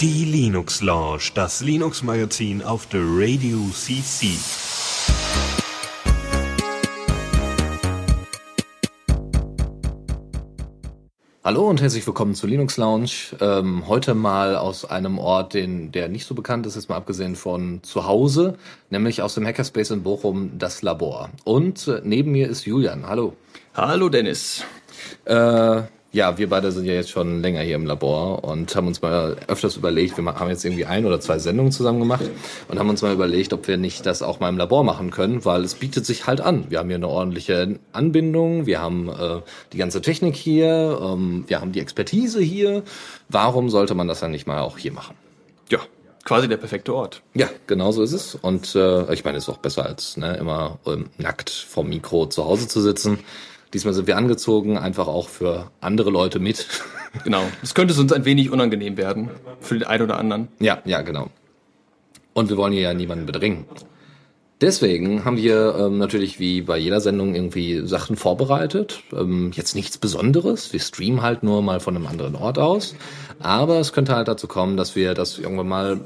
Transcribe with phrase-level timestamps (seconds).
[0.00, 4.28] Die Linux Lounge, das Linux Magazin auf der Radio CC.
[11.44, 13.10] Hallo und herzlich willkommen zu Linux Lounge.
[13.40, 17.36] Ähm, heute mal aus einem Ort, den, der nicht so bekannt ist, jetzt mal abgesehen
[17.36, 18.56] von zu Hause,
[18.88, 21.28] nämlich aus dem Hackerspace in Bochum, das Labor.
[21.44, 23.06] Und äh, neben mir ist Julian.
[23.06, 23.36] Hallo.
[23.74, 24.64] Hallo Dennis.
[25.26, 25.82] Äh,
[26.12, 29.38] ja, wir beide sind ja jetzt schon länger hier im Labor und haben uns mal
[29.48, 32.24] öfters überlegt, wir haben jetzt irgendwie ein oder zwei Sendungen zusammen gemacht
[32.68, 35.46] und haben uns mal überlegt, ob wir nicht das auch mal im Labor machen können,
[35.46, 36.66] weil es bietet sich halt an.
[36.68, 39.40] Wir haben hier eine ordentliche Anbindung, wir haben äh,
[39.72, 42.82] die ganze Technik hier, ähm, wir haben die Expertise hier.
[43.30, 45.16] Warum sollte man das dann nicht mal auch hier machen?
[45.70, 45.78] Ja,
[46.24, 47.22] quasi der perfekte Ort.
[47.32, 48.34] Ja, genau so ist es.
[48.34, 52.26] Und äh, ich meine, es ist auch besser als ne, immer ähm, nackt vom Mikro
[52.26, 53.20] zu Hause zu sitzen.
[53.72, 56.66] Diesmal sind wir angezogen, einfach auch für andere Leute mit.
[57.24, 57.42] Genau.
[57.62, 59.28] Es könnte uns ein wenig unangenehm werden
[59.60, 60.48] für den einen oder anderen.
[60.60, 61.28] Ja, ja, genau.
[62.32, 63.66] Und wir wollen hier ja niemanden bedrängen.
[64.62, 69.02] Deswegen haben wir ähm, natürlich wie bei jeder Sendung irgendwie Sachen vorbereitet.
[69.12, 70.72] Ähm, jetzt nichts Besonderes.
[70.72, 72.94] Wir streamen halt nur mal von einem anderen Ort aus.
[73.40, 76.00] Aber es könnte halt dazu kommen, dass wir das irgendwann mal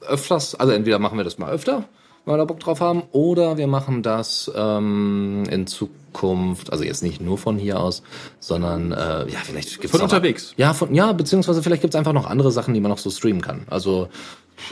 [0.00, 1.84] öfters, also entweder machen wir das mal öfter,
[2.28, 7.02] wenn wir da Bock drauf haben, oder wir machen das ähm, in Zukunft, also jetzt
[7.02, 8.02] nicht nur von hier aus,
[8.38, 10.52] sondern äh, ja, vielleicht gibt's Von unterwegs.
[10.58, 13.40] Ja, von, ja, beziehungsweise vielleicht gibt's einfach noch andere Sachen, die man noch so streamen
[13.40, 13.62] kann.
[13.70, 14.08] Also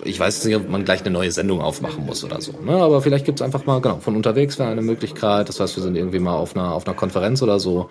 [0.04, 2.52] ich weiß nicht, ob man gleich eine neue Sendung aufmachen muss oder so.
[2.62, 2.76] Ne?
[2.76, 5.48] Aber vielleicht gibt's einfach mal, genau, von unterwegs wäre eine Möglichkeit.
[5.48, 7.88] Das heißt, wir sind irgendwie mal auf einer, auf einer Konferenz oder so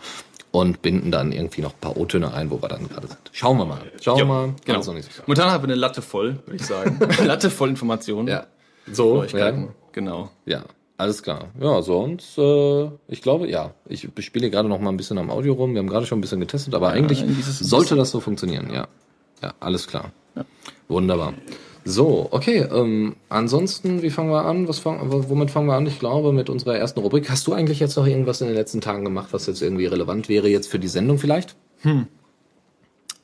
[0.51, 3.19] und binden dann irgendwie noch ein paar O-Töne ein, wo wir dann gerade sind.
[3.31, 3.81] Schauen wir mal.
[3.99, 4.53] Schauen wir mal.
[4.63, 4.83] genau.
[5.25, 6.99] Momentan haben wir eine Latte voll, würde ich sagen.
[7.25, 8.27] Latte voll Informationen.
[8.27, 8.45] Ja.
[8.91, 9.53] So, ja.
[9.91, 10.29] Genau.
[10.45, 10.63] ja,
[10.97, 11.49] alles klar.
[11.59, 13.73] Ja, sonst, äh, ich glaube, ja.
[13.87, 15.73] Ich spiele gerade noch mal ein bisschen am Audio rum.
[15.73, 18.19] Wir haben gerade schon ein bisschen getestet, aber eigentlich ist es ein sollte das so
[18.19, 18.87] funktionieren, ja.
[19.41, 20.11] Ja, alles klar.
[20.87, 21.33] Wunderbar.
[21.83, 22.67] So, okay.
[22.71, 24.67] Ähm, ansonsten, wie fangen wir an?
[24.67, 25.85] Was fang, womit fangen wir an?
[25.85, 27.29] Ich glaube, mit unserer ersten Rubrik.
[27.29, 30.27] Hast du eigentlich jetzt noch irgendwas in den letzten Tagen gemacht, was jetzt irgendwie relevant
[30.27, 31.55] wäre jetzt für die Sendung vielleicht?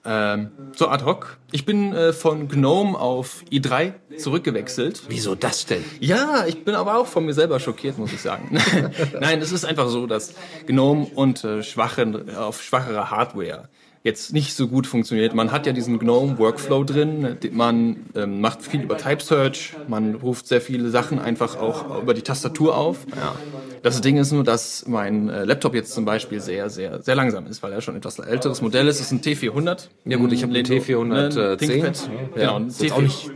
[0.04, 1.38] Ähm, so ad hoc.
[1.52, 5.04] Ich bin äh, von GNOME auf i3 zurückgewechselt.
[5.10, 5.84] Wieso das denn?
[6.00, 8.58] Ja, ich bin aber auch von mir selber schockiert, muss ich sagen.
[9.20, 10.34] Nein, es ist einfach so, dass
[10.66, 13.70] GNOME und äh, schwachen, auf schwachere Hardware
[14.04, 15.36] jetzt nicht so gut funktioniert.
[15.36, 20.16] Man hat ja diesen GNOME Workflow drin, man ähm, macht viel über Type Search, man
[20.16, 23.06] ruft sehr viele Sachen einfach auch über die Tastatur auf.
[23.16, 23.36] Ja.
[23.84, 27.46] Das Ding ist nur, dass mein äh, Laptop jetzt zum Beispiel sehr, sehr, sehr langsam
[27.48, 29.00] ist, weil er schon etwas älteres Modell ist.
[29.00, 29.88] Es ist ein T400.
[30.06, 31.06] Ja gut, ich habe den Lenovo, T410.
[31.06, 31.98] ne, ThinkPad.
[32.36, 32.96] Ja, Genau, ein ist jetzt T4.
[32.96, 33.32] auch nicht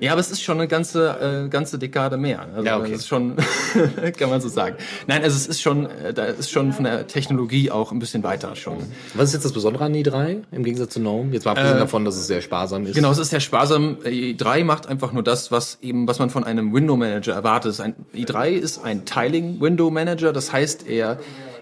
[0.00, 2.46] Ja, aber es ist schon eine ganze, äh, ganze Dekade mehr.
[2.54, 2.92] Also Ja, okay.
[2.92, 3.36] Das ist schon,
[4.18, 4.76] kann man so sagen.
[5.06, 8.22] Nein, also es ist schon, äh, da ist schon von der Technologie auch ein bisschen
[8.22, 8.78] weiter schon.
[9.14, 11.32] Was ist jetzt das Besondere an i3 im Gegensatz zu GNOME?
[11.32, 12.94] Jetzt mal abgesehen Äh, davon, dass es sehr sparsam ist.
[12.94, 13.98] Genau, es ist sehr sparsam.
[14.04, 17.80] i3 macht einfach nur das, was eben, was man von einem Window Manager erwartet.
[17.80, 21.18] Ein, i3 ist ein Tiling Window Manager, das heißt, er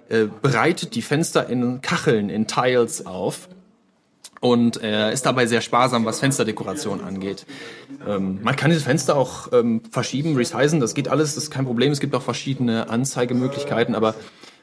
[0.08, 3.48] äh, bereitet die Fenster in Kacheln, in Tiles auf.
[4.41, 7.47] Und er ist dabei sehr sparsam, was Fensterdekoration angeht.
[8.06, 11.64] Ähm, man kann diese Fenster auch ähm, verschieben, resizen, das geht alles, das ist kein
[11.64, 11.91] Problem.
[11.92, 14.14] Es gibt auch verschiedene Anzeigemöglichkeiten, aber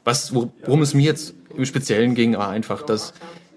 [0.04, 3.14] was, wor- worum es mir jetzt im Speziellen ging, war einfach, dass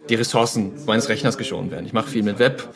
[0.10, 1.86] die Ressourcen meines Rechners geschont werden.
[1.86, 2.68] Ich mache viel mit Web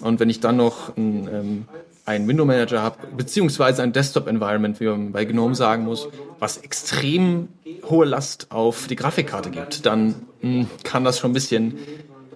[0.00, 1.64] und wenn ich dann noch ein, ähm,
[2.04, 7.48] einen Window Manager habe, beziehungsweise ein Desktop-Environment, wie man bei GNOME sagen muss, was extrem
[7.88, 11.78] hohe Last auf die Grafikkarte gibt, dann mh, kann das schon ein bisschen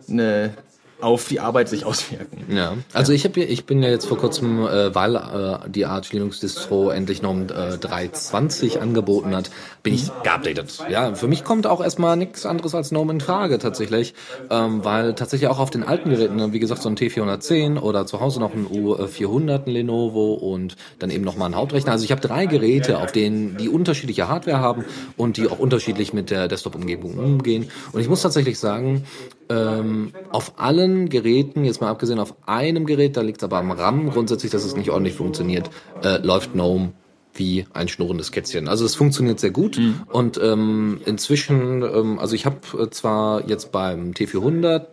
[0.09, 0.55] eine,
[1.01, 2.45] auf die Arbeit sich auswirken.
[2.49, 6.13] Ja, also ich habe ich bin ja jetzt vor kurzem, äh, weil äh, die Arch
[6.13, 9.51] Linux Distro endlich noch ein äh, 3.20 angeboten hat,
[9.83, 10.79] bin ich geupdatet.
[10.89, 14.15] Ja, für mich kommt auch erstmal nichts anderes als GNOME in Frage tatsächlich,
[14.51, 18.07] ähm, weil tatsächlich auch auf den alten Geräten, ne, wie gesagt so ein T410 oder
[18.07, 21.93] zu Hause noch ein U400 ein Lenovo und dann eben noch mal ein Hauptrechner.
[21.93, 24.85] Also ich habe drei Geräte, auf denen die unterschiedliche Hardware haben
[25.17, 27.71] und die auch unterschiedlich mit der Desktop-Umgebung umgehen.
[27.93, 29.05] Und ich muss tatsächlich sagen,
[29.49, 30.53] ähm, auf
[30.85, 34.11] allen Geräten, jetzt mal abgesehen auf einem Gerät, da liegt es aber am RAM.
[34.11, 35.71] Grundsätzlich, dass es nicht ordentlich funktioniert,
[36.03, 36.93] äh, läuft GNOME
[37.35, 38.69] wie ein schnurrendes Kätzchen.
[38.69, 39.81] Also es funktioniert sehr gut.
[40.13, 44.87] Und ähm, inzwischen, ähm, also ich habe äh, zwar jetzt beim T400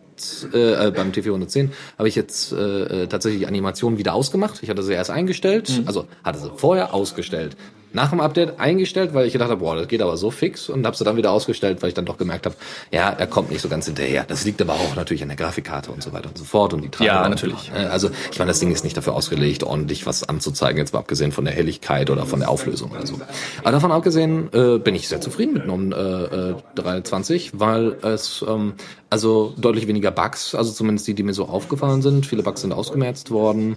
[0.53, 4.61] äh, äh, beim T410 habe ich jetzt äh, äh, tatsächlich die Animation wieder ausgemacht.
[4.61, 7.57] Ich hatte sie erst eingestellt, also hatte sie vorher ausgestellt,
[7.93, 10.85] nach dem Update eingestellt, weil ich gedacht habe, boah, das geht aber so fix und
[10.85, 12.55] habe sie dann wieder ausgestellt, weil ich dann doch gemerkt habe,
[12.91, 14.25] ja, er kommt nicht so ganz hinterher.
[14.27, 16.81] Das liegt aber auch natürlich an der Grafikkarte und so weiter und so fort und
[16.83, 17.13] die Treiber.
[17.13, 17.71] Ja, natürlich.
[17.75, 20.99] Äh, Also ich meine, das Ding ist nicht dafür ausgelegt, ordentlich was anzuzeigen, jetzt mal
[20.99, 23.19] abgesehen von der Helligkeit oder von der Auflösung oder so.
[23.61, 28.43] Aber davon abgesehen äh, bin ich sehr zufrieden mit GNOME äh, äh, 320, weil es
[28.47, 28.73] ähm,
[29.11, 32.25] also deutlich weniger Bugs, also zumindest die, die mir so aufgefallen sind.
[32.25, 33.75] Viele Bugs sind ausgemerzt worden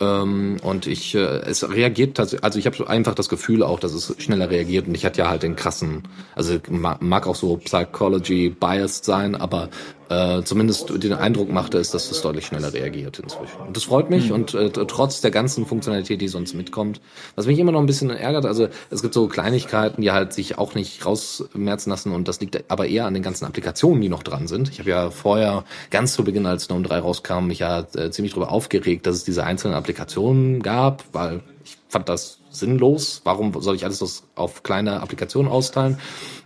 [0.00, 3.92] ähm, und ich äh, es reagiert tatsächlich, also ich habe einfach das Gefühl auch, dass
[3.92, 6.04] es schneller reagiert und ich hatte ja halt den krassen,
[6.36, 9.68] also ma- mag auch so Psychology biased sein, aber
[10.08, 13.58] äh, zumindest den Eindruck machte es, dass es deutlich schneller reagiert inzwischen.
[13.66, 17.00] Und das freut mich und äh, trotz der ganzen Funktionalität, die sonst mitkommt,
[17.34, 20.58] was mich immer noch ein bisschen ärgert, also es gibt so Kleinigkeiten, die halt sich
[20.58, 24.22] auch nicht rausmerzen lassen und das liegt aber eher an den ganzen Applikationen, die noch
[24.22, 24.70] dran sind.
[24.70, 28.32] Ich habe ja vorher ganz zu Beginn, als GNOME 3 rauskam, mich ja äh, ziemlich
[28.32, 33.22] darüber aufgeregt, dass es diese einzelnen Applikationen gab, weil ich fand das sinnlos.
[33.24, 35.98] Warum soll ich alles das auf kleine Applikationen austeilen?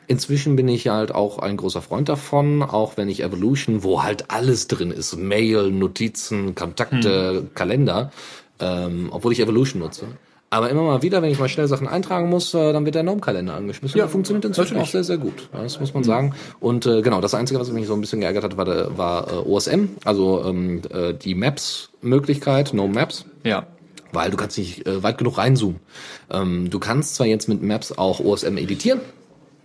[0.07, 4.31] Inzwischen bin ich halt auch ein großer Freund davon, auch wenn ich Evolution, wo halt
[4.31, 8.11] alles drin ist, Mail, Notizen, Kontakte, Kalender,
[8.61, 10.07] ähm, obwohl ich Evolution nutze.
[10.53, 13.05] Aber immer mal wieder, wenn ich mal schnell Sachen eintragen muss, äh, dann wird der
[13.05, 13.97] GNOME-Kalender angeschmissen.
[13.97, 14.89] Ja, der funktioniert inzwischen natürlich.
[14.89, 15.49] auch sehr, sehr gut.
[15.51, 16.35] Das muss man sagen.
[16.61, 19.33] Und äh, genau, das Einzige, was mich so ein bisschen geärgert hat, war, der, war
[19.33, 23.67] äh, OSM, also ähm, äh, die Maps-Möglichkeit, No Maps Ja.
[24.13, 25.81] Weil du kannst nicht äh, weit genug reinzoomen.
[26.31, 29.01] Ähm, du kannst zwar jetzt mit Maps auch OSM editieren,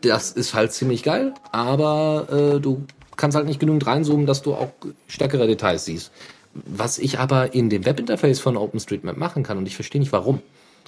[0.01, 2.83] das ist halt ziemlich geil, aber äh, du
[3.15, 4.69] kannst halt nicht genügend reinzoomen, dass du auch
[5.07, 6.11] stärkere Details siehst.
[6.53, 10.41] Was ich aber in dem Webinterface von OpenStreetMap machen kann und ich verstehe nicht warum.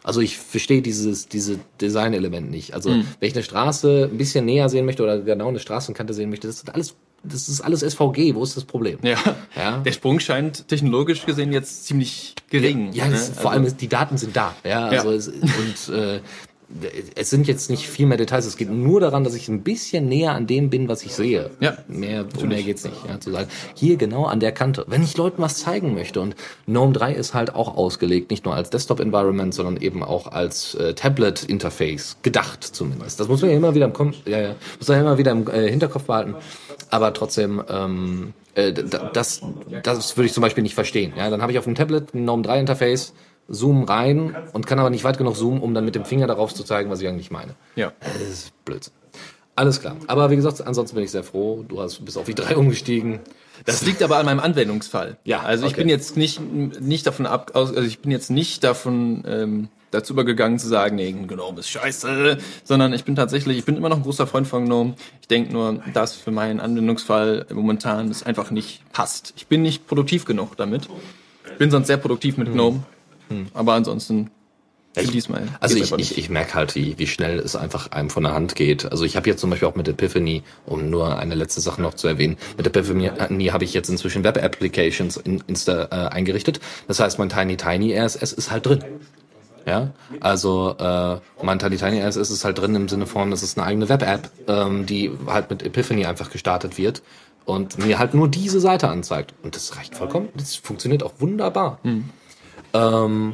[0.03, 2.73] Also ich verstehe dieses diese Design-Element nicht.
[2.73, 6.29] Also wenn ich eine Straße ein bisschen näher sehen möchte oder genau eine Straßenkante sehen
[6.29, 8.35] möchte, das ist alles das ist alles SVG.
[8.35, 8.99] Wo ist das Problem?
[9.01, 9.17] Ja.
[9.55, 9.79] Ja.
[9.79, 12.93] Der Sprung scheint technologisch gesehen jetzt ziemlich gering.
[12.93, 13.11] Ja, ne?
[13.11, 14.55] das, vor allem ist, die Daten sind da.
[14.63, 15.15] Ja, also Ja.
[15.15, 16.19] Es, und äh,
[17.15, 18.45] es sind jetzt nicht viel mehr Details.
[18.45, 21.49] Es geht nur daran, dass ich ein bisschen näher an dem bin, was ich sehe.
[21.59, 22.95] Ja, mehr, um mehr geht's nicht.
[23.07, 24.85] Ja, zu sagen, hier genau an der Kante.
[24.87, 26.35] Wenn ich Leuten was zeigen möchte und
[26.67, 30.93] GNOME 3 ist halt auch ausgelegt, nicht nur als Desktop-Environment, sondern eben auch als äh,
[30.93, 33.19] Tablet-Interface gedacht zumindest.
[33.19, 35.31] Das muss man ja immer wieder im, Kom ja, ja, muss man ja immer wieder
[35.31, 36.35] im äh, Hinterkopf behalten.
[36.89, 39.41] Aber trotzdem, ähm, äh, das,
[39.83, 41.13] das würde ich zum Beispiel nicht verstehen.
[41.15, 43.13] Ja, dann habe ich auf dem Tablet ein GNOME 3 Interface,
[43.47, 46.53] zoom rein und kann aber nicht weit genug zoomen, um dann mit dem Finger darauf
[46.53, 47.55] zu zeigen, was ich eigentlich meine.
[47.75, 47.93] Ja.
[48.01, 48.93] Das ist Blödsinn.
[49.55, 49.97] Alles klar.
[50.07, 51.65] Aber wie gesagt, ansonsten bin ich sehr froh.
[51.67, 53.19] Du hast bist auf die 3 umgestiegen.
[53.65, 55.17] Das liegt aber an meinem Anwendungsfall.
[55.25, 55.81] Ja, Also ich okay.
[55.81, 60.59] bin jetzt nicht, nicht davon ab, also ich bin jetzt nicht davon ähm, dazu übergegangen
[60.59, 64.03] zu sagen, nee, GNOME ist scheiße, sondern ich bin tatsächlich, ich bin immer noch ein
[64.03, 64.95] großer Freund von GNOME.
[65.21, 69.33] Ich denke nur, dass für meinen Anwendungsfall momentan es einfach nicht passt.
[69.37, 70.87] Ich bin nicht produktiv genug damit.
[71.57, 72.83] Bin sonst sehr produktiv mit GNOME,
[73.53, 74.31] aber ansonsten
[74.95, 75.47] für diesmal.
[75.59, 78.55] Also ich, ich, ich merke halt, wie, wie schnell es einfach einem von der Hand
[78.55, 78.91] geht.
[78.91, 81.93] Also ich habe jetzt zum Beispiel auch mit Epiphany, um nur eine letzte Sache noch
[81.93, 86.59] zu erwähnen, mit Epiphany habe ich jetzt inzwischen Web Applications in, Insta, äh, eingerichtet.
[86.87, 88.83] Das heißt, mein Tiny Tiny RSS ist halt drin.
[89.65, 93.57] Ja, also äh, mein Tiny Tiny RSS ist halt drin im Sinne von, es ist
[93.57, 97.01] eine eigene Web-App, ähm, die halt mit Epiphany einfach gestartet wird
[97.45, 99.33] und mir halt nur diese Seite anzeigt.
[99.43, 100.29] Und das reicht vollkommen.
[100.35, 101.79] Das funktioniert auch wunderbar.
[102.73, 103.33] Ähm,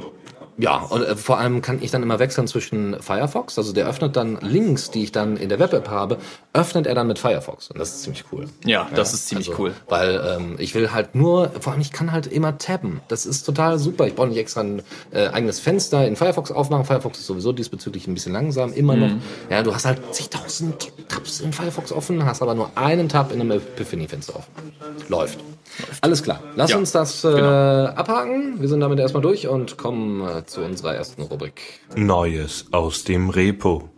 [0.57, 4.15] ja, und äh, vor allem kann ich dann immer wechseln zwischen Firefox, also der öffnet
[4.15, 6.17] dann Links, die ich dann in der Web-App habe,
[6.53, 7.69] öffnet er dann mit Firefox.
[7.71, 8.45] Und das ist ziemlich cool.
[8.65, 9.73] Ja, das ist ziemlich Also, cool.
[9.89, 13.01] Weil ähm, ich will halt nur, vor allem ich kann halt immer tabben.
[13.09, 14.07] Das ist total super.
[14.07, 14.81] Ich brauche nicht extra ein
[15.11, 16.85] äh, eigenes Fenster in Firefox aufmachen.
[16.85, 19.11] Firefox ist sowieso diesbezüglich ein bisschen langsam, immer noch.
[19.49, 23.41] Ja, du hast halt zigtausend Tabs in Firefox offen, hast aber nur einen Tab in
[23.41, 24.51] einem Epiphany-Fenster offen.
[25.09, 25.39] Läuft.
[26.01, 26.39] Alles klar.
[26.55, 27.85] Lass Ja, uns das äh, genau.
[27.87, 28.61] abhaken.
[28.61, 31.79] Wir sind damit erstmal durch und kommen zu unserer ersten Rubrik.
[31.95, 33.89] Neues aus dem Repo.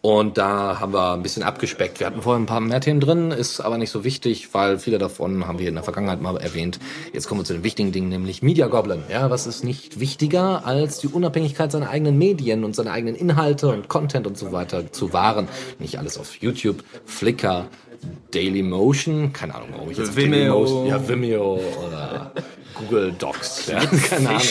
[0.00, 1.98] Und da haben wir ein bisschen abgespeckt.
[1.98, 4.98] Wir hatten vorher ein paar mehr Themen drin, ist aber nicht so wichtig, weil viele
[4.98, 6.78] davon haben wir in der Vergangenheit mal erwähnt.
[7.12, 9.02] Jetzt kommen wir zu den wichtigen Dingen, nämlich Media Goblin.
[9.10, 13.68] Ja, was ist nicht wichtiger, als die Unabhängigkeit seiner eigenen Medien und seiner eigenen Inhalte
[13.68, 15.48] und Content und so weiter zu wahren.
[15.80, 17.66] Nicht alles auf YouTube, Flickr,
[18.30, 20.64] Dailymotion, keine Ahnung, warum ich jetzt auf Vimeo.
[20.64, 22.32] Dailymotion, ja, Vimeo oder
[22.78, 24.42] Google Docs, ja, keine Ahnung.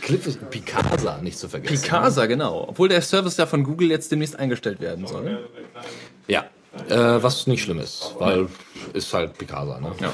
[0.00, 1.82] Clip ist Picasa, nicht zu vergessen.
[1.82, 2.66] Picasa, genau.
[2.68, 5.48] Obwohl der Service ja von Google jetzt demnächst eingestellt werden soll.
[6.28, 6.44] Ja,
[6.88, 8.48] äh, was nicht schlimm ist, weil
[8.92, 9.92] ist halt Picasa, ne?
[10.00, 10.12] Ja.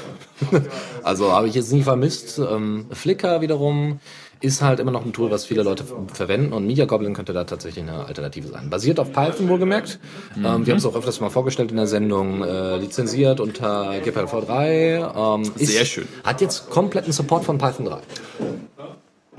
[1.03, 2.39] Also habe ich jetzt nie vermisst.
[2.39, 3.99] Ähm, Flickr wiederum
[4.41, 5.83] ist halt immer noch ein Tool, was viele Leute
[6.13, 8.69] verwenden und Media Goblin könnte da tatsächlich eine Alternative sein.
[8.69, 9.99] Basiert auf Python wohlgemerkt.
[10.35, 12.43] Ähm, wir haben es auch öfters mal vorgestellt in der Sendung.
[12.43, 15.35] Äh, lizenziert unter GPLv3.
[15.35, 16.07] Ähm, ist, Sehr schön.
[16.23, 17.99] Hat jetzt kompletten Support von Python 3.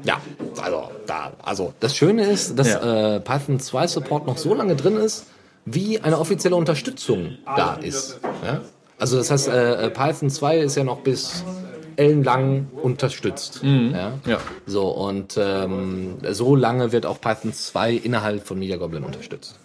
[0.05, 0.21] Ja,
[0.61, 3.17] also da, also das Schöne ist, dass Ja.
[3.17, 5.27] äh, Python 2 Support noch so lange drin ist,
[5.65, 8.19] wie eine offizielle Unterstützung da ist.
[8.45, 8.63] Ja?
[8.99, 11.45] Also das heißt, äh, äh, Python 2 ist ja noch bis
[11.97, 13.61] ellenlang unterstützt.
[13.63, 14.13] Ja?
[14.27, 14.39] Ja.
[14.67, 19.59] So, und ähm, so lange wird auch Python 2 innerhalb von Media Goblin unterstützt.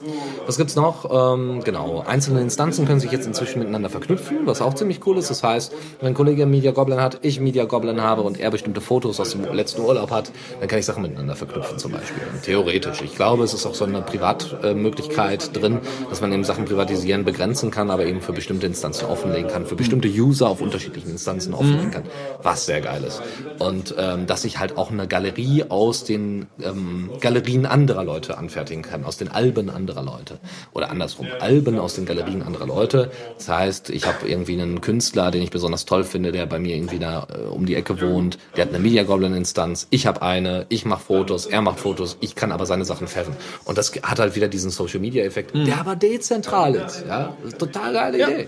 [0.46, 1.06] Was gibt's noch?
[1.10, 5.30] Ähm, genau, einzelne Instanzen können sich jetzt inzwischen miteinander verknüpfen, was auch ziemlich cool ist.
[5.30, 8.82] Das heißt, wenn ein Kollege Media Goblin hat, ich Media Goblin habe und er bestimmte
[8.82, 12.22] Fotos aus dem letzten Urlaub hat, dann kann ich Sachen miteinander verknüpfen zum Beispiel.
[12.44, 13.02] Theoretisch.
[13.02, 15.80] Ich glaube, es ist auch so eine Privatmöglichkeit drin,
[16.10, 19.76] dass man eben Sachen privatisieren begrenzen kann, aber eben für bestimmte Instanzen offenlegen kann, für
[19.76, 22.04] bestimmte User auf unterschiedlichen Instanzen offenlegen kann,
[22.44, 23.22] was sehr geil ist.
[23.60, 28.82] Und ähm, dass ich halt auch eine Galerie aus den ähm, Galerien anderer Leute anfertigen
[28.84, 30.40] kann, aus den Alben anderer Leute.
[30.74, 33.12] Oder andersrum, Alben aus den Galerien anderer Leute.
[33.38, 36.76] Das heißt, ich habe irgendwie einen Künstler, den ich besonders toll finde, der bei mir
[36.76, 40.22] irgendwie da äh, um die Ecke wohnt, der hat eine Media Goblin Instanz, ich habe
[40.22, 43.36] eine, ich mache Fotos, er macht Fotos, ich kann aber seine Sachen färben.
[43.66, 47.06] Und das hat halt wieder diesen Social Media Effekt, der aber dezentral ist.
[47.08, 48.28] Ja, total geile Ja.
[48.30, 48.48] Idee.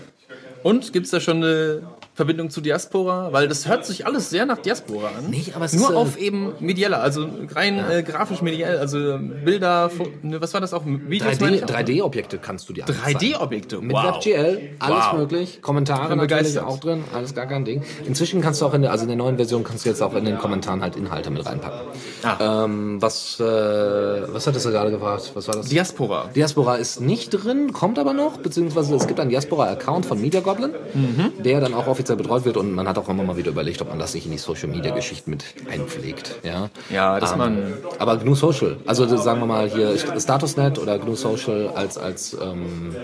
[0.62, 1.82] Und gibt's da schon eine
[2.20, 3.32] Verbindung zu Diaspora?
[3.32, 5.30] Weil das hört sich alles sehr nach Diaspora an.
[5.30, 9.32] Nee, aber es Nur ist, auf eben medieller, also rein äh, grafisch mediell, also ähm,
[9.42, 9.90] Bilder,
[10.22, 10.82] ne, was war das auch?
[10.84, 12.08] Videos meine 3D ich auch?
[12.10, 13.18] 3D-Objekte kannst du dir anzeigen.
[13.18, 13.80] 3D-Objekte.
[13.80, 14.16] Mit wow.
[14.16, 15.12] WebGL, alles Wow.
[15.18, 15.62] möglich.
[15.62, 17.82] Kommentare natürlich auch drin, alles gar kein Ding.
[18.06, 20.14] Inzwischen kannst du auch in der, also in der neuen Version kannst du jetzt auch
[20.14, 21.80] in den Kommentaren halt Inhalte mit reinpacken.
[22.22, 22.64] Ah.
[22.64, 25.30] Ähm, was, äh, was hattest du gerade gefragt?
[25.34, 25.68] Was war das?
[25.68, 26.28] Diaspora.
[26.34, 30.72] Diaspora ist nicht drin, kommt aber noch, beziehungsweise es gibt einen Diaspora-Account von Media Goblin,
[30.92, 31.42] Mhm.
[31.42, 33.88] der dann auch offiziell betreut wird und man hat auch immer mal wieder überlegt, ob
[33.88, 36.36] man das nicht in die Social-Media-Geschichten mit einpflegt.
[36.42, 40.98] Ja, Ja, dass Ähm, man- Aber GNU Social, also sagen wir mal hier Statusnet oder
[40.98, 42.94] GNU Social als, als ähm,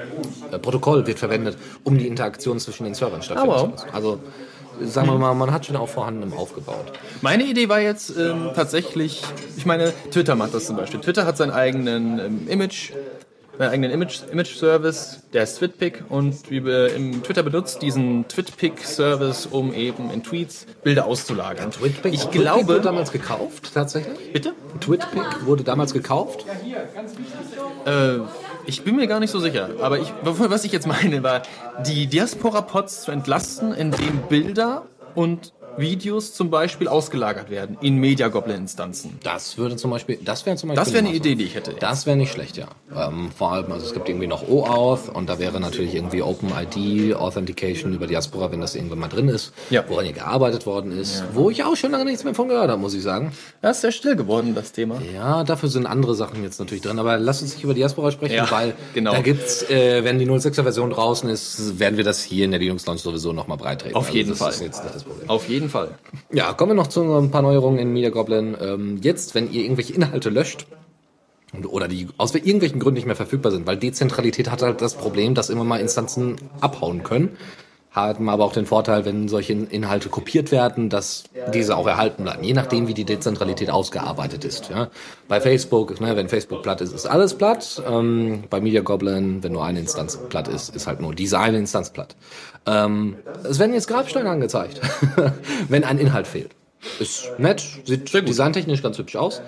[0.50, 3.72] äh, Protokoll wird verwendet, um die Interaktion zwischen den Servern stattfinden Ah, zu wow.
[3.72, 3.88] lassen.
[3.92, 4.18] Also
[4.82, 6.92] sagen wir mal, man hat schon auch vorhandenem aufgebaut.
[7.22, 9.22] Meine Idee war jetzt ähm, tatsächlich,
[9.56, 11.00] ich meine, Twitter macht das zum Beispiel.
[11.00, 12.90] Twitter hat seinen eigenen ähm, Image,
[13.58, 19.72] seinen eigenen Image, Image-Service, der ist TwitPic und wir im Twitter benutzt diesen TwitPic-Service, um
[19.72, 21.70] eben in Tweets Bilder auszulagern.
[21.70, 24.32] Twitpic, ich Twitpic glaube, wurde damals gekauft, tatsächlich.
[24.32, 24.52] bitte?
[24.80, 26.44] Twitpic wurde damals gekauft.
[27.86, 28.18] Äh,
[28.66, 31.42] ich bin mir gar nicht so sicher, aber ich, was ich jetzt meine, war,
[31.86, 39.18] die Diaspora-Pods zu entlasten, indem Bilder und Videos zum Beispiel ausgelagert werden in Media Goblin-Instanzen.
[39.22, 40.84] Das würde zum Beispiel, das wäre zum Beispiel.
[40.84, 41.74] Das wäre eine Idee, die ich hätte.
[41.78, 42.68] Das wäre nicht schlecht, ja.
[42.94, 47.14] Ähm, vor allem, also es gibt irgendwie noch OAuth und da wäre natürlich irgendwie OpenID
[47.14, 49.84] Authentication über Diaspora, wenn das irgendwann mal drin ist, Ja.
[49.88, 52.80] woran hier gearbeitet worden ist, wo ich auch schon lange nichts mehr von gehört habe,
[52.80, 53.32] muss ich sagen.
[53.62, 55.00] Das ist sehr still geworden, das Thema.
[55.14, 58.34] Ja, dafür sind andere Sachen jetzt natürlich drin, aber lass uns nicht über Diaspora sprechen,
[58.36, 59.12] Ja, weil genau.
[59.12, 62.60] da gibt's, äh, wenn die 06er Version draußen ist, werden wir das hier in der
[62.60, 63.94] Linux Launch sowieso nochmal breit reden.
[63.94, 64.50] Auf jeden das Fall.
[64.52, 65.28] ist jetzt nicht das Problem.
[65.28, 65.98] Auf jeden Fall.
[66.32, 68.56] Ja, kommen wir noch zu ein paar Neuerungen in Media Goblin.
[68.60, 70.66] Ähm, jetzt, wenn ihr irgendwelche Inhalte löscht,
[71.64, 75.34] oder die aus irgendwelchen Gründen nicht mehr verfügbar sind, weil Dezentralität hat halt das Problem,
[75.34, 77.36] dass immer mal Instanzen abhauen können.
[77.96, 81.24] Haben aber auch den Vorteil, wenn solche Inhalte kopiert werden, dass
[81.54, 84.68] diese auch erhalten bleiben, je nachdem, wie die Dezentralität ausgearbeitet ist.
[84.68, 84.88] Ja.
[85.28, 87.82] Bei Facebook, ne, wenn Facebook platt ist, ist alles platt.
[87.88, 91.56] Ähm, bei Media Goblin, wenn nur eine Instanz platt ist, ist halt nur diese eine
[91.56, 92.16] Instanz platt.
[92.66, 93.16] Ähm,
[93.48, 94.78] es werden jetzt Grabsteine angezeigt,
[95.70, 96.50] wenn ein Inhalt fehlt.
[97.00, 99.40] Ist nett, sieht designtechnisch ganz hübsch aus.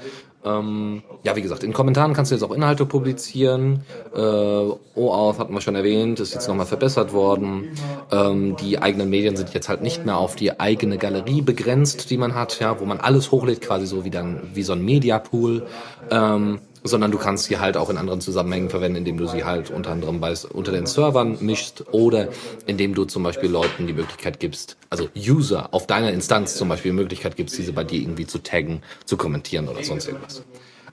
[0.45, 3.83] Ähm, ja, wie gesagt, in Kommentaren kannst du jetzt auch Inhalte publizieren.
[4.15, 7.71] Äh, OAuth hatten wir schon erwähnt, ist jetzt nochmal verbessert worden.
[8.13, 12.19] Ähm, die eigenen Medien sind jetzt halt nicht mehr auf die eigene Galerie begrenzt, die
[12.19, 15.67] man hat, ja, wo man alles hochlädt, quasi so wie dann wie so ein Mediapool.
[16.11, 19.71] Ähm, sondern du kannst sie halt auch in anderen Zusammenhängen verwenden, indem du sie halt
[19.71, 22.29] unter anderem bei, unter den Servern mischst oder
[22.67, 26.93] indem du zum Beispiel Leuten die Möglichkeit gibst, also User auf deiner Instanz zum Beispiel
[26.93, 30.43] die Möglichkeit gibst, diese bei dir irgendwie zu taggen, zu kommentieren oder sonst irgendwas.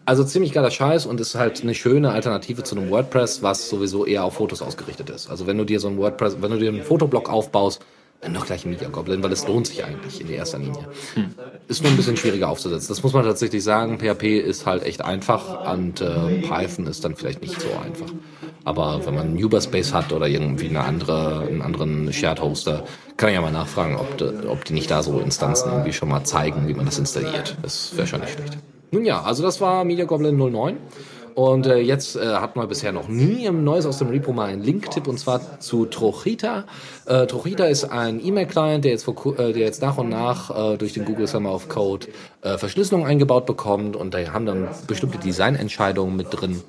[0.08, 4.06] Also ziemlich geiler Scheiß und ist halt eine schöne Alternative zu einem WordPress, was sowieso
[4.06, 5.32] eher auf Fotos ausgerichtet ist.
[5.32, 7.84] Also wenn du dir so ein WordPress, wenn du dir einen Fotoblock aufbaust,
[8.26, 10.88] dann doch gleich ein Media Goblin, weil es lohnt sich eigentlich in erster Linie.
[11.68, 12.90] Ist nur ein bisschen schwieriger aufzusetzen.
[12.90, 14.00] Das muss man tatsächlich sagen.
[14.00, 18.14] PHP ist halt echt einfach und äh, Python ist dann vielleicht nicht so einfach.
[18.64, 22.84] Aber wenn man Uberspace hat oder irgendwie eine andere, einen anderen Shared Hoster,
[23.16, 26.10] kann ich ja mal nachfragen, ob, de, ob die nicht da so Instanzen irgendwie schon
[26.10, 27.56] mal zeigen, wie man das installiert.
[27.62, 28.58] Das wäre schon nicht schlecht.
[28.92, 30.78] Nun ja, also das war Media Goblin 09.
[31.36, 34.46] Und äh, jetzt äh, hatten wir bisher noch nie im Neues aus dem Repo mal
[34.46, 36.64] einen Link-Tipp und zwar zu Trochita.
[37.06, 40.78] Äh, Trochita ist ein E-Mail-Client, der jetzt vor, äh, der jetzt nach und nach äh,
[40.78, 42.08] durch den Google Summer of Code
[42.42, 46.62] äh, Verschlüsselung eingebaut bekommt und da haben dann bestimmte Designentscheidungen mit drin,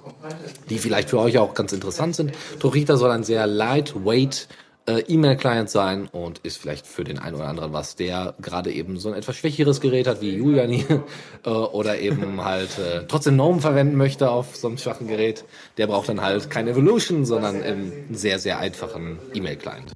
[0.69, 2.33] die vielleicht für euch auch ganz interessant sind.
[2.59, 4.49] Trochita soll ein sehr lightweight
[4.87, 8.99] äh, E-Mail-Client sein und ist vielleicht für den einen oder anderen was, der gerade eben
[8.99, 11.03] so ein etwas schwächeres Gerät hat wie Julian hier
[11.45, 15.45] äh, oder eben halt äh, trotzdem GNOME verwenden möchte auf so einem schwachen Gerät.
[15.77, 19.93] Der braucht dann halt kein Evolution, sondern einen sehr, sehr einfachen E-Mail-Client.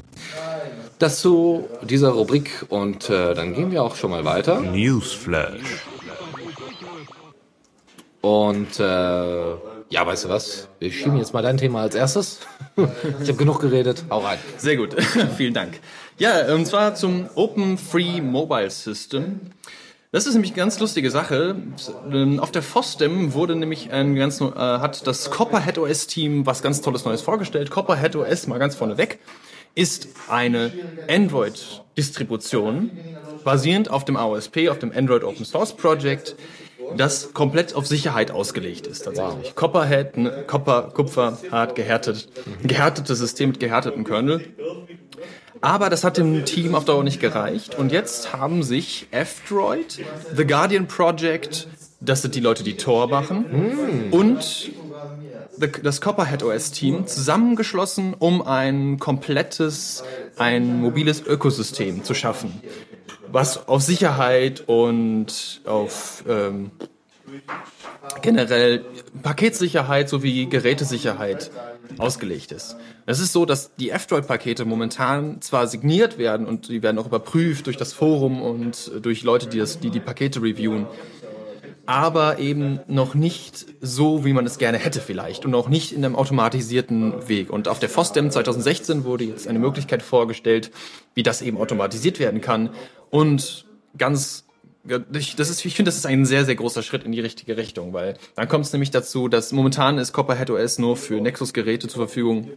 [0.99, 4.61] Das zu dieser Rubrik und äh, dann gehen wir auch schon mal weiter.
[4.61, 5.87] Newsflash.
[8.20, 9.54] Und äh,
[9.90, 10.68] ja, weißt du was?
[10.78, 12.38] Wir schieben jetzt mal dein Thema als erstes.
[12.76, 14.04] ich habe genug geredet.
[14.09, 14.38] Hau rein.
[14.56, 14.97] Sehr gut,
[15.37, 15.80] vielen Dank.
[16.16, 19.40] Ja, und zwar zum Open Free Mobile System.
[20.12, 21.56] Das ist nämlich eine ganz lustige Sache.
[22.38, 26.80] Auf der FOSDEM wurde nämlich ein ganz, äh, hat das Copperhead OS Team was ganz
[26.80, 27.70] Tolles Neues vorgestellt.
[27.70, 29.18] Copperhead OS, mal ganz vorne weg,
[29.75, 30.73] ist eine
[31.09, 32.90] Android-Distribution
[33.44, 36.37] basierend auf dem AOSP, auf dem Android Open Source Project,
[36.97, 39.47] das komplett auf Sicherheit ausgelegt ist tatsächlich.
[39.47, 39.54] Wow.
[39.54, 42.28] Copperhead, ne, Copper, Kupfer, hart gehärtet,
[42.62, 44.44] gehärtetes System mit gehärteten Kernel.
[45.61, 47.75] Aber das hat dem Team auf Dauer nicht gereicht.
[47.75, 50.00] Und jetzt haben sich F-Droid,
[50.35, 51.68] The Guardian Project,
[52.00, 54.12] das sind die Leute, die Tor machen, mm.
[54.14, 54.73] und
[55.82, 60.02] das Copperhead OS Team zusammengeschlossen, um ein komplettes,
[60.38, 62.62] ein mobiles Ökosystem zu schaffen
[63.33, 66.71] was auf Sicherheit und auf ähm,
[68.23, 68.85] generell
[69.23, 71.51] Paketsicherheit sowie Gerätesicherheit
[71.99, 72.77] ausgelegt ist.
[73.07, 77.67] Es ist so, dass die F-Droid-Pakete momentan zwar signiert werden und die werden auch überprüft
[77.67, 80.87] durch das Forum und durch Leute, die das, die, die Pakete reviewen,
[81.87, 86.05] aber eben noch nicht so, wie man es gerne hätte vielleicht und auch nicht in
[86.05, 87.51] einem automatisierten Weg.
[87.51, 90.71] Und auf der FOSDEM 2016 wurde jetzt eine Möglichkeit vorgestellt,
[91.15, 92.71] wie das eben automatisiert werden kann
[93.11, 93.67] und
[93.99, 94.45] ganz
[95.12, 97.57] ich, das ist, ich finde, das ist ein sehr, sehr großer Schritt in die richtige
[97.57, 101.88] Richtung, weil dann kommt es nämlich dazu, dass momentan ist Copperhead OS nur für Nexus-Geräte
[101.88, 102.50] zur Verfügung.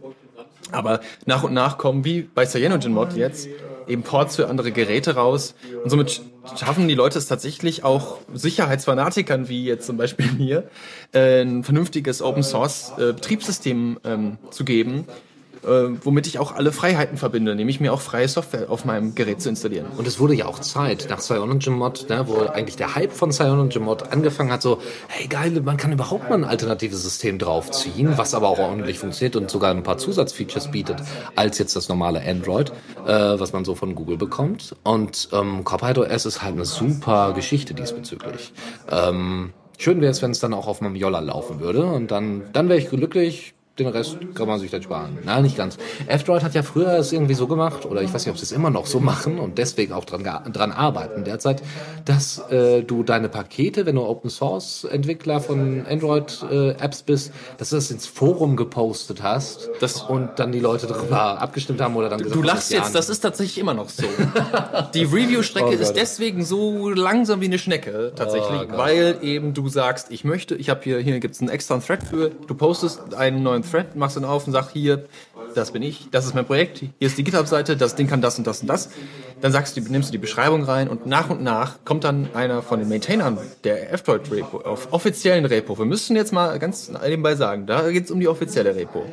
[0.72, 3.48] Aber nach und nach kommen, wie bei CyanogenMod jetzt,
[3.86, 5.54] eben Ports für andere Geräte raus.
[5.82, 6.22] Und somit
[6.58, 10.68] schaffen die Leute es tatsächlich auch Sicherheitsfanatikern, wie jetzt zum Beispiel mir,
[11.12, 15.06] äh, ein vernünftiges Open Source äh, Betriebssystem ähm, zu geben,
[15.64, 19.48] womit ich auch alle Freiheiten verbinde, nämlich mir auch freie Software auf meinem Gerät zu
[19.48, 19.86] installieren.
[19.96, 24.12] Und es wurde ja auch Zeit nach CyanogenMod, ne, wo eigentlich der Hype von CyanogenMod
[24.12, 28.48] angefangen hat, so, hey geil, man kann überhaupt mal ein alternatives System draufziehen, was aber
[28.48, 31.02] auch ordentlich funktioniert und sogar ein paar Zusatzfeatures bietet,
[31.36, 32.70] als jetzt das normale Android,
[33.06, 34.76] äh, was man so von Google bekommt.
[34.82, 38.52] Und ähm, Copilot OS ist halt eine super Geschichte diesbezüglich.
[38.90, 42.44] Ähm, Schön wäre es, wenn es dann auch auf meinem Jolla laufen würde und dann,
[42.52, 45.18] dann wäre ich glücklich den Rest kann man sich dann sparen.
[45.24, 45.78] Na, nicht ganz.
[46.06, 48.52] F-Droid hat ja früher es irgendwie so gemacht, oder ich weiß nicht, ob sie es
[48.52, 51.62] immer noch so machen und deswegen auch dran, dran arbeiten derzeit,
[52.04, 57.32] dass äh, du deine Pakete, wenn du Open Source Entwickler von Android äh, Apps bist,
[57.58, 61.96] dass du das ins Forum gepostet hast das und dann die Leute darüber abgestimmt haben
[61.96, 64.04] oder dann gesagt Du lachst jetzt, das ist tatsächlich immer noch so.
[64.94, 69.68] die Review-Strecke oh ist deswegen so langsam wie eine Schnecke, tatsächlich, oh weil eben du
[69.68, 73.42] sagst, ich möchte, ich habe hier, hier gibt's einen extra Thread für, du postest einen
[73.42, 75.06] neuen Thread, machst ihn auf und sagst hier,
[75.54, 78.38] das bin ich, das ist mein Projekt, hier ist die GitHub-Seite, das Ding kann das
[78.38, 78.90] und das und das.
[79.40, 82.62] Dann sagst du, nimmst du die Beschreibung rein und nach und nach kommt dann einer
[82.62, 85.78] von den Maintainern der F-Droid-Repo auf offiziellen Repo.
[85.78, 89.04] Wir müssen jetzt mal ganz nebenbei sagen, da geht es um die offizielle Repo.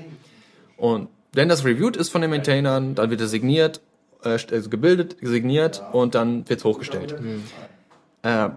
[0.78, 3.82] Und wenn das reviewed ist von den Maintainern, dann wird er signiert,
[4.22, 7.20] also gebildet, signiert und dann wird es hochgestellt.
[7.22, 7.44] Mhm.
[8.24, 8.50] Äh,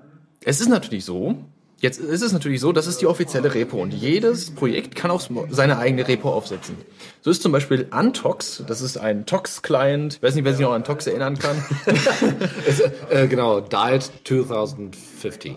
[0.45, 1.37] es ist natürlich so,
[1.85, 5.21] Jetzt ist es natürlich so, das ist die offizielle Repo und jedes Projekt kann auch
[5.51, 6.79] seine eigene Repo aufsetzen.
[7.21, 10.73] So ist zum Beispiel Antox, das ist ein Tox-Client, ich weiß nicht, wer sich noch
[10.73, 11.63] an Tox erinnern kann.
[12.67, 15.57] es, äh, genau, Died 2015.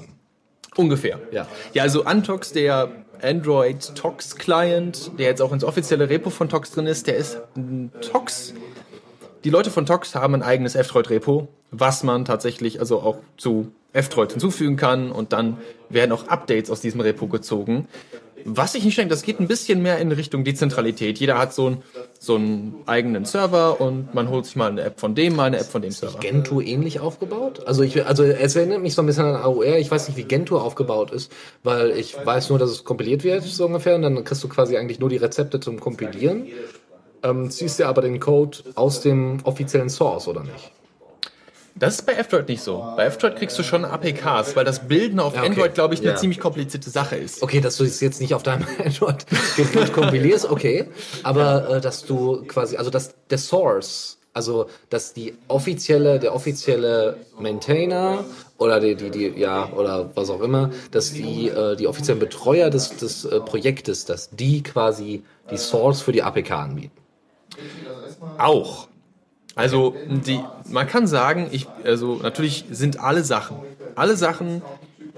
[0.75, 1.21] Ungefähr.
[1.31, 1.47] Ja.
[1.71, 6.71] Ja, also Antox, der Android Tox Client, der jetzt auch ins offizielle Repo von Tox
[6.71, 8.53] drin ist, der ist ein Tox.
[9.45, 13.71] Die Leute von Tox haben ein eigenes F-Droid Repo, was man tatsächlich also auch zu
[13.93, 15.57] F-Droid hinzufügen kann und dann
[15.89, 17.87] werden auch Updates aus diesem Repo gezogen.
[18.49, 21.19] Was ich nicht denke, das geht ein bisschen mehr in Richtung Dezentralität.
[21.19, 21.83] Jeder hat so einen,
[22.17, 25.57] so einen eigenen Server und man holt sich mal eine App von dem, mal eine
[25.57, 26.13] App von dem Server.
[26.13, 27.67] Ist Gentoo ähnlich aufgebaut?
[27.67, 29.77] Also ich, also es erinnert mich so ein bisschen an AOR.
[29.77, 31.29] Ich weiß nicht, wie Gentoo aufgebaut ist,
[31.63, 34.77] weil ich weiß nur, dass es kompiliert wird, so ungefähr, und dann kriegst du quasi
[34.77, 36.47] eigentlich nur die Rezepte zum Kompilieren.
[37.23, 40.71] Ähm, ziehst dir aber den Code aus dem offiziellen Source, oder nicht?
[41.79, 42.83] Das ist bei F-Droid nicht so.
[42.95, 45.49] Bei F-Droid kriegst du schon APKs, weil das Bilden auf ja, okay.
[45.49, 46.15] Android, glaube ich, eine ja.
[46.15, 47.43] ziemlich komplizierte Sache ist.
[47.43, 49.25] Okay, dass du es jetzt nicht auf deinem Android
[49.93, 50.85] kompilierst, okay.
[51.23, 57.17] Aber äh, dass du quasi, also dass der Source, also dass die offizielle, der offizielle
[57.39, 58.23] Maintainer
[58.57, 62.69] oder die, die, die, ja, oder was auch immer, dass die, äh, die offiziellen Betreuer
[62.69, 66.97] des, des äh, Projektes, dass die quasi die Source für die APK anbieten.
[68.37, 68.87] Auch.
[69.57, 70.39] Also die,
[70.69, 73.57] man kann sagen, ich, also natürlich sind alle Sachen,
[73.95, 74.61] alle Sachen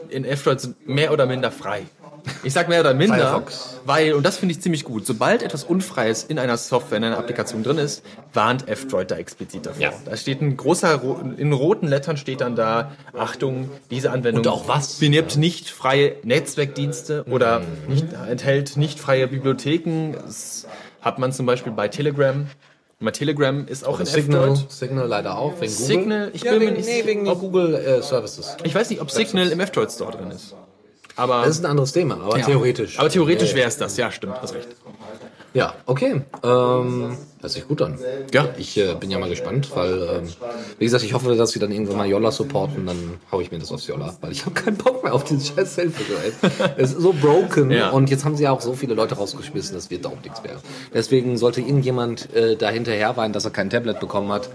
[0.10, 1.84] in F-Droid sind mehr oder minder frei.
[2.44, 3.80] Ich sag mehr oder minder, Firefox.
[3.86, 7.18] weil, und das finde ich ziemlich gut, sobald etwas Unfreies in einer Software, in einer
[7.18, 9.82] Applikation drin ist, warnt F-Droid da explizit davor.
[9.82, 9.92] Ja.
[10.06, 14.48] Da steht ein großer, ro- in roten Lettern steht dann da, Achtung, diese Anwendung Und
[14.48, 14.96] auch was?
[15.00, 17.66] benimmt nicht freie Netzwerkdienste oder Mhm.
[17.94, 20.14] nicht, enthält nicht freie Bibliotheken.
[20.26, 20.68] Das
[21.02, 22.48] hat man zum Beispiel bei Telegram.
[23.02, 24.72] Bei Telegram ist auch in Signal, F-Droid.
[24.72, 25.86] Signal leider auch, wegen Google.
[25.88, 28.58] Signal, ich ja, bin mir wegen, nicht nee, sicher, wegen ob- Google äh, Services.
[28.64, 30.54] Ich weiß nicht, ob Signal im F-Droid Store drin ist.
[31.16, 32.46] Aber, Das ist ein anderes Thema, aber ja.
[32.46, 33.00] theoretisch.
[33.00, 34.68] Aber theoretisch wäre es das, ja, stimmt, hast recht.
[35.54, 36.22] Ja, okay.
[36.44, 37.98] Ähm, hört sich gut an.
[38.34, 38.50] Ja.
[38.58, 40.28] Ich äh, bin ja mal gespannt, weil, ähm,
[40.78, 43.58] wie gesagt, ich hoffe, dass sie dann irgendwann mal Yolla supporten, dann hau ich mir
[43.60, 46.34] das aufs Yolla, weil ich habe keinen Bock mehr auf dieses scheiß Selfie-Gerät.
[46.78, 47.90] Es ist so broken Ja.
[47.90, 50.58] und jetzt haben sie ja auch so viele Leute rausgeschmissen, das wird auch nichts mehr.
[50.94, 54.50] Deswegen sollte irgendjemand äh, da hinterher weinen, dass er kein Tablet bekommen hat.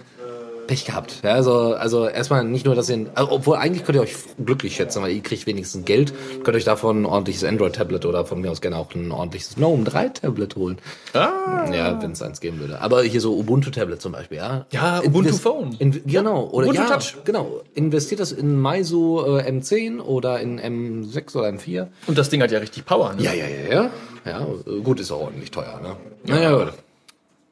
[0.66, 1.20] Pech gehabt.
[1.22, 4.76] Ja, also, also erstmal nicht nur, dass ihr, also, obwohl eigentlich könnt ihr euch glücklich
[4.76, 8.50] schätzen, weil ihr kriegt wenigstens Geld, könnt euch davon ein ordentliches Android-Tablet oder von mir
[8.50, 10.78] aus gerne auch ein ordentliches GNOME 3-Tablet holen.
[11.12, 11.70] Ah.
[11.72, 12.80] Ja, wenn es eins geben würde.
[12.80, 14.66] Aber hier so Ubuntu-Tablet zum Beispiel, ja.
[14.72, 15.76] Ja, Ubuntu Invest- Phone.
[15.78, 17.16] In, genau, oder Ubuntu ja, Touch.
[17.24, 17.60] genau.
[17.74, 21.88] Investiert das in Meizu äh, M10 oder in M6 oder M4.
[22.06, 23.22] Und das Ding hat ja richtig Power, ne?
[23.22, 23.90] Ja, ja, ja, ja.
[24.26, 24.46] Ja,
[24.82, 25.96] gut, ist auch ordentlich teuer, ne?
[26.26, 26.72] Naja, gut.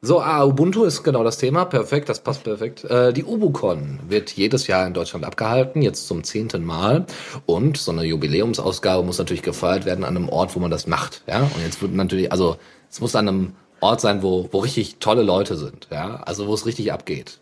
[0.05, 1.63] So, ah, Ubuntu ist genau das Thema.
[1.63, 2.83] Perfekt, das passt perfekt.
[2.83, 7.05] Äh, die UbuCon wird jedes Jahr in Deutschland abgehalten, jetzt zum zehnten Mal.
[7.45, 11.23] Und so eine Jubiläumsausgabe muss natürlich gefeiert werden an einem Ort, wo man das macht.
[11.25, 12.57] Ja, und jetzt wird natürlich, also
[12.91, 15.87] es muss an einem Ort sein, wo, wo richtig tolle Leute sind.
[15.89, 17.39] Ja, also wo es richtig abgeht.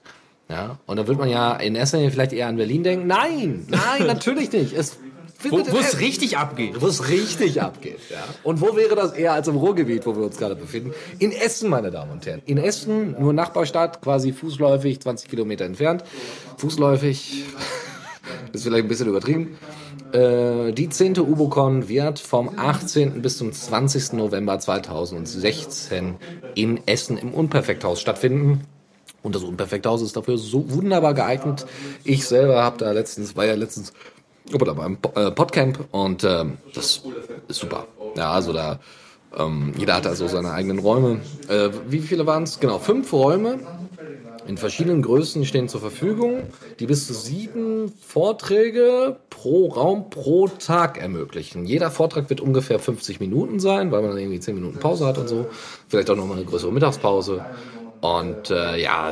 [0.48, 3.08] Ja, und da wird man ja in erster Linie vielleicht eher an Berlin denken.
[3.08, 4.74] Nein, nein, natürlich nicht.
[4.74, 5.00] Es
[5.50, 6.82] Wo es richtig abgeht.
[6.82, 8.00] wo es richtig abgeht.
[8.10, 8.24] Ja.
[8.44, 10.94] Und wo wäre das eher als im Ruhrgebiet, wo wir uns gerade befinden?
[11.20, 12.42] In Essen, meine Damen und Herren.
[12.46, 16.04] In Essen, nur Nachbarstadt, quasi fußläufig, 20 Kilometer entfernt.
[16.58, 17.46] Fußläufig
[18.54, 19.58] ist vielleicht ein bisschen übertrieben.
[20.14, 21.20] Äh, die 10.
[21.20, 23.22] UboCon wird vom 18.
[23.22, 24.14] bis zum 20.
[24.14, 26.16] November 2016
[26.56, 28.62] in Essen im Unperfekthaus stattfinden.
[29.24, 31.66] Und das Unperfekthaus ist dafür so wunderbar geeignet.
[32.04, 33.94] Ich selber habe da letztens, war ja letztens
[34.54, 37.04] oder beim äh, Podcamp und ähm, das
[37.48, 37.88] ist super.
[38.16, 38.80] Ja, also da
[39.38, 41.22] ähm, jeder hat also seine eigenen Räume.
[41.48, 42.60] Äh, wie viele waren es?
[42.60, 43.60] Genau, fünf Räume
[44.48, 46.44] in verschiedenen Größen stehen zur Verfügung,
[46.80, 51.66] die bis zu sieben Vorträge pro Raum pro Tag ermöglichen.
[51.66, 55.18] Jeder Vortrag wird ungefähr 50 Minuten sein, weil man dann irgendwie 10 Minuten Pause hat
[55.18, 55.48] und so.
[55.88, 57.46] Vielleicht auch nochmal eine größere Mittagspause.
[58.02, 59.12] Und äh, ja,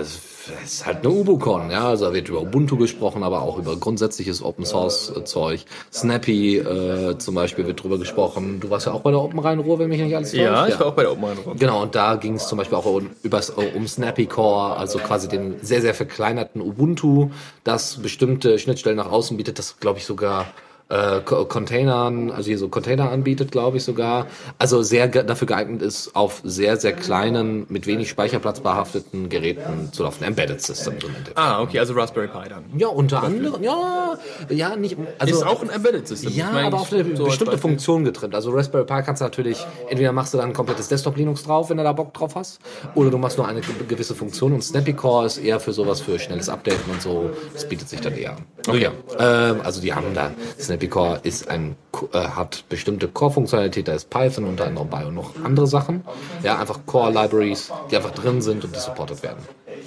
[0.64, 3.76] es ist halt eine UbuCon, ja, also da wird über Ubuntu gesprochen, aber auch über
[3.76, 5.66] grundsätzliches Open Source äh, Zeug.
[5.92, 8.60] Snappy äh, zum Beispiel wird drüber gesprochen.
[8.60, 10.42] Du warst ja auch bei der Open Rhein-Ruhr, wenn mich nicht alles täuscht.
[10.42, 12.78] Ja, ich war auch bei der Open Rhein Genau, und da ging es zum Beispiel
[12.78, 17.30] auch um, übers, um Snappy Core, also quasi den sehr, sehr verkleinerten Ubuntu,
[17.64, 20.46] das bestimmte Schnittstellen nach außen bietet, das glaube ich sogar
[20.90, 24.28] äh, Co- Containern, also hier so Container anbietet, glaube ich sogar.
[24.58, 29.92] Also sehr ge dafür geeignet ist, auf sehr, sehr kleinen, mit wenig Speicherplatz behafteten Geräten
[29.94, 30.24] zu laufen.
[30.24, 31.38] Embedded im Endeffekt.
[31.38, 32.64] Ah, okay, also Raspberry Pi dann.
[32.78, 34.18] Ja, unter anderem, ja,
[34.50, 35.36] ja, nicht, also.
[35.36, 36.32] Ist auch ein Embedded System.
[36.34, 37.58] Ja, Ich meine, aber auf eine so bestimmte.
[37.58, 38.34] Funktion getrennt.
[38.36, 41.78] Also Raspberry Pi kannst du natürlich, entweder machst du dann ein komplettes Desktop-Linux drauf, wenn
[41.78, 42.60] du da Bock drauf hast,
[42.96, 46.02] oder du machst nur eine ge- gewisse Funktion und Snappy Core ist eher für sowas
[46.02, 47.30] für schnelles Updaten und so.
[47.54, 48.38] Das bietet sich dann eher an.
[48.68, 48.90] Okay.
[49.20, 51.76] Ja, ähm, also die haben da, Snappy Core ist ein,
[52.14, 56.04] äh, hat bestimmte Core-Funktionalität, da ist Python unter anderem bei und noch andere Sachen.
[56.44, 59.40] Ja, einfach Core-Libraries, die einfach drin sind und die supported werden.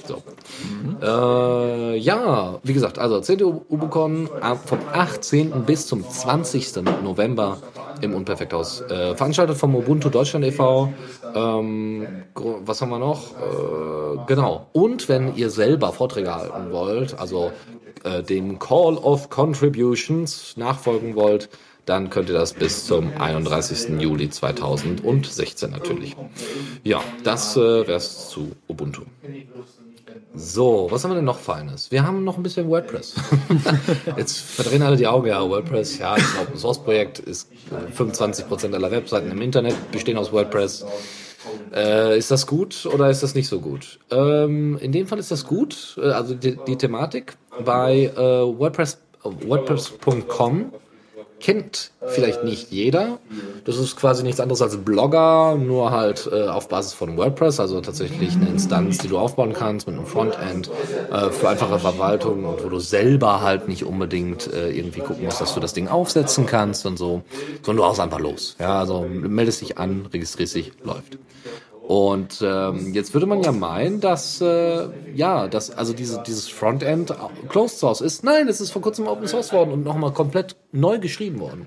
[0.06, 0.22] So.
[1.00, 3.42] Äh, ja, wie gesagt, also 10.
[3.68, 5.64] UbuCon am- vom 18.
[5.64, 6.82] bis zum 20.
[7.02, 7.58] November
[8.00, 8.80] im Unperfekthaus.
[8.82, 10.92] Äh, veranstaltet vom Ubuntu Deutschland e.V.
[11.34, 13.30] Ähm, was haben wir noch?
[13.32, 14.66] Äh, genau.
[14.72, 17.52] Und wenn ihr selber Vorträge halten wollt, also
[18.04, 21.48] äh, dem Call of Contributions nachfolgen wollt,
[21.86, 24.00] dann könnt ihr das bis zum 31.
[24.00, 26.16] Juli 2016 natürlich.
[26.84, 29.02] Ja, das äh, wär's zu Ubuntu.
[30.34, 31.90] So, was haben wir denn noch Feines?
[31.90, 33.14] Wir haben noch ein bisschen WordPress.
[34.16, 37.92] Jetzt verdrehen alle die Augen, ja, WordPress, ja, ist ein Open Source Projekt, ist äh,
[37.92, 40.86] 25% aller Webseiten im Internet bestehen aus WordPress.
[41.74, 43.98] Äh, ist das gut oder ist das nicht so gut?
[44.10, 48.98] Ähm, in dem Fall ist das gut, äh, also die, die Thematik bei äh, WordPress,
[49.24, 50.72] äh, WordPress.com
[51.42, 53.18] kennt vielleicht nicht jeder.
[53.64, 57.80] Das ist quasi nichts anderes als Blogger, nur halt äh, auf Basis von WordPress, also
[57.80, 60.70] tatsächlich eine Instanz, die du aufbauen kannst mit einem Frontend
[61.10, 65.40] äh, für einfache Verwaltung und wo du selber halt nicht unbedingt äh, irgendwie gucken musst,
[65.40, 67.22] dass du das Ding aufsetzen kannst und so,
[67.62, 68.56] sondern du haust einfach los.
[68.58, 71.18] Ja, also meldest dich an, registrierst dich, läuft.
[71.92, 77.14] Und ähm, jetzt würde man ja meinen, dass äh, ja, dass also diese, dieses Frontend
[77.50, 78.24] Closed Source ist.
[78.24, 81.66] Nein, es ist vor kurzem Open Source worden und nochmal komplett neu geschrieben worden.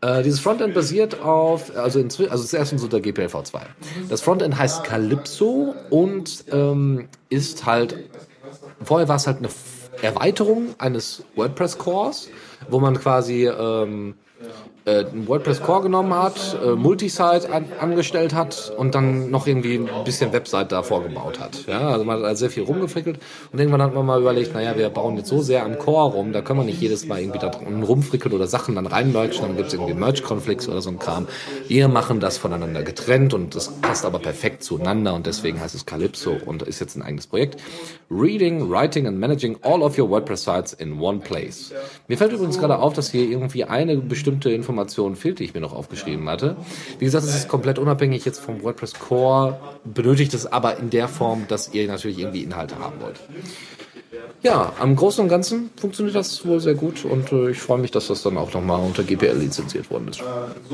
[0.00, 3.60] Äh, dieses Frontend basiert auf, also, inzwischen, also zuerst so der GPLv2.
[4.08, 7.98] Das Frontend heißt Calypso und ähm, ist halt,
[8.82, 9.50] vorher war es halt eine
[10.00, 12.30] Erweiterung eines WordPress-Cores,
[12.70, 14.14] wo man quasi ähm,
[14.84, 20.04] äh, WordPress Core genommen hat, äh, Multisite an, angestellt hat und dann noch irgendwie ein
[20.04, 21.66] bisschen Website davor gebaut hat.
[21.66, 23.18] Ja, also man hat also sehr viel rumgefrickelt
[23.52, 26.32] und irgendwann hat man mal überlegt, naja, wir bauen jetzt so sehr am Core rum,
[26.32, 27.50] da können wir nicht jedes Mal irgendwie da
[27.86, 31.28] rumfrickeln oder Sachen dann reinmerchen, dann gibt es irgendwie Merge-Conflicts oder so ein Kram.
[31.68, 35.86] Wir machen das voneinander getrennt und das passt aber perfekt zueinander und deswegen heißt es
[35.86, 37.60] Calypso und ist jetzt ein eigenes Projekt.
[38.10, 41.72] Reading, Writing and Managing all of your WordPress Sites in one place.
[42.08, 45.54] Mir fällt übrigens gerade auf, dass hier irgendwie eine bestimmte Information Information fehlt, die ich
[45.54, 46.56] mir noch aufgeschrieben hatte.
[46.98, 51.08] Wie gesagt, es ist komplett unabhängig jetzt vom WordPress Core, benötigt es aber in der
[51.08, 53.20] Form, dass ihr natürlich irgendwie Inhalte haben wollt.
[54.42, 57.90] Ja, am Großen und Ganzen funktioniert das wohl sehr gut und äh, ich freue mich,
[57.90, 60.22] dass das dann auch nochmal unter GPL lizenziert worden ist.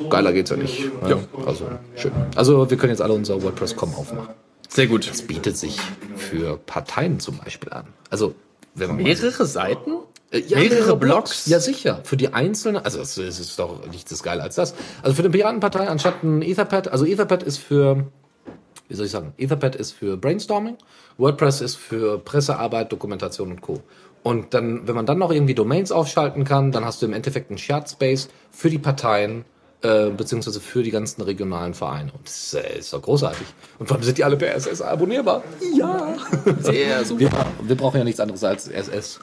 [0.09, 0.85] Geiler geht's ja nicht.
[1.03, 1.11] Ne?
[1.11, 1.19] Ja.
[1.45, 1.65] Also
[1.97, 2.13] schön.
[2.37, 4.35] Also wir können jetzt alle unser WordPress.com aufmachen.
[4.69, 5.09] Sehr gut.
[5.09, 5.81] Das bietet sich
[6.17, 7.87] für Parteien zum Beispiel an.
[8.11, 8.35] Also
[8.75, 9.93] wenn man mehrere Seiten?
[10.31, 11.47] Äh, ja, mehrere, mehrere Blogs?
[11.47, 12.01] Ja, sicher.
[12.05, 14.75] Für die einzelnen, also es, ist doch nichts das geil als das.
[15.03, 18.07] Also für eine Piratenpartei anstatt ein Etherpad, also Etherpad ist für,
[18.89, 20.77] wie soll ich sagen, Etherpad ist für Brainstorming,
[21.19, 23.83] WordPress ist für Pressearbeit, Dokumentation und Co.
[24.23, 27.49] Und dann, wenn man dann noch irgendwie Domains aufschalten kann, dann hast du im Endeffekt
[27.51, 29.45] einen Shared Space für die Parteien,
[29.83, 32.11] äh, beziehungsweise für die ganzen regionalen Vereine.
[32.13, 33.47] Und das ist, äh, ist doch großartig.
[33.79, 35.45] Und vor allem sind die alle per SS abonnierbar.
[35.75, 36.17] Ja,
[36.61, 37.21] sehr super.
[37.21, 37.31] Wir,
[37.69, 39.21] wir brauchen ja nichts anderes als SS.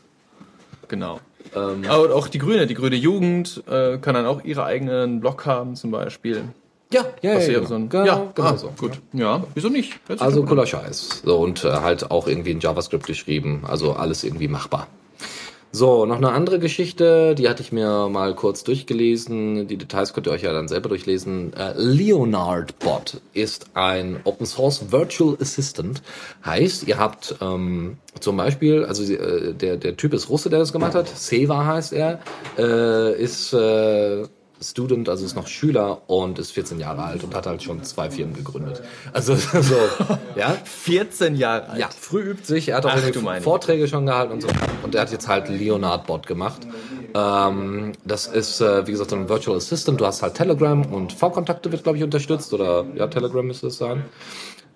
[0.93, 1.19] Genau.
[1.56, 5.43] Ähm, Aber auch die Grüne, die Grüne Jugend äh, kann dann auch ihre eigenen Blog
[5.47, 6.43] haben zum Beispiel.
[6.91, 7.65] Ja, ja, ja, genau.
[7.65, 8.71] So ein, genau, ja, genau ah, so.
[8.77, 8.99] Gut.
[9.12, 9.99] Ja, wieso nicht?
[10.19, 11.23] Also cooler Scheiß.
[11.25, 13.63] So, und äh, halt auch irgendwie in JavaScript geschrieben.
[13.67, 14.86] Also alles irgendwie machbar.
[15.76, 19.68] So, noch eine andere Geschichte, die hatte ich mir mal kurz durchgelesen.
[19.68, 21.52] Die Details könnt ihr euch ja dann selber durchlesen.
[21.54, 26.04] Äh, Leonard Bot ist ein Open Source Virtual Assistant.
[26.46, 30.74] Heißt, ihr habt ähm, zum Beispiel, also äh, der, der Typ ist Russe, der das
[30.74, 31.08] gemacht hat.
[31.08, 32.20] Seva heißt er.
[32.56, 34.28] Äh, ist äh,
[34.63, 38.10] Student, also ist noch Schüler und ist 14 Jahre alt und hat halt schon zwei
[38.10, 38.82] Firmen gegründet.
[39.12, 39.76] Also so,
[40.36, 40.56] ja.
[40.63, 41.80] 14 Jahre alt.
[41.80, 42.69] Ja, früh übt sich.
[42.69, 44.47] Er hat auch Ach, Vorträge schon gehalten und so.
[44.84, 46.67] Und er hat jetzt halt Leonard Bot gemacht.
[47.13, 50.02] Ähm, das ist, äh, wie gesagt, ein Virtual Assistant.
[50.02, 52.54] Du hast halt Telegram und V-Kontakte wird, glaube ich, unterstützt.
[52.54, 54.04] Oder ja, Telegram müsste es sein.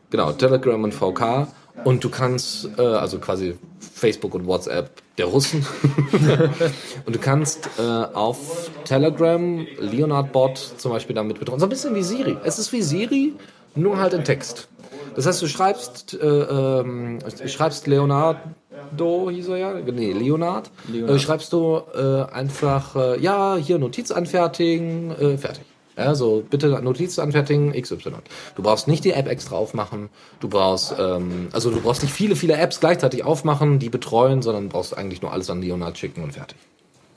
[0.10, 1.48] Genau, Telegram und VK.
[1.84, 5.66] Und du kannst, äh, also quasi Facebook und WhatsApp der Russen.
[7.06, 11.60] und du kannst äh, auf Telegram Leonard Bot zum Beispiel damit betreuen.
[11.60, 12.38] So ein bisschen wie Siri.
[12.44, 13.34] Es ist wie Siri,
[13.76, 14.68] nur halt in Text.
[15.16, 21.16] Das heißt, du schreibst, äh, ähm, schreibst Leonardo, hieß er ja, nee, Leonard, Leonard.
[21.16, 25.64] Äh, schreibst du äh, einfach, äh, ja, hier Notiz anfertigen, äh, fertig.
[25.98, 28.12] Ja, so bitte Notiz anfertigen, XY.
[28.56, 30.10] Du brauchst nicht die App extra aufmachen.
[30.40, 34.70] Du brauchst, ähm, also du brauchst nicht viele, viele Apps gleichzeitig aufmachen, die betreuen, sondern
[34.70, 36.58] brauchst eigentlich nur alles an Leonard schicken und fertig.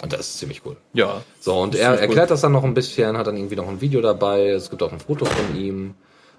[0.02, 0.76] Und das ist ziemlich cool.
[0.94, 1.22] Ja.
[1.40, 2.28] So, und er erklärt cool.
[2.28, 4.92] das dann noch ein bisschen, hat dann irgendwie noch ein Video dabei, es gibt auch
[4.92, 5.94] ein Foto von ihm.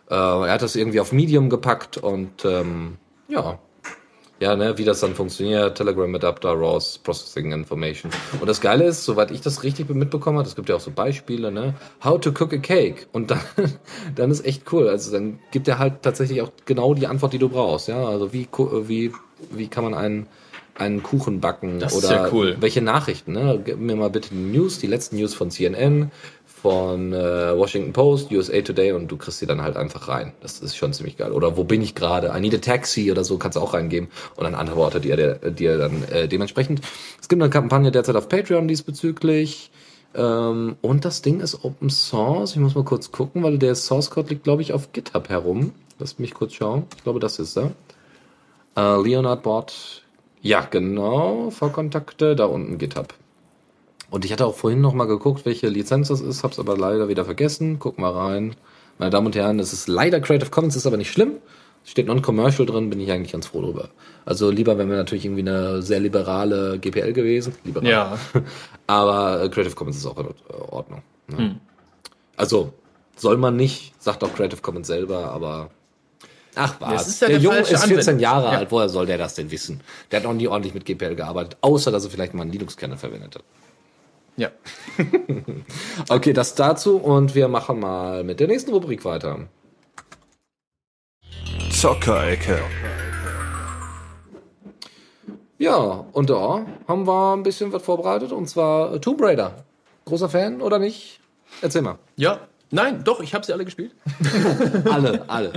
[0.09, 3.59] Äh, er hat das irgendwie auf Medium gepackt und ähm, ja,
[4.41, 8.11] ja, ne, wie das dann funktioniert, Telegram Adapter, RAWs, Processing Information.
[8.39, 10.89] Und das Geile ist, soweit ich das richtig mitbekommen habe, es gibt ja auch so
[10.89, 13.05] Beispiele, ne, how to cook a cake.
[13.11, 13.39] Und dann,
[14.15, 14.89] dann ist echt cool.
[14.89, 18.03] Also dann gibt er halt tatsächlich auch genau die Antwort, die du brauchst, ja.
[18.03, 18.47] Also wie,
[18.87, 19.11] wie,
[19.51, 20.25] wie kann man einen,
[20.73, 22.57] einen Kuchen backen das oder ist ja cool.
[22.59, 23.61] welche Nachrichten, ne?
[23.63, 26.11] Gib mir mal bitte die News, die letzten News von CNN,
[26.61, 30.33] von äh, Washington Post, USA Today und du kriegst sie dann halt einfach rein.
[30.41, 31.31] Das ist schon ziemlich geil.
[31.31, 32.31] Oder wo bin ich gerade?
[32.35, 35.77] I need a taxi oder so kannst du auch reingeben und dann antwortet ihr, dir
[35.77, 36.81] dann äh, dementsprechend.
[37.19, 39.71] Es gibt eine Kampagne derzeit auf Patreon diesbezüglich.
[40.13, 42.51] Ähm, und das Ding ist Open Source.
[42.51, 45.71] Ich muss mal kurz gucken, weil der Source Code liegt, glaube ich, auf GitHub herum.
[45.97, 46.83] Lass mich kurz schauen.
[46.95, 47.71] Ich glaube, das ist er.
[48.75, 50.03] Äh, Leonard Bot.
[50.41, 51.49] Ja, genau.
[51.49, 53.13] Vorkontakte, da unten GitHub.
[54.11, 57.07] Und ich hatte auch vorhin noch mal geguckt, welche Lizenz das ist, hab's aber leider
[57.07, 57.79] wieder vergessen.
[57.79, 58.55] Guck mal rein.
[58.99, 61.37] Meine Damen und Herren, es ist leider Creative Commons, ist aber nicht schlimm.
[61.85, 63.89] Steht Non-Commercial drin, bin ich eigentlich ganz froh drüber.
[64.25, 67.55] Also lieber wenn wir natürlich irgendwie eine sehr liberale GPL gewesen.
[67.63, 67.89] Liberal.
[67.89, 68.17] Ja.
[68.87, 70.27] aber äh, Creative Commons ist auch in
[70.69, 71.01] Ordnung.
[71.27, 71.37] Ne?
[71.37, 71.55] Hm.
[72.35, 72.73] Also
[73.15, 75.69] soll man nicht, sagt auch Creative Commons selber, aber
[76.55, 78.19] Ach was, ja der, der Junge ist 14 Anwendung.
[78.19, 78.59] Jahre ja.
[78.59, 79.79] alt, woher soll der das denn wissen?
[80.11, 82.97] Der hat noch nie ordentlich mit GPL gearbeitet, außer dass er vielleicht mal einen Linux-Kernel
[82.97, 83.43] verwendet hat.
[84.37, 84.49] Ja.
[86.09, 89.47] okay, das dazu und wir machen mal mit der nächsten Rubrik weiter.
[91.71, 92.59] Zockerecke.
[95.57, 99.63] Ja, und da haben wir ein bisschen was vorbereitet und zwar Tomb Raider.
[100.05, 101.19] Großer Fan oder nicht?
[101.61, 101.99] Erzähl mal.
[102.15, 102.39] Ja.
[102.73, 103.91] Nein, doch, ich habe sie alle gespielt.
[104.89, 105.51] Alle, alle.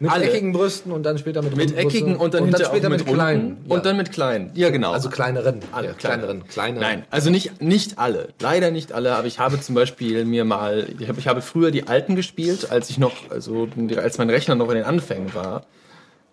[0.00, 0.26] Mit Alle.
[0.26, 3.14] eckigen Brüsten und dann später mit Mit eckigen und dann, hinterher später auch mit, mit,
[3.14, 3.40] kleinen.
[3.52, 4.50] runden und dann mit kleinen.
[4.54, 4.92] Ja, genau.
[4.92, 5.60] Also kleineren.
[5.72, 6.46] alle Ja, kleineren.
[6.46, 6.80] Kleine.
[6.80, 8.28] Nein, also nicht, nicht alle.
[8.40, 11.70] Leider nicht alle, aber ich habe zum Beispiel mir mal, ich habe, ich habe früher
[11.70, 15.64] die alten gespielt, als ich noch, also als mein Rechner noch in den Anfängen war.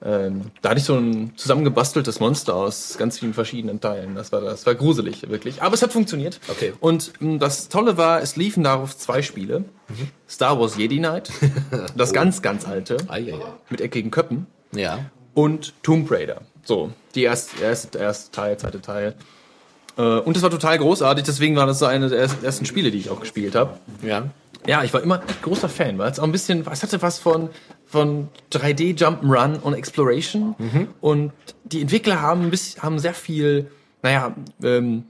[0.06, 4.14] Ähm, da hatte ich so ein zusammengebasteltes Monster aus ganz vielen verschiedenen Teilen.
[4.14, 5.64] Das war, das war gruselig, wirklich.
[5.64, 6.40] Aber es hat funktioniert.
[6.48, 6.74] Okay.
[6.80, 9.66] Und mh, das Tolle war, es liefen darauf zwei Spiele.
[10.30, 11.32] Star Wars Jedi Knight,
[11.98, 13.40] das ganz, ganz alte, Ei, ei, ei.
[13.70, 15.00] mit eckigen Köppen Ja.
[15.34, 16.42] und Tomb Raider.
[16.64, 19.16] So, die erste, erste, erste Teil, zweite Teil.
[19.98, 22.98] Äh, und das war total großartig, deswegen war das so eine der ersten- Spiele, die
[23.00, 23.78] ich auch gespielt habe.
[24.04, 24.26] Ja.
[24.68, 27.50] Ja, ich war immer großer Fan, weil es auch ein bisschen, es hatte was von,
[27.96, 30.54] von 3D Jump'n'Run und Exploration.
[31.00, 31.32] Und
[31.64, 33.72] die Entwickler haben, ein bisschen, haben sehr viel,
[34.04, 35.06] naja, ähm,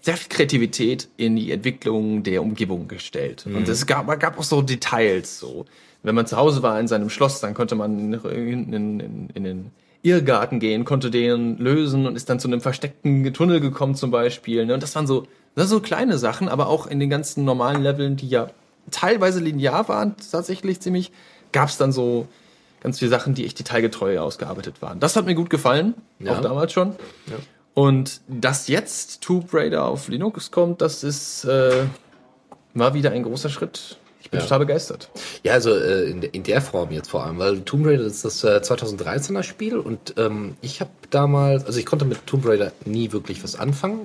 [0.00, 3.44] sehr viel Kreativität in die Entwicklung der Umgebung gestellt.
[3.44, 5.66] Und es gab, gab auch so Details, so.
[6.02, 9.44] Wenn man zu Hause war in seinem Schloss, dann konnte man in, in, in, in
[9.44, 9.70] den
[10.02, 14.64] Irrgarten gehen, konnte den lösen und ist dann zu einem versteckten Tunnel gekommen zum Beispiel.
[14.64, 14.72] Ne?
[14.72, 17.82] Und das waren so, das sind so kleine Sachen, aber auch in den ganzen normalen
[17.82, 18.48] Leveln, die ja
[18.90, 21.12] teilweise linear waren, tatsächlich ziemlich,
[21.52, 22.26] gab es dann so
[22.80, 24.98] ganz viele Sachen, die echt detailgetreu ausgearbeitet waren.
[25.00, 26.32] Das hat mir gut gefallen, Ja.
[26.32, 26.96] auch damals schon.
[27.74, 31.84] Und dass jetzt Tomb Raider auf Linux kommt, das ist äh,
[32.74, 33.96] war wieder ein großer Schritt.
[34.20, 34.44] Ich bin Ja.
[34.44, 35.08] total begeistert.
[35.42, 38.24] Ja, also äh, in, der- in der Form jetzt vor allem, weil Tomb Raider ist
[38.24, 42.72] das äh, 2013er Spiel und ähm, ich habe damals, also ich konnte mit Tomb Raider
[42.84, 44.00] nie wirklich was anfangen.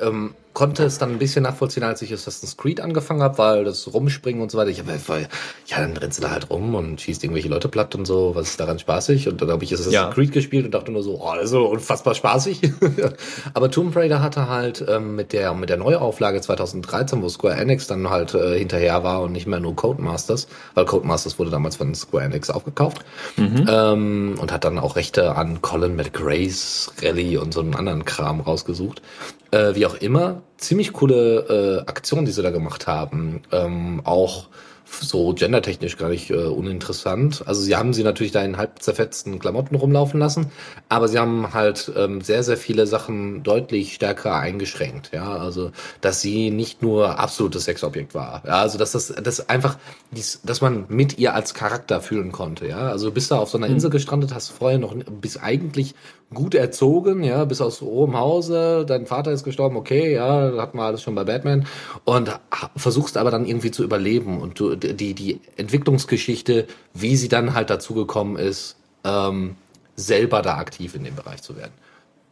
[0.00, 3.64] Äh, ähm, konnte es dann ein bisschen nachvollziehen, als ich Assassin's Creed angefangen habe, weil
[3.64, 5.28] das Rumspringen und so weiter, ich hab, weil,
[5.66, 8.48] ja, dann rennst du da halt rum und schießt irgendwelche Leute platt und so, was
[8.48, 9.28] ist daran spaßig?
[9.28, 10.08] Und dann habe ich Assassin's Ja.
[10.08, 12.72] Creed gespielt und dachte nur so, oh, das ist so unfassbar spaßig.
[13.52, 17.86] Aber Tomb Raider hatte halt ähm, mit der mit der Neuauflage 2013, wo Square Enix
[17.86, 21.94] dann halt äh, hinterher war und nicht mehr nur Codemasters, weil Codemasters wurde damals von
[21.94, 23.04] Square Enix aufgekauft
[23.36, 28.40] ähm, und hat dann auch Rechte an Colin McRae's Rally und so einen anderen Kram
[28.40, 29.02] rausgesucht.
[29.50, 33.42] Äh, wie auch immer, ziemlich coole äh, Aktion, die sie da gemacht haben.
[33.52, 34.48] Ähm, auch
[34.88, 37.42] so gendertechnisch gar nicht äh, uninteressant.
[37.46, 40.52] Also sie haben sie natürlich da in halb zerfetzten Klamotten rumlaufen lassen,
[40.88, 45.10] aber sie haben halt ähm, sehr, sehr viele Sachen deutlich stärker eingeschränkt.
[45.12, 48.42] Ja, also dass sie nicht nur absolutes Sexobjekt war.
[48.46, 49.78] Ja, also dass das, das einfach,
[50.12, 52.68] dies, dass man mit ihr als Charakter fühlen konnte.
[52.68, 55.94] Ja, also du bist da auf so einer Insel gestrandet, hast vorher noch, bist eigentlich
[56.34, 60.84] gut erzogen, ja, bis aus hohem Hause, dein Vater ist gestorben, okay, ja, hatten wir
[60.84, 61.66] alles schon bei Batman
[62.04, 62.38] und
[62.76, 67.70] versuchst aber dann irgendwie zu überleben und du, die, die Entwicklungsgeschichte, wie sie dann halt
[67.70, 69.54] dazu gekommen ist, ähm,
[69.94, 71.72] selber da aktiv in dem Bereich zu werden.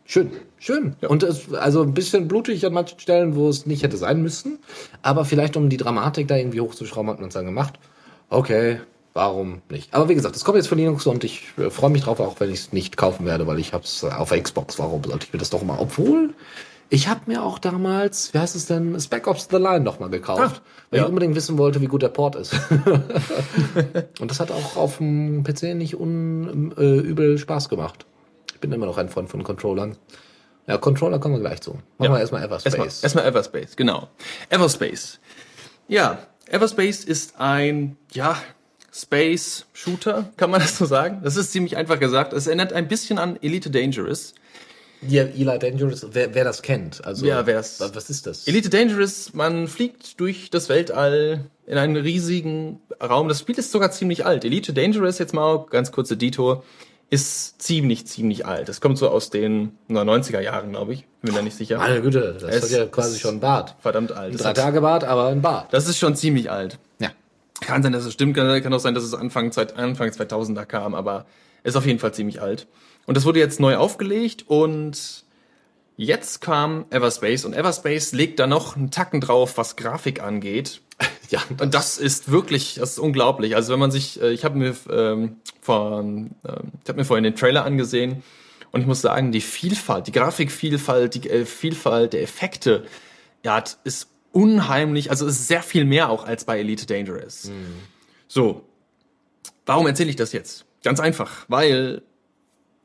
[0.07, 0.97] Schön, schön.
[1.09, 4.59] Und es, also ein bisschen blutig an manchen Stellen, wo es nicht hätte sein müssen,
[5.03, 7.79] aber vielleicht um die Dramatik da irgendwie hochzuschrauben, hat man es dann gemacht.
[8.29, 8.81] Okay,
[9.15, 9.95] warum nicht?
[9.95, 12.39] Aber wie gesagt, es kommt jetzt von Linux und ich äh, freue mich drauf, auch
[12.41, 14.79] wenn ich es nicht kaufen werde, weil ich habe es auf der Xbox.
[14.79, 15.79] Warum sollte ich mir das doch mal?
[15.79, 16.35] Obwohl,
[16.91, 20.11] ich habe mir auch damals, wie heißt es denn, Spec Ops The Line noch mal
[20.11, 21.05] gekauft, weil ja.
[21.05, 22.55] ich unbedingt wissen wollte, wie gut der Port ist.
[24.21, 28.07] und das hat auch auf dem PC nicht unübel äh, übel Spaß gemacht.
[28.53, 29.97] Ich bin immer noch ein Freund von Controllern.
[30.67, 31.79] Ja, Controller kommen wir gleich zu.
[31.99, 32.75] Machen wir erstmal Everspace.
[32.75, 34.09] Erstmal, erstmal Everspace, genau.
[34.49, 35.21] Everspace.
[35.89, 38.37] Ja, Everspace ist ein, ja,
[38.95, 41.21] Space Shooter, kann man das so sagen?
[41.25, 42.33] Das ist ziemlich einfach gesagt.
[42.33, 44.35] Es erinnert ein bisschen an Elite Dangerous.
[45.07, 47.05] Ja, Eli Dangerous, wer, wer das kennt.
[47.05, 48.47] Also, Ja, wer's- wa- Was ist das?
[48.47, 53.29] Elite Dangerous, man fliegt durch das Weltall in einen riesigen Raum.
[53.29, 54.45] Das Spiel ist sogar ziemlich alt.
[54.45, 56.63] Elite Dangerous, jetzt mal ganz kurze Detour,
[57.11, 58.69] ist ziemlich, ziemlich alt.
[58.69, 61.05] Das kommt so aus den 90er Jahren, glaube ich.
[61.21, 61.79] Bin mir da nicht sicher.
[61.79, 63.75] Meine Güte, das Es hat ja quasi schon ein Bart.
[63.81, 64.41] Verdammt alt.
[64.43, 65.73] Drei Tage Bart, aber ein Bart.
[65.75, 66.79] Das ist schon ziemlich alt.
[67.01, 67.11] Ja.
[67.65, 70.95] Kann sein, dass es stimmt, kann, kann auch sein, dass es Anfang, Anfang 2000er kam,
[70.95, 71.27] aber
[71.63, 72.67] ist auf jeden Fall ziemlich alt.
[73.07, 75.25] Und das wurde jetzt neu aufgelegt und
[75.97, 80.81] jetzt kam Everspace und Everspace legt da noch einen Tacken drauf, was Grafik angeht.
[81.31, 83.57] Ja, Und das ist wirklich, das ist unglaublich.
[83.57, 87.25] Also wenn man sich, äh, ich habe mir ähm, vor, ähm, ich habe mir vorhin
[87.25, 88.23] den Trailer angesehen
[88.73, 92.85] und ich muss sagen, die Vielfalt, die Grafikvielfalt, die äh, Vielfalt der Effekte,
[93.43, 95.11] ja, das ist unheimlich.
[95.11, 97.51] Also es ist sehr viel mehr auch als bei Elite Dangerous.
[98.29, 98.65] So,
[99.67, 100.67] warum erzähle ich das jetzt?
[100.83, 102.03] Ganz einfach, weil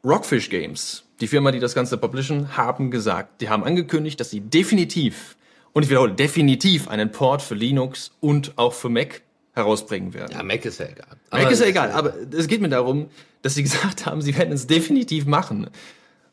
[0.04, 4.40] Rockfish Games, die Firma, die das Ganze publishen, haben gesagt, die haben angekündigt, dass sie
[4.40, 5.36] definitiv,
[5.74, 9.22] und ich wiederhole, definitiv einen Port für Linux und auch für Mac
[9.54, 10.32] herausbringen werden.
[10.32, 11.08] Ja, Mac ist ja egal.
[11.32, 13.10] Mac ist ja egal, aber es geht mir darum,
[13.42, 15.70] dass sie gesagt haben, sie werden es definitiv machen.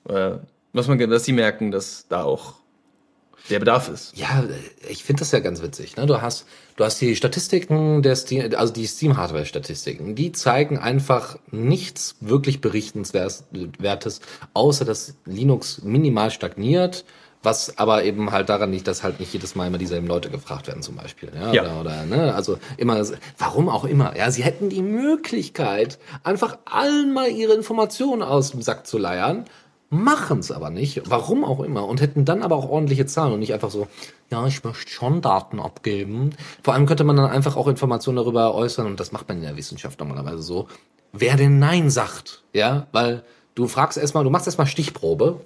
[0.08, 0.36] Äh,
[0.72, 2.54] was man, dass sie merken, dass da auch
[3.50, 4.16] der Bedarf ist.
[4.16, 4.44] Ja,
[4.88, 5.96] ich finde das ja ganz witzig.
[5.96, 6.06] Ne?
[6.06, 12.16] Du hast, du hast die Statistiken der Steam, also die Steam-Hardware-Statistiken, die zeigen einfach nichts
[12.20, 14.20] wirklich berichtenswertes,
[14.54, 17.04] außer dass Linux minimal stagniert,
[17.42, 20.66] was aber eben halt daran liegt, dass halt nicht jedes Mal immer dieselben Leute gefragt
[20.66, 21.30] werden, zum Beispiel.
[21.34, 21.62] Ja, Ja.
[21.62, 22.34] Oder, oder, ne?
[22.34, 23.00] Also immer,
[23.38, 24.16] warum auch immer.
[24.16, 29.44] Ja, sie hätten die Möglichkeit, einfach allen mal ihre Informationen aus dem Sack zu leiern
[29.88, 33.40] machen es aber nicht, warum auch immer, und hätten dann aber auch ordentliche Zahlen und
[33.40, 33.86] nicht einfach so,
[34.30, 36.30] ja, ich möchte schon Daten abgeben.
[36.62, 39.44] Vor allem könnte man dann einfach auch Informationen darüber äußern, und das macht man in
[39.44, 40.68] der Wissenschaft normalerweise so,
[41.12, 43.22] wer denn Nein sagt, ja, weil
[43.54, 45.40] du fragst erstmal, du machst erstmal Stichprobe,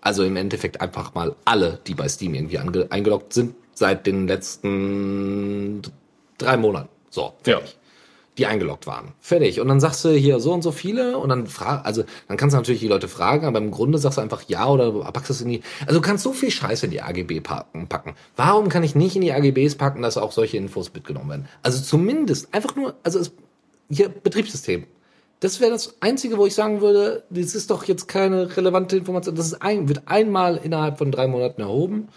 [0.00, 5.80] also im Endeffekt einfach mal alle, die bei Steam irgendwie eingeloggt sind, seit den letzten
[6.36, 6.90] drei Monaten.
[7.08, 7.76] So, fertig.
[8.36, 9.12] Die eingeloggt waren.
[9.20, 9.60] Fertig.
[9.60, 12.54] Und dann sagst du hier so und so viele und dann frag, also dann kannst
[12.54, 15.40] du natürlich die Leute fragen, aber im Grunde sagst du einfach ja oder packst es
[15.40, 15.62] in die.
[15.86, 18.14] Also du kannst so viel Scheiße in die AGB packen, packen.
[18.34, 21.48] Warum kann ich nicht in die AGBs packen, dass auch solche Infos mitgenommen werden?
[21.62, 23.30] Also zumindest einfach nur, also es,
[23.88, 24.84] hier Betriebssystem.
[25.40, 29.34] Das wäre das Einzige, wo ich sagen würde, das ist doch jetzt keine relevante Information.
[29.34, 32.08] Das ist ein, wird einmal innerhalb von drei Monaten erhoben.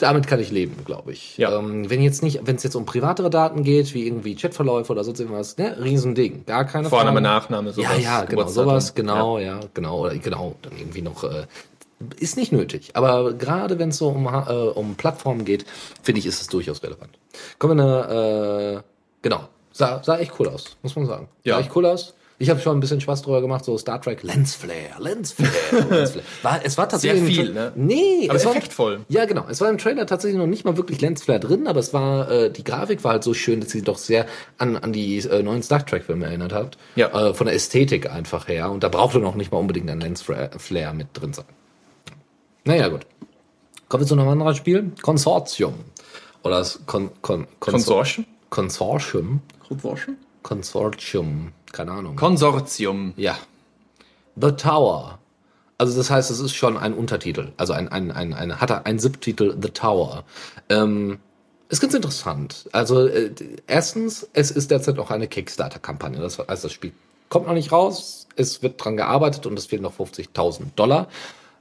[0.00, 1.36] Damit kann ich leben, glaube ich.
[1.36, 1.56] Ja.
[1.58, 5.04] Ähm, wenn jetzt nicht, wenn es jetzt um privatere Daten geht, wie irgendwie Chatverläufe oder
[5.04, 7.22] sonst irgendwas, ne, Riesending, gar keine Vorname, Frage.
[7.22, 7.90] Nachname, sowas.
[7.92, 9.60] Ja, ja, genau, sowas, genau, ja.
[9.74, 11.46] genau, oder genau, dann irgendwie noch, äh,
[12.18, 12.92] ist nicht nötig.
[12.94, 15.66] Aber gerade wenn es so um, äh, um Plattformen geht,
[16.02, 17.18] finde ich, ist es durchaus relevant.
[17.58, 18.82] Kommen wir eine, äh,
[19.20, 21.28] genau, sah, sah echt cool aus, muss man sagen.
[21.44, 21.56] Ja.
[21.56, 22.14] Sah echt cool aus.
[22.42, 25.50] Ich habe schon ein bisschen Spaß drüber gemacht, so Star Trek Lensflare, Lensflare,
[25.90, 26.24] Lensflare.
[26.42, 27.70] War, es war tatsächlich Sehr viel, ne?
[27.76, 29.00] Nee, Aber es war, effektvoll.
[29.08, 29.44] ja, genau.
[29.50, 32.50] Es war im Trailer tatsächlich noch nicht mal wirklich Lensflare drin, aber es war, äh,
[32.50, 34.24] die Grafik war halt so schön, dass sie doch sehr
[34.56, 36.78] an, an die äh, neuen Star Trek-Filme erinnert hat.
[36.96, 37.28] Ja.
[37.28, 38.70] Äh, von der Ästhetik einfach her.
[38.70, 41.44] Und da brauchte noch nicht mal unbedingt ein Lensflare Flare mit drin sein.
[42.64, 43.02] Naja, gut.
[43.90, 44.92] Kommen wir zu einem anderen Spiel.
[45.02, 45.74] Consortium.
[46.42, 49.40] Oder das Con, Con, Consor- Konsortium?
[49.62, 50.16] Consortium.
[50.42, 51.52] Konsortium?
[51.72, 52.16] Keine Ahnung.
[52.16, 53.14] Konsortium.
[53.16, 53.38] Ja.
[54.36, 55.18] The Tower.
[55.78, 58.84] Also das heißt, es ist schon ein Untertitel, also ein, ein, ein, ein hat er
[58.84, 60.24] ein Subtitel The Tower.
[60.68, 61.20] Ähm,
[61.70, 62.68] ist ganz interessant.
[62.72, 63.30] Also äh,
[63.66, 66.20] erstens, es ist derzeit noch eine Kickstarter-Kampagne.
[66.20, 66.92] Das heißt, das Spiel
[67.30, 71.08] kommt noch nicht raus, es wird dran gearbeitet und es fehlen noch 50.000 Dollar.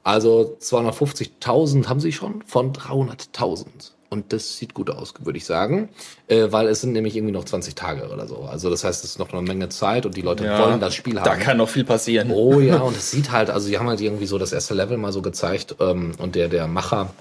[0.03, 3.91] Also 250.000 haben sie schon von 300.000.
[4.09, 5.89] Und das sieht gut aus, würde ich sagen,
[6.27, 8.37] äh, weil es sind nämlich irgendwie noch 20 Tage oder so.
[8.39, 11.19] Also das heißt, es ist noch eine Menge Zeit und die Leute wollen das Spiel
[11.19, 11.25] haben.
[11.25, 12.31] Da kann noch viel passieren.
[12.31, 14.97] Oh ja, und es sieht halt, also die haben halt irgendwie so das erste Level
[14.97, 17.13] mal so gezeigt ähm, und der der Macher,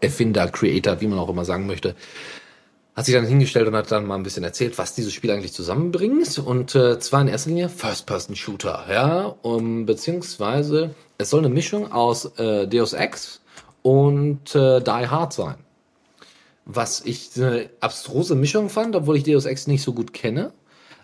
[0.00, 1.94] Erfinder, Creator, wie man auch immer sagen möchte,
[2.96, 5.52] hat sich dann hingestellt und hat dann mal ein bisschen erzählt, was dieses Spiel eigentlich
[5.52, 11.92] zusammenbringt und äh, zwar in erster Linie First-Person-Shooter, ja, um, beziehungsweise es soll eine Mischung
[11.92, 13.40] aus äh, Deus Ex
[13.82, 15.54] und äh, Die Hard sein.
[16.64, 20.52] Was ich eine abstruse Mischung fand, obwohl ich Deus Ex nicht so gut kenne.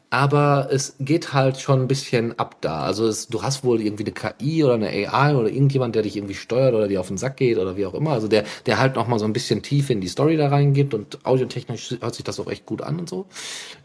[0.09, 2.83] Aber es geht halt schon ein bisschen ab da.
[2.83, 6.17] Also es, du hast wohl irgendwie eine KI oder eine AI oder irgendjemand, der dich
[6.17, 8.13] irgendwie steuert oder dir auf den Sack geht oder wie auch immer.
[8.13, 10.95] Also der, der halt noch mal so ein bisschen tief in die Story da reingibt
[10.95, 13.27] und audiotechnisch hört sich das auch echt gut an und so.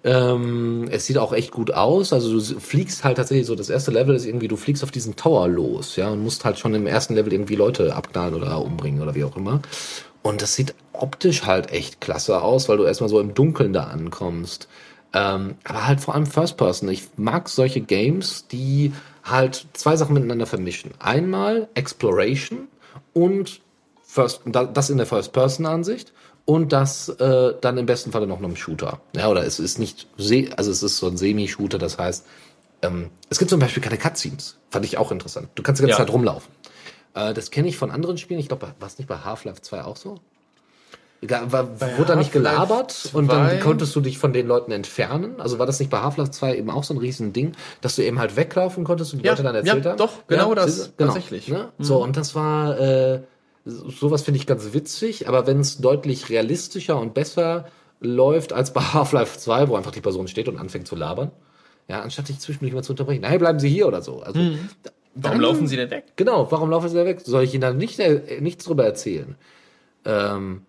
[0.03, 2.13] Ähm, es sieht auch echt gut aus.
[2.13, 5.15] Also du fliegst halt tatsächlich so, das erste Level ist irgendwie, du fliegst auf diesen
[5.15, 9.01] Tower los, ja, und musst halt schon im ersten Level irgendwie Leute abknallen oder umbringen
[9.01, 9.59] oder wie auch immer.
[10.23, 13.85] Und das sieht optisch halt echt klasse aus, weil du erstmal so im Dunkeln da
[13.85, 14.67] ankommst.
[15.13, 16.89] Ähm, aber halt vor allem First Person.
[16.89, 18.93] Ich mag solche Games, die
[19.23, 20.91] halt zwei Sachen miteinander vermischen.
[20.99, 22.67] Einmal Exploration
[23.13, 23.61] und
[24.05, 26.11] First, da- das in der First Person Ansicht
[26.45, 28.99] und das äh, dann im besten Falle noch einem Shooter.
[29.15, 30.07] Ja, oder es ist nicht,
[30.57, 32.25] also es ist so ein Semi-Shooter, das heißt,
[32.81, 34.57] ähm, es gibt zum Beispiel keine Cutscenes.
[34.69, 35.49] Fand ich auch interessant.
[35.55, 36.05] Du kannst die ganze Ja.
[36.05, 36.51] Zeit rumlaufen.
[37.13, 38.39] Äh, das kenne ich von anderen Spielen.
[38.39, 40.15] Ich glaube, war es nicht bei Half-Life 2 auch so?
[41.25, 43.57] Ga- War, wurde da nicht gelabert und dann 2?
[43.59, 45.39] konntest du dich von den Leuten entfernen?
[45.39, 47.51] Also war das nicht bei Half-Life 2 eben auch so ein riesen Ding,
[47.81, 49.97] dass du eben halt weglaufen konntest und die Ja, Leute dann erzählt ja, haben?
[49.99, 51.03] doch, genau das, siehst du?
[51.05, 51.47] tatsächlich.
[51.47, 51.53] Mhm.
[51.53, 51.69] Ne?
[51.77, 53.21] So, und das war, äh,
[53.65, 57.65] so- sowas finde ich ganz witzig, aber wenn es deutlich realistischer und besser
[57.99, 61.29] läuft als bei Half-Life 2, wo einfach die Person steht und anfängt zu labern,
[61.87, 64.21] ja, anstatt dich zwischendurch mal zu unterbrechen, hey, bleiben Sie hier oder so.
[64.23, 64.69] Also, Mhm.
[65.15, 66.05] Warum dann- laufen sie denn weg?
[66.15, 67.21] Genau, warum laufen sie da weg?
[67.23, 67.99] Soll ich Ihnen dann nicht,
[68.39, 69.35] nichts drüber erzählen?
[70.05, 70.61] Ähm,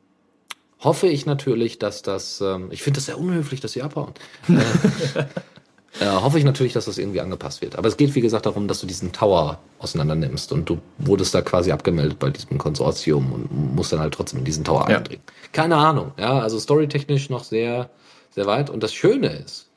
[0.81, 4.13] hoffe ich natürlich, dass das, ähm, ich finde das sehr unhöflich, dass sie abhauen.
[4.49, 7.77] äh, äh, hoffe ich natürlich, dass das irgendwie angepasst wird.
[7.77, 11.35] Aber es geht, wie gesagt, darum, dass du diesen Tower auseinander nimmst und du wurdest
[11.35, 14.97] da quasi abgemeldet bei diesem Konsortium und musst dann halt trotzdem in diesen Tower Ja.
[14.99, 15.23] eindringen.
[15.53, 17.91] Keine Ahnung, ja, also storytechnisch noch sehr,
[18.31, 18.71] sehr weit.
[18.71, 19.71] Und das Schöne ist,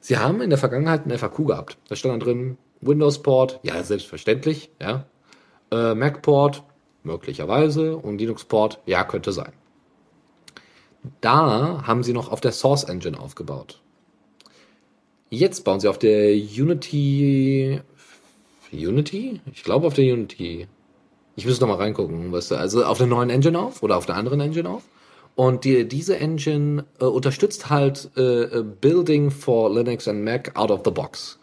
[0.00, 1.76] sie haben in der Vergangenheit ein FAQ gehabt.
[1.88, 5.06] Da stand dann drin, Windows-Port, ja, selbstverständlich, ja.
[5.70, 6.62] Äh, Mac-Port,
[7.02, 7.96] möglicherweise.
[7.96, 9.52] Und Linux-Port, ja, könnte sein.
[11.20, 13.80] Da haben sie noch auf der Source Engine aufgebaut.
[15.30, 17.80] Jetzt bauen sie auf der Unity.
[18.72, 19.40] Unity?
[19.52, 20.66] Ich glaube auf der Unity.
[21.36, 24.06] Ich muss noch mal reingucken, weißt du, also auf der neuen Engine auf oder auf
[24.06, 24.84] der anderen Engine auf.
[25.34, 30.70] Und die, diese Engine äh, unterstützt halt äh, äh, Building for Linux and Mac out
[30.70, 31.38] of the box.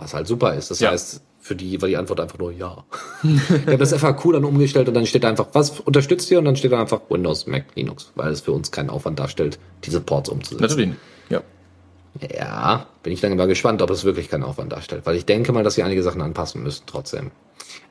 [0.00, 0.70] Was halt super ist.
[0.70, 0.90] Das Ja.
[0.90, 2.84] heißt, für die war die Antwort einfach nur ja.
[3.22, 6.38] ich habe das FAQ dann umgestellt und dann steht einfach, was unterstützt ihr?
[6.38, 9.58] Und dann steht dann einfach Windows, Mac, Linux, weil es für uns keinen Aufwand darstellt,
[9.84, 10.62] diese Ports umzusetzen.
[10.62, 10.94] Natürlich.
[11.28, 11.42] Ja.
[12.34, 15.52] Ja, bin ich dann mal gespannt, ob es wirklich keinen Aufwand darstellt, weil ich denke
[15.52, 17.30] mal, dass sie einige Sachen anpassen müssen trotzdem.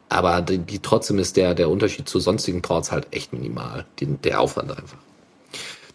[0.10, 4.08] Aber die, die trotzdem ist der der Unterschied zu sonstigen Ports halt echt minimal, die,
[4.08, 4.98] der Aufwand einfach.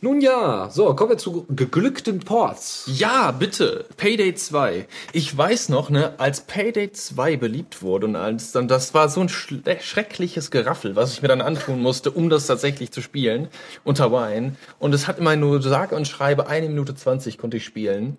[0.04, 2.84] Nun ja, so kommen wir zu geglückten Ports.
[2.94, 3.86] Ja, bitte.
[3.96, 4.86] Payday 2.
[5.14, 9.22] Ich weiß noch, ne, als Payday 2 beliebt wurde und als dann, das war so
[9.22, 13.48] ein schle- schreckliches Geraffel, was ich mir dann antun musste, um das tatsächlich zu spielen,
[13.82, 14.56] unter Wine.
[14.78, 18.18] Und es hat immer nur sage und schreibe eine Minute 20 konnte ich spielen.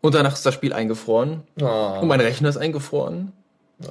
[0.00, 1.44] Und danach ist das Spiel eingefroren.
[1.60, 1.98] Oh.
[2.00, 3.32] Und mein Rechner ist eingefroren.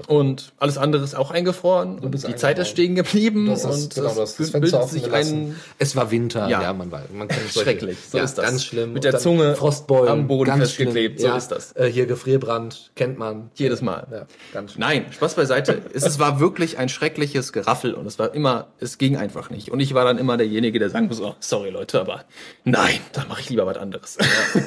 [0.07, 1.99] Und alles andere ist auch eingefroren.
[1.99, 2.65] Und bist die Zeit ist eingefroren.
[2.65, 3.45] stehen geblieben.
[3.47, 6.11] Das und ist, genau, es du hast das bildet Fenster offen sich ein Es war
[6.11, 6.73] Winter, ja, Ja.
[6.73, 7.05] man weiß.
[7.13, 8.45] Man kann solche- Schrecklich, so ja, ist das.
[8.45, 8.93] Ganz schlimm.
[8.93, 11.75] Mit der Und Zunge Frostbeulen, am Boden festgeklebt, so ja, ist das.
[11.75, 13.51] Äh, hier Gefrierbrand, kennt man.
[13.55, 14.07] jedes Mal.
[14.11, 14.81] Ja, ganz schlimm.
[14.81, 15.81] Nein, Spaß beiseite.
[15.93, 19.71] es, es war wirklich ein schreckliches Geraffel und es war immer, es ging einfach nicht.
[19.71, 22.25] Und ich war dann immer derjenige, der sagen muss, oh, sorry Leute, aber
[22.63, 24.17] nein, da mache ich lieber was anderes.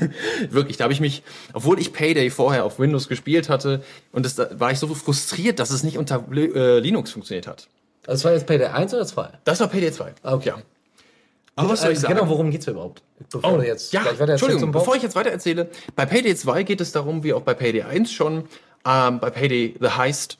[0.50, 1.22] wirklich, da habe ich mich,
[1.52, 5.13] obwohl ich Payday vorher auf Windows gespielt hatte und das, da war ich so frustriert,
[5.56, 7.68] dass es nicht unter äh, Linux funktioniert hat.
[8.04, 9.30] Das war jetzt Payday 1 oder 2?
[9.44, 10.14] Das war Payday 2.
[10.22, 10.48] Okay.
[10.50, 10.58] Ja.
[11.56, 12.14] Aber was soll ich sagen?
[12.14, 13.02] Genau, worum geht's hier überhaupt?
[13.30, 16.92] Bevor Oh, jetzt ja, Entschuldigung, bevor ich jetzt weiter erzähle, bei Payday 2 geht es
[16.92, 18.44] darum, wie auch bei Payday 1 schon,
[18.86, 20.38] ähm, bei Payday The Heist,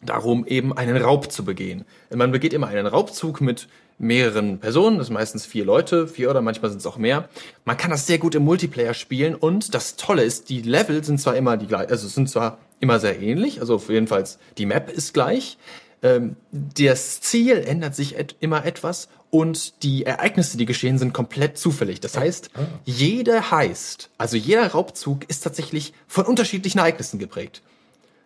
[0.00, 1.84] darum eben einen Raub zu begehen.
[2.14, 3.68] Man begeht immer einen Raubzug mit
[3.98, 7.28] mehreren Personen, das sind meistens vier Leute, vier oder manchmal sind es auch mehr.
[7.64, 11.20] Man kann das sehr gut im Multiplayer spielen und das Tolle ist, die Level sind
[11.20, 14.24] zwar immer die gleich, also es sind zwar immer sehr ähnlich, also auf jeden Fall
[14.56, 15.58] die Map ist gleich,
[16.02, 21.58] ähm, das Ziel ändert sich et immer etwas und die Ereignisse, die geschehen, sind komplett
[21.58, 22.00] zufällig.
[22.00, 22.50] Das heißt,
[22.84, 27.62] jeder Heist, also jeder Raubzug ist tatsächlich von unterschiedlichen Ereignissen geprägt.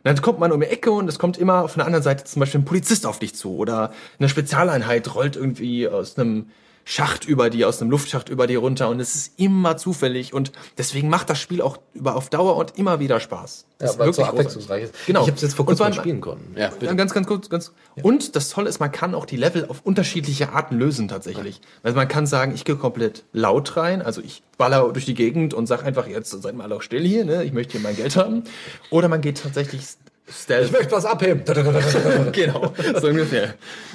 [0.05, 2.41] Dann kommt man um die Ecke und es kommt immer auf einer anderen Seite zum
[2.41, 6.51] Beispiel ein Polizist auf dich zu oder eine Spezialeinheit rollt irgendwie aus einem
[6.85, 10.53] Schacht über die, aus einem Luftschacht über die runter und es ist immer zufällig und
[10.79, 13.67] deswegen macht das Spiel auch über auf Dauer und immer wieder Spaß.
[13.79, 14.95] Das Ja, ist weil es so wirklich abwechslungsreich ist.
[15.07, 15.21] Genau.
[15.23, 16.55] Ich habe es jetzt vor kurzem mal spielen können.
[16.57, 17.73] Ja, ja, ganz, ganz kurz, ganz.
[18.03, 21.61] Und das Tolle ist, man kann auch die Level auf unterschiedliche Arten lösen tatsächlich.
[21.83, 25.55] Also man kann sagen, ich gehe komplett laut rein, also ich baller durch die Gegend
[25.55, 27.45] und sag einfach jetzt seid mal auch still hier, ne?
[27.45, 28.45] Ich möchte hier mein Geld haben.
[28.91, 29.83] Oder man geht tatsächlich
[30.29, 30.73] stealth.
[30.73, 31.43] möchte was abheben.
[32.33, 33.55] genau, so ungefähr.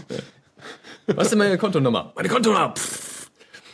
[1.08, 2.12] Was ist denn meine Kontonummer?
[2.16, 2.74] Meine Kontonummer.
[2.76, 3.30] Pff.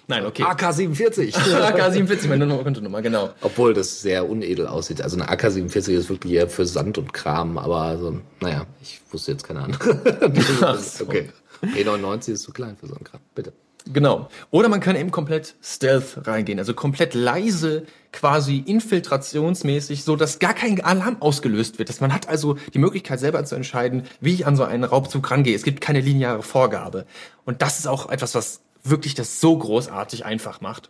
[0.07, 0.43] Nein, okay.
[0.43, 1.33] AK-47.
[1.55, 3.29] AK-47, meine Kontonummer, genau.
[3.41, 5.01] Obwohl das sehr unedel aussieht.
[5.01, 9.31] Also eine AK-47 ist wirklich eher für Sand und Kram, aber also, naja, ich wusste
[9.31, 10.01] jetzt keine andere.
[10.61, 11.05] Ach so.
[11.05, 11.29] okay.
[11.63, 13.21] E99 ist zu klein für so einen Kram.
[13.33, 13.53] Bitte.
[13.91, 14.29] Genau.
[14.49, 20.53] Oder man kann eben komplett Stealth reingehen, also komplett leise, quasi infiltrationsmäßig, so dass gar
[20.53, 21.89] kein Alarm ausgelöst wird.
[21.89, 25.29] Dass man hat also die Möglichkeit selber zu entscheiden, wie ich an so einen Raubzug
[25.29, 25.55] rangehe.
[25.55, 27.05] Es gibt keine lineare Vorgabe.
[27.45, 30.89] Und das ist auch etwas, was wirklich das so großartig einfach macht.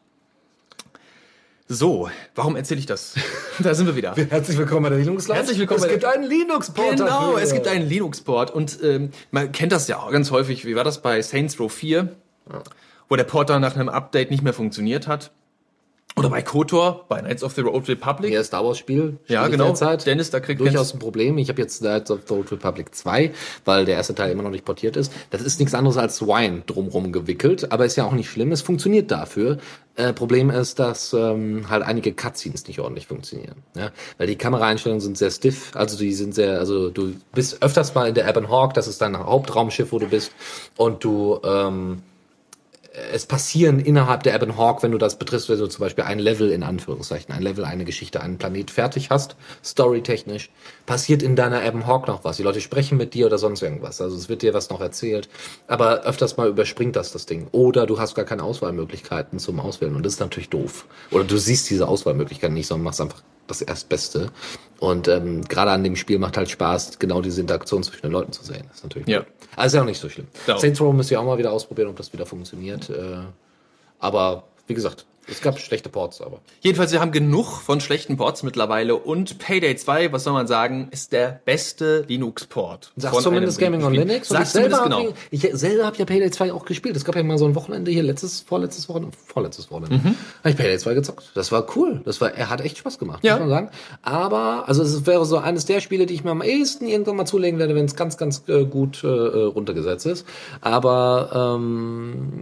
[1.69, 3.15] So, warum erzähle ich das?
[3.59, 4.15] da sind wir wieder.
[4.15, 5.39] Herzlich willkommen bei der Linux Lounge.
[5.39, 7.41] Herzlich willkommen Es gibt einen Linux-Port Genau, dafür.
[7.41, 10.65] es gibt einen Linux-Port und ähm, man kennt das ja auch ganz häufig.
[10.65, 12.15] Wie war das bei Saints Row 4,
[13.13, 15.29] wo der Port dann nach einem Update nicht mehr funktioniert hat?
[16.15, 18.33] Oder bei KOTOR, bei Knights of the Old Republic.
[18.33, 19.17] Ja, Star Wars Spiel.
[19.27, 19.65] Ja, genau.
[19.65, 20.07] derzeit.
[20.07, 21.37] Dennis, da kriegt- durchaus ein Problem.
[21.37, 23.31] Ich habe jetzt Knights of the Old Republic 2,
[23.65, 25.13] weil der erste Teil immer noch nicht portiert ist.
[25.29, 28.51] Das ist nichts anderes als Wine drumrum gewickelt, aber ist ja auch nicht schlimm.
[28.51, 29.59] Es funktioniert dafür.
[29.95, 33.57] Äh, Problem ist, dass ähm, halt einige Cutscenes nicht ordentlich funktionieren.
[33.75, 33.91] Ja?
[34.17, 38.07] Weil die Kameraeinstellungen sind sehr stiff, also die sind sehr, also du bist öfters mal
[38.09, 40.31] in der Ebon Hawk, das ist dein Hauptraumschiff, wo du bist,
[40.77, 42.01] und du ähm,
[43.11, 46.19] es passieren innerhalb der Ebon Hawk, wenn du das betriffst, wenn du zum Beispiel ein
[46.19, 50.51] Level in Anführungszeichen, ein Level, eine Geschichte, einen Planet fertig hast, storytechnisch,
[50.85, 52.37] passiert in deiner Ebon Hawk noch was.
[52.37, 53.99] Die Leute sprechen mit dir oder sonst irgendwas.
[53.99, 55.27] Also es wird dir was noch erzählt.
[55.67, 57.47] Aber öfters mal überspringt das das Ding.
[57.51, 59.95] Oder du hast gar keine Auswahlmöglichkeiten zum Auswählen.
[59.95, 60.85] Und das ist natürlich doof.
[61.09, 64.31] Oder du siehst diese Auswahlmöglichkeiten nicht, sondern machst einfach das Erstbeste.
[64.79, 68.31] Und ähm, gerade an dem Spiel macht halt Spaß, genau diese Interaktion zwischen den Leuten
[68.33, 68.63] zu sehen.
[68.67, 69.19] Das ist natürlich Ja.
[69.19, 69.25] cool.
[69.55, 70.27] Also ist ja auch nicht so schlimm.
[70.47, 70.57] Ja.
[70.57, 72.89] Saints Row müsst ihr auch mal wieder ausprobieren, ob das wieder funktioniert.
[72.89, 73.17] Äh,
[73.99, 76.39] aber wie gesagt, es gab schlechte Ports, aber.
[76.61, 80.87] Jedenfalls, wir haben genug von schlechten Ports mittlerweile und Payday 2, was soll man sagen,
[80.91, 82.91] ist der beste Linux-Port.
[82.99, 83.93] Von zumindest Gaming on.
[83.93, 84.29] Linux.
[84.29, 85.13] Sagt ich selber habe genau.
[85.31, 86.95] ich selber hab ja Payday 2 auch gespielt.
[86.95, 90.15] Es gab ja mal so ein Wochenende hier, letztes, vorletztes Wochenende, vorletztes Wochenende, Mhm.
[90.39, 91.31] habe ich Payday 2 gezockt.
[91.35, 92.01] Das war cool.
[92.05, 93.33] Das war, er hat echt Spaß gemacht, Ja.
[93.33, 93.69] muss man sagen.
[94.01, 97.25] Aber, also es wäre so eines der Spiele, die ich mir am ehesten irgendwann mal
[97.25, 100.25] zulegen werde, wenn es ganz, ganz äh, gut äh, äh, runtergesetzt ist.
[100.61, 102.33] Aber ähm,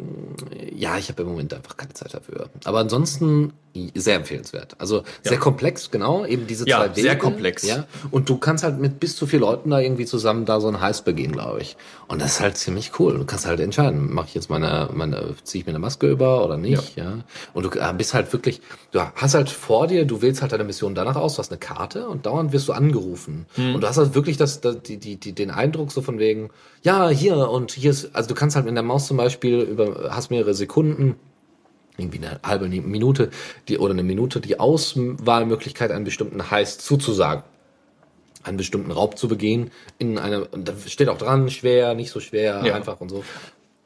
[0.75, 2.49] ja, ich habe im Moment einfach keine Zeit dafür.
[2.63, 3.53] Aber ansonsten
[3.95, 4.75] sehr empfehlenswert.
[4.79, 7.01] Also sehr komplex, genau, eben diese Ja, zwei Wege.
[7.01, 7.63] sehr komplex.
[7.63, 10.67] Ja, und du kannst halt mit bis zu vier Leuten da irgendwie zusammen da so
[10.67, 11.77] ein Heist begehen, glaube ich.
[12.07, 13.17] Und das ist halt ziemlich cool.
[13.17, 16.43] Du kannst halt entscheiden, mache ich jetzt meine, meine, ziehe ich mir eine Maske über
[16.43, 17.19] oder nicht, ja.
[17.53, 18.61] Und du äh, bist halt wirklich,
[18.91, 21.59] du hast halt vor dir, du wählst halt deine Mission danach aus, du hast eine
[21.59, 23.45] Karte und dauernd wirst du angerufen.
[23.55, 23.75] Hm.
[23.75, 26.49] Und du hast halt wirklich das, das die, die, die, den Eindruck so von wegen,
[26.83, 30.09] ja, hier und hier ist, also du kannst halt mit der Maus zum Beispiel über,
[30.09, 31.15] hast mehrere Sekunden,
[32.01, 33.29] irgendwie eine halbe Minute
[33.67, 37.43] die, oder eine Minute die Auswahlmöglichkeit, einen bestimmten Heist zuzusagen.
[38.43, 42.63] Einen bestimmten Raub zu begehen in einer, da steht auch dran, schwer, nicht so schwer,
[42.65, 42.73] Ja.
[42.73, 43.23] einfach und so.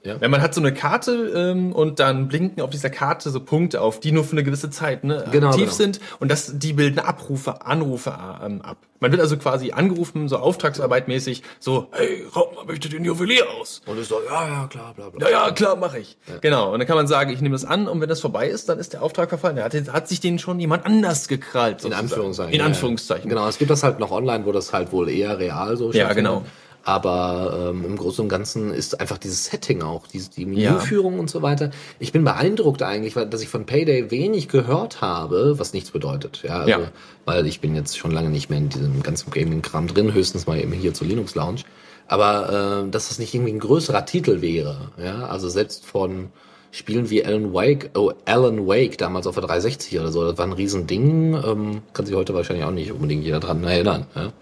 [0.05, 0.17] Ja.
[0.21, 3.81] Ja, man hat so eine Karte ähm, und dann blinken auf dieser Karte so Punkte
[3.81, 5.75] auf, die nur für eine gewisse Zeit ne, Genau, aktiv genau.
[5.75, 8.77] sind und das, die bilden Abrufe, Anrufe ähm, ab.
[8.99, 13.45] Man wird also quasi angerufen, so Auftragsarbeit mäßig, so, hey, raub mal bitte den Juwelier
[13.59, 13.81] aus.
[13.85, 15.29] Und ich so, ja, ja, klar, bla, bla.
[15.29, 16.17] Ja, ja, klar, mache ich.
[16.41, 16.71] Genau.
[16.71, 18.79] Und dann kann man sagen, ich nehme das an und wenn das vorbei ist, dann
[18.79, 19.57] ist der Auftrag verfallen.
[19.57, 21.83] Da hat, hat sich den schon jemand anders gekrallt.
[21.83, 22.05] In sozusagen.
[22.05, 22.53] Anführungszeichen.
[22.53, 23.29] In ja, Anführungszeichen.
[23.29, 23.35] Ja.
[23.35, 26.13] Genau, es gibt das halt noch online, wo das halt wohl eher real so Ja,
[26.13, 26.43] genau.
[26.87, 30.73] Aber ähm, im Großen und Ganzen ist einfach dieses Setting auch, die, die Ja.
[30.73, 31.71] Menüführung und so weiter.
[31.97, 36.43] Ich bin beeindruckt eigentlich, weil dass ich von Payday wenig gehört habe, was nichts bedeutet.
[36.43, 36.91] Ja, also, Ja.
[37.25, 40.59] weil ich bin jetzt schon lange nicht mehr in diesem ganzen Gaming-Kram drin, höchstens mal
[40.59, 41.61] eben hier zur Linux Lounge.
[42.07, 44.91] Aber äh, dass das nicht irgendwie ein größerer Titel wäre.
[45.03, 46.29] Ja, also selbst von
[46.69, 50.45] Spielen wie Alan Wake, oh, Alan Wake damals auf der 360 oder so, das war
[50.45, 54.05] ein Riesending, ähm, kann sich heute wahrscheinlich auch nicht unbedingt jeder dran erinnern.
[54.13, 54.33] Ja.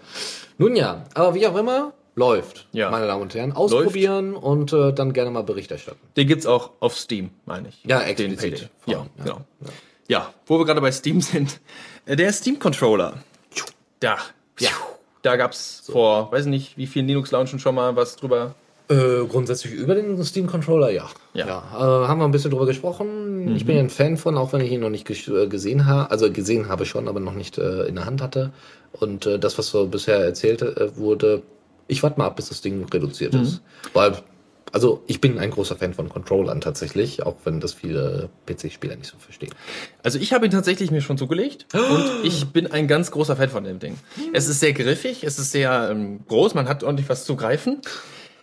[0.58, 2.90] Nun ja, aber wie auch immer, läuft, Ja.
[2.90, 3.52] meine Damen und Herren.
[3.52, 5.98] Ausprobieren und äh, dann gerne mal Bericht erstatten.
[6.16, 7.80] Den gibt's auch auf Steam, meine ich.
[7.84, 8.68] Ja, explizit.
[8.86, 9.06] Ja, ja.
[9.24, 9.40] genau.
[10.08, 11.60] Ja, wo wir gerade bei Steam sind.
[12.06, 13.14] äh, Der Steam Controller.
[14.00, 14.16] Da.
[14.60, 14.70] Ja.
[15.22, 18.54] Da gab's vor, weiß nicht, wie vielen Linux-Launchen schon mal was drüber.
[18.90, 21.08] Äh, grundsätzlich über den Steam Controller, ja.
[21.32, 21.46] Ja.
[21.72, 23.56] äh, haben wir ein bisschen drüber gesprochen.
[23.56, 26.10] Ich bin ja ein Fan von, auch wenn ich ihn noch nicht äh, gesehen habe,
[26.10, 28.52] also gesehen habe schon, aber noch nicht äh, in der Hand hatte.
[28.92, 31.42] Und äh, das, was so bisher erzählt äh, wurde,
[31.88, 33.60] ich warte mal ab, bis das Ding reduziert ist.
[33.92, 34.16] Weil,
[34.72, 39.10] also ich bin ein großer Fan von Controllern tatsächlich, auch wenn das viele PC-Spieler nicht
[39.10, 39.50] so verstehen.
[40.02, 43.50] Also ich habe ihn tatsächlich mir schon zugelegt und ich bin ein ganz großer Fan
[43.50, 43.96] von dem Ding.
[44.32, 47.80] Es ist sehr griffig, es ist sehr ähm, groß, man hat ordentlich was zu greifen.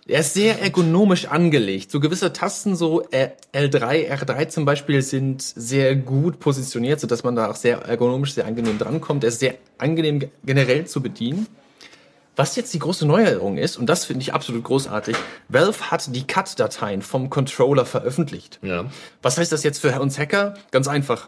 [0.07, 1.91] Er ist sehr ergonomisch angelegt.
[1.91, 7.35] So gewisse Tasten, so äh, L3, R3 zum Beispiel, sind sehr gut positioniert, sodass man
[7.35, 9.23] da auch sehr ergonomisch, sehr angenehm drankommt.
[9.23, 11.45] Er ist sehr angenehm ge- generell zu bedienen.
[12.35, 15.17] Was jetzt die große Neuerung ist, und das finde ich absolut großartig,
[15.49, 18.59] Valve hat die Cut-Dateien vom Controller veröffentlicht.
[18.61, 18.85] Ja.
[19.21, 20.53] Was heißt das jetzt für uns Hacker?
[20.71, 21.27] Ganz einfach.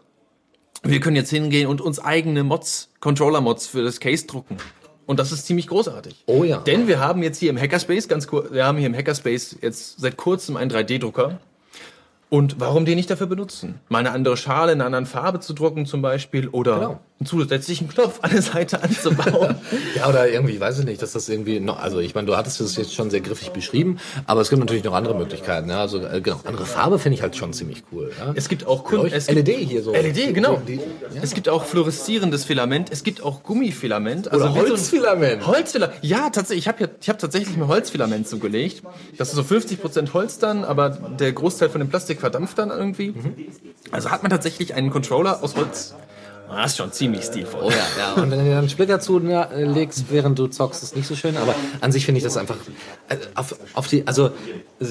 [0.83, 4.57] Wir können jetzt hingehen und uns eigene Mods, Controller-Mods für das Case drucken.
[5.05, 6.23] Und das ist ziemlich großartig.
[6.25, 6.59] Oh ja.
[6.59, 9.99] Denn wir haben jetzt hier im Hackerspace, ganz kurz, wir haben hier im Hackerspace jetzt
[9.99, 11.39] seit kurzem einen 3D-Drucker.
[12.29, 13.79] Und warum den nicht dafür benutzen?
[13.89, 16.99] Mal eine andere Schale in einer anderen Farbe zu drucken zum Beispiel oder Genau.
[17.23, 19.55] Einen zusätzlichen Knopf an der Seite anzubauen.
[19.95, 22.59] Ja, oder irgendwie, weiß ich nicht, dass das irgendwie noch, also ich meine, du hattest
[22.61, 25.69] es jetzt schon sehr griffig beschrieben, aber es gibt natürlich noch andere Möglichkeiten.
[25.69, 25.81] Ja?
[25.81, 28.11] Also äh, genau, andere Farbe finde ich halt schon ziemlich cool.
[28.19, 28.33] Ja?
[28.35, 29.93] Es gibt auch Kun es gibt LED hier so.
[29.93, 30.61] LED, genau.
[30.67, 30.81] Die, die,
[31.21, 34.27] Es gibt auch fluoreszierendes Filament, es gibt auch Gummifilament.
[34.27, 35.47] Oder wie so ein- Holzfilament.
[35.47, 35.97] Holzfilament.
[36.01, 36.65] Ja, tatsächlich.
[36.65, 38.81] Ich habe ja, ich habe tatsächlich mir Holzfilament zugelegt.
[39.17, 43.13] Das ist so 50% Holz dann, aber der Großteil von dem Plastik verdampft dann irgendwie.
[43.91, 45.93] Also hat man tatsächlich einen Controller aus Holz.
[46.53, 47.61] Ah, Das ist schon ziemlich stilvoll.
[47.63, 48.13] Oh ja, ja.
[48.13, 51.37] Und wenn du dir dann einen Splitter zulegst, während du zockst, ist nicht so schön.
[51.37, 52.57] Aber an sich finde ich das einfach
[53.09, 54.27] äh, auf, auf die, also
[54.79, 54.85] äh,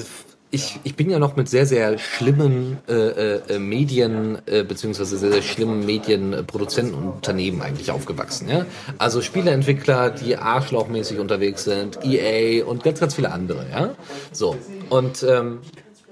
[0.51, 5.31] ich, ich bin ja noch mit sehr, sehr schlimmen äh, äh, Medien, äh, beziehungsweise sehr,
[5.31, 8.49] sehr schlimmen Medienproduzentenunternehmen eigentlich aufgewachsen.
[8.49, 8.67] Ja?
[8.99, 13.65] Also Spieleentwickler, die arschlochmäßig unterwegs sind, EA und ganz, ganz viele andere.
[13.71, 13.95] Ja?
[14.31, 14.55] So.
[14.89, 15.61] Und ähm,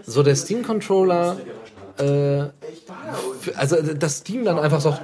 [0.08, 1.38] so der Steam-Controller,
[1.99, 2.45] äh,
[3.56, 5.02] also das Steam dann einfach sagt,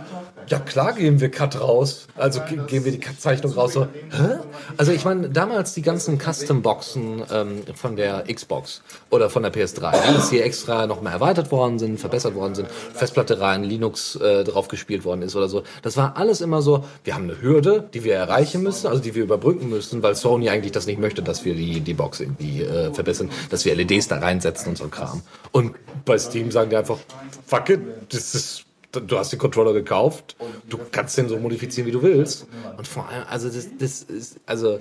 [0.49, 2.07] Ja, klar gehen wir Cut raus.
[2.15, 3.73] Also ge- gehen wir die Cut-Zeichnung raus.
[3.73, 4.37] So, hä?
[4.77, 9.81] Also ich meine, damals die ganzen Custom-Boxen ähm, von der Xbox oder von der PS3,
[9.81, 14.43] ja, dass die extra nochmal erweitert worden sind, verbessert worden sind, Festplatte rein, Linux äh,
[14.45, 15.63] drauf gespielt worden ist oder so.
[15.81, 19.15] Das war alles immer so, wir haben eine Hürde, die wir erreichen müssen, also die
[19.15, 22.61] wir überbrücken müssen, weil Sony eigentlich das nicht möchte, dass wir die, die Box irgendwie
[22.63, 25.21] äh, verbessern, dass wir LEDs da reinsetzen und so Kram.
[25.51, 25.75] Und
[26.05, 26.99] bei Steam sagen die einfach,
[27.45, 28.63] fuck it, das ist
[28.99, 30.35] du hast den Controller gekauft,
[30.69, 32.47] du kannst den so modifizieren, wie du willst.
[32.77, 34.79] Und vor allem, also das, das ist, also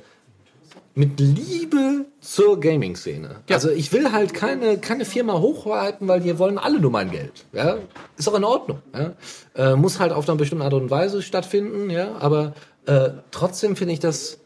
[0.96, 3.42] mit Liebe zur Gaming-Szene.
[3.50, 7.44] Also ich will halt keine, keine Firma hochhalten, weil wir wollen alle nur mein Geld.
[7.52, 7.76] Ja?
[8.16, 8.78] Ist auch in Ordnung.
[8.94, 9.12] Ja?
[9.54, 12.16] Äh, muss halt auf einer bestimmten Art und Weise stattfinden, ja.
[12.18, 12.54] Aber
[12.86, 14.38] äh, trotzdem finde ich das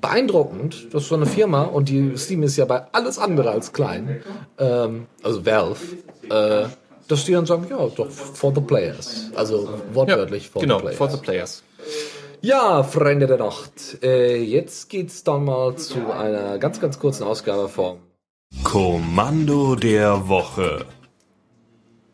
[0.00, 4.22] beeindruckend, dass so eine Firma, und die Steam ist ja bei alles andere als klein,
[4.58, 5.80] ähm, also Valve,
[6.30, 6.68] äh,
[7.08, 9.30] dass die dann sagen, ja, doch, for the players.
[9.34, 10.98] Also wortwörtlich for genau, the players.
[10.98, 11.62] for the players.
[12.42, 14.02] Ja, Freunde der Nacht.
[14.02, 17.98] Äh, jetzt geht's dann mal zu einer ganz, ganz kurzen Ausgabe vom.
[18.62, 20.84] Kommando der Woche.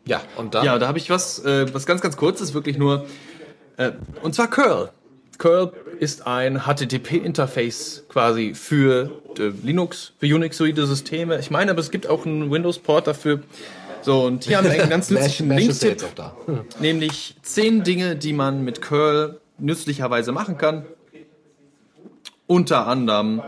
[0.05, 0.63] Ja, und da.
[0.63, 3.05] Ja, da habe ich was, äh, was ganz, ganz kurzes, wirklich nur.
[3.77, 3.91] Äh,
[4.21, 4.89] und zwar Curl.
[5.37, 11.39] Curl ist ein HTTP-Interface quasi für äh, Linux, für Unix-soide Systeme.
[11.39, 13.41] Ich meine, aber es gibt auch einen Windows-Port dafür.
[14.03, 15.49] So, und hier haben wir einen ganz nützlichen
[16.15, 16.35] da.
[16.79, 20.85] nämlich zehn Dinge, die man mit Curl nützlicherweise machen kann.
[22.47, 23.41] Unter anderem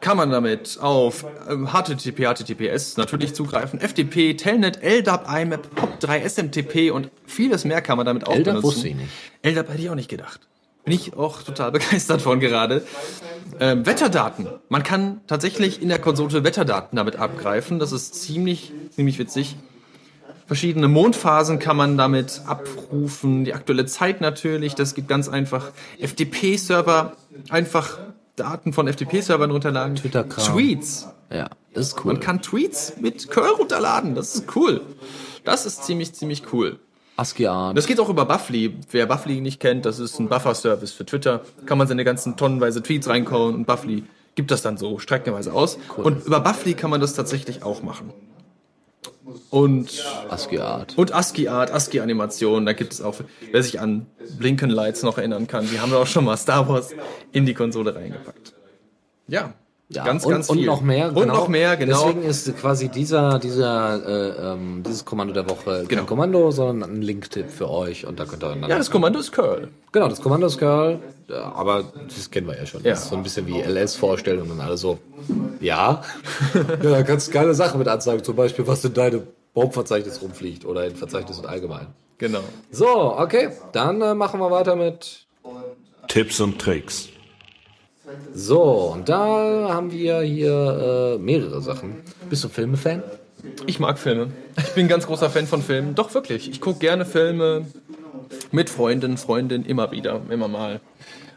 [0.00, 6.90] kann man damit auf ähm, HTTP, HTTPS natürlich zugreifen, FTP, Telnet, LDAP, IMAP, POP3, SMTP
[6.92, 8.62] und vieles mehr kann man damit auch LDAP benutzen.
[8.62, 9.10] wusste ich nicht.
[9.42, 10.40] LDAP hätte ich auch nicht gedacht.
[10.84, 12.86] Bin ich auch total begeistert von gerade.
[13.58, 14.46] Ähm, Wetterdaten.
[14.68, 17.78] Man kann tatsächlich in der Konsole Wetterdaten damit abgreifen.
[17.78, 19.56] Das ist ziemlich, ziemlich witzig.
[20.46, 23.44] Verschiedene Mondphasen kann man damit abrufen.
[23.44, 24.74] Die aktuelle Zeit natürlich.
[24.74, 27.16] Das gibt ganz einfach FTP-Server.
[27.50, 27.98] Einfach
[28.36, 29.96] Daten von FTP-Servern runterladen.
[29.96, 30.54] Twitter-Kram.
[30.54, 31.08] Tweets.
[31.32, 32.12] Ja, das ist cool.
[32.12, 34.14] Man kann Tweets mit Curl runterladen.
[34.14, 34.82] Das ist cool.
[35.44, 36.78] Das ist ziemlich, ziemlich cool.
[37.16, 37.76] ASCII-Art.
[37.76, 38.76] Das geht auch über Buffly.
[38.90, 41.42] Wer Buffly nicht kennt, das ist ein Buffer-Service für Twitter.
[41.64, 45.78] Kann man seine ganzen tonnenweise Tweets reinkauen und Buffly gibt das dann so streckenweise aus.
[45.96, 48.12] Und über Buffly kann man das tatsächlich auch machen.
[49.50, 50.96] Und, ASCII-Art.
[50.96, 53.16] und ASCII-Art, ASCII-Animation, da gibt es auch,
[53.50, 54.06] wer sich an
[54.38, 56.94] Blinken Lights noch erinnern kann, die haben da auch schon mal Star Wars
[57.32, 58.54] in die Konsole reingepackt.
[59.28, 59.54] Ja,
[59.88, 60.66] Ja, ganz, und, ganz und viel.
[60.66, 61.16] noch mehr.
[61.16, 62.06] Und noch mehr, genau.
[62.06, 66.00] Deswegen ist quasi dieser, dieser, äh, ähm, dieses Kommando der Woche Genau.
[66.00, 69.20] kein Kommando, sondern ein Linktipp für euch und da könnt ihr dann ja, das Kommando
[69.20, 69.68] ist Curl.
[69.92, 72.82] Genau, das Kommando ist Curl, ja, aber das kennen wir ja schon.
[72.82, 72.90] Ja.
[72.90, 74.98] Das ist so ein bisschen wie LS-Vorstellungen und alle so,
[75.60, 76.02] ja.
[76.82, 79.22] ja, da kannst du geile Sachen mit anzeigen, zum Beispiel, was in deinem
[79.54, 81.86] Baumverzeichnis rumfliegt oder in Verzeichnissen allgemein.
[82.18, 82.40] Genau.
[82.72, 85.26] So, okay, dann äh, machen wir weiter mit.
[86.08, 87.08] Tipps und Tricks.
[88.34, 91.96] So, und da haben wir hier äh, mehrere Sachen.
[92.28, 93.02] Bist du Filme-Fan?
[93.66, 94.28] Ich mag Filme.
[94.58, 95.94] Ich bin ein ganz großer Fan von Filmen.
[95.94, 96.50] Doch wirklich.
[96.50, 97.66] Ich gucke gerne Filme
[98.50, 100.80] mit Freunden, Freundinnen immer wieder, immer mal.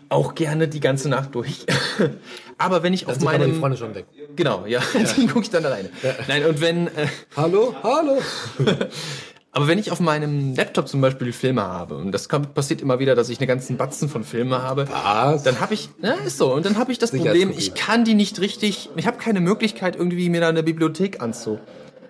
[0.09, 1.65] Auch gerne die ganze Nacht durch.
[2.57, 4.05] Aber wenn ich auf Sind aber die Freunde schon weg.
[4.36, 4.82] genau, ja,
[5.17, 5.89] die gucke ich dann alleine.
[6.27, 7.07] Nein, und wenn äh,
[7.38, 8.17] Hallo, hallo.
[9.51, 12.99] aber wenn ich auf meinem Laptop zum Beispiel Filme habe und das kommt, passiert immer
[12.99, 15.43] wieder, dass ich eine ganzen Batzen von Filme habe, Was?
[15.43, 18.13] dann habe ich, ja, ist so, und dann habe ich das Problem, ich kann die
[18.13, 21.59] nicht richtig, ich habe keine Möglichkeit irgendwie mir da eine Bibliothek anzu,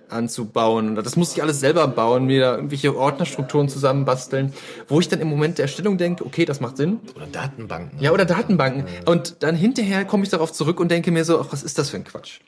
[0.09, 0.97] anzubauen.
[0.97, 4.53] Und Das muss ich alles selber bauen, mir da irgendwelche Ordnerstrukturen zusammenbasteln,
[4.87, 6.99] wo ich dann im Moment der Erstellung denke, okay, das macht Sinn.
[7.15, 7.99] Oder Datenbanken.
[8.01, 8.85] Ja, oder Datenbanken.
[9.05, 11.89] Und dann hinterher komme ich darauf zurück und denke mir so, ach, was ist das
[11.89, 12.39] für ein Quatsch?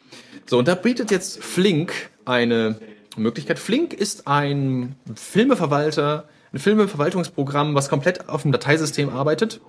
[0.47, 1.93] So, und da bietet jetzt Flink
[2.25, 2.75] eine
[3.17, 3.59] Möglichkeit.
[3.59, 9.61] Flink ist ein Filmeverwalter, ein Filmeverwaltungsprogramm, was komplett auf dem Dateisystem arbeitet.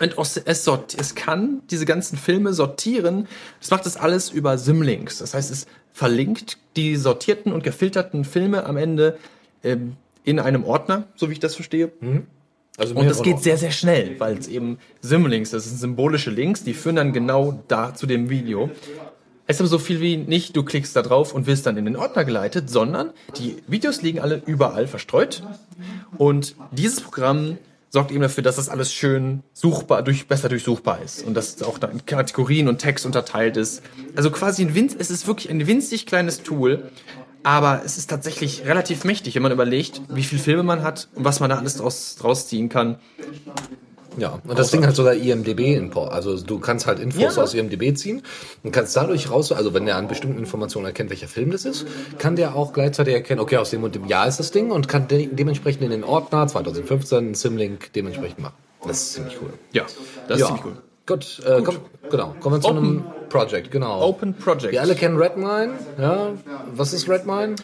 [0.00, 3.28] Und es, sort, es kann diese ganzen Filme sortieren.
[3.60, 5.18] Das macht das alles über Symlinks.
[5.18, 9.16] Das heißt, es verlinkt die sortierten und gefilterten Filme am Ende
[9.62, 11.92] ähm, in einem Ordner, so wie ich das verstehe.
[12.76, 16.64] Also Und das geht sehr, sehr schnell, weil es eben Symlinks, das sind symbolische Links,
[16.64, 18.70] die führen dann genau da zu dem Video.
[19.46, 21.96] Es ist so viel wie nicht, du klickst da drauf und wirst dann in den
[21.96, 25.42] Ordner geleitet, sondern die Videos liegen alle überall verstreut.
[26.16, 27.58] Und dieses Programm
[27.90, 31.22] sorgt eben dafür, dass das alles schön suchbar, durch, besser durchsuchbar ist.
[31.24, 33.82] Und dass es auch in Kategorien und Text unterteilt ist.
[34.16, 36.90] Also quasi ein winz, es ist wirklich ein winzig kleines Tool.
[37.42, 41.24] Aber es ist tatsächlich relativ mächtig, wenn man überlegt, wie viele Filme man hat und
[41.24, 42.98] was man da alles draus, draus ziehen kann.
[44.16, 46.12] Ja, und das Ding hat sogar IMDB-Import.
[46.12, 47.42] Also du kannst halt Infos Ja.
[47.42, 48.22] aus IMDB ziehen
[48.62, 51.86] und kannst dadurch raus, also wenn er an bestimmten Informationen erkennt, welcher Film das ist,
[52.18, 54.88] kann der auch gleichzeitig erkennen, okay, aus dem und dem Jahr ist das Ding und
[54.88, 58.54] kann de dementsprechend in den Ordner 2015 einen Simlink dementsprechend machen.
[58.86, 59.50] Das ist ziemlich cool.
[59.72, 59.84] Ja,
[60.28, 60.46] das ja.
[60.46, 60.76] ist ziemlich cool.
[61.06, 61.76] Gut, äh, Komm,
[62.10, 62.34] genau.
[62.40, 64.00] Kommen wir zu Open- einem Project, genau.
[64.00, 64.72] Open Project.
[64.72, 65.72] Wir alle kennen Redmine.
[65.98, 66.28] Ja,
[66.74, 67.56] was ist Redmine?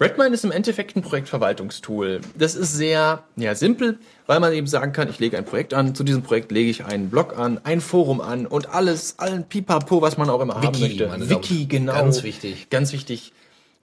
[0.00, 2.20] Redmine ist im Endeffekt ein Projektverwaltungstool.
[2.36, 3.98] Das ist sehr ja, simpel,
[4.28, 6.84] weil man eben sagen kann, ich lege ein Projekt an, zu diesem Projekt lege ich
[6.84, 10.68] einen Blog an, ein Forum an und alles, allen Pipapo, was man auch immer haben
[10.68, 11.06] Wiki, möchte.
[11.08, 11.68] meine Damen Wiki, Herren.
[11.70, 11.92] genau.
[11.94, 12.68] Ganz wichtig.
[12.68, 13.32] Ganz wichtig.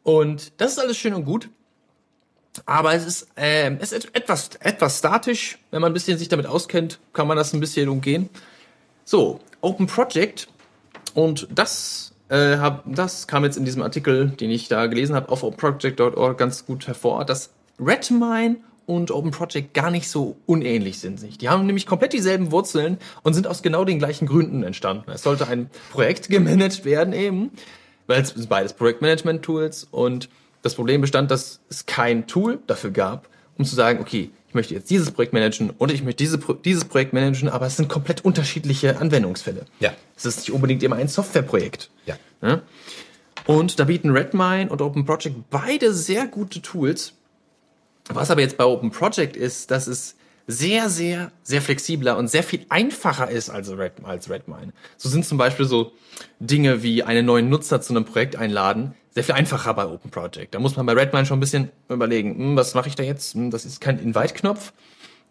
[0.03, 1.49] Und das ist alles schön und gut.
[2.67, 5.57] Aber es ist, ähm, es ist etwas, etwas statisch.
[5.71, 8.29] Wenn man ein bisschen sich damit auskennt, kann man das ein bisschen umgehen.
[9.03, 10.47] So, Open Project.
[11.15, 15.29] Und das, äh, hab, das kam jetzt in diesem Artikel, den ich da gelesen habe,
[15.29, 21.19] auf openproject.org ganz gut hervor, dass Redmine und Open Project gar nicht so unähnlich sind.
[21.19, 21.37] Sich.
[21.37, 25.09] Die haben nämlich komplett dieselben Wurzeln und sind aus genau den gleichen Gründen entstanden.
[25.11, 27.51] Es sollte ein Projekt gemanagt werden eben,
[28.07, 30.29] weil es sind beides Projektmanagement-Tools und
[30.61, 33.27] das Problem bestand, dass es kein Tool dafür gab,
[33.57, 36.85] um zu sagen, okay, ich möchte jetzt dieses Projekt managen und ich möchte diese, dieses
[36.85, 39.65] Projekt managen, aber es sind komplett unterschiedliche Anwendungsfälle.
[39.79, 39.93] Ja.
[40.15, 41.89] Es ist nicht unbedingt immer ein Softwareprojekt.
[42.05, 42.15] Ja.
[42.41, 42.61] Ja?
[43.45, 47.13] Und da bieten Redmine und Open Project beide sehr gute Tools.
[48.09, 50.15] Was aber jetzt bei Open Project ist, dass es
[50.47, 54.73] sehr, sehr, sehr flexibler und sehr viel einfacher ist als, Red, als Redmine.
[54.95, 55.91] So sind zum Beispiel so
[56.39, 60.53] Dinge wie einen neuen Nutzer zu einem Projekt einladen, sehr viel einfacher bei Open Project.
[60.53, 63.33] Da muss man bei Redmine schon ein bisschen überlegen, hm, was mache ich da jetzt?
[63.33, 64.71] Hm, das ist kein Invite-Knopf.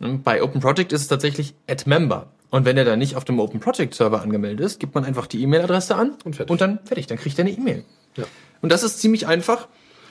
[0.00, 2.32] Hm, Bei Open Project ist es tatsächlich Add Member.
[2.50, 5.26] Und wenn er da nicht auf dem Open Project Server angemeldet ist, gibt man einfach
[5.28, 6.50] die E-Mail-Adresse an Und fertig.
[6.50, 7.84] und dann fertig, dann kriegt er eine E-Mail.
[8.16, 8.24] Ja.
[8.62, 9.68] Und das ist ziemlich einfach.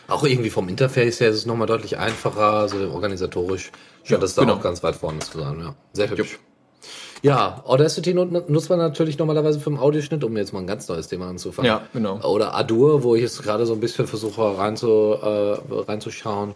[0.07, 3.71] Auch irgendwie vom Interface her ist es nochmal deutlich einfacher, so organisatorisch
[4.03, 4.55] scheint Ja, das da genau.
[4.55, 5.59] auch ganz weit vorne zu sein.
[5.59, 6.39] Ja, sehr hübsch.
[7.21, 10.89] Ja, Audacity nut- nutzt man natürlich normalerweise für den Audioschnitt, um jetzt mal ein ganz
[10.89, 11.67] neues Thema anzufangen.
[11.67, 12.19] Ja, genau.
[12.21, 16.53] Oder Adur, wo ich jetzt gerade so ein bisschen versuche reinzu, äh, reinzuschauen.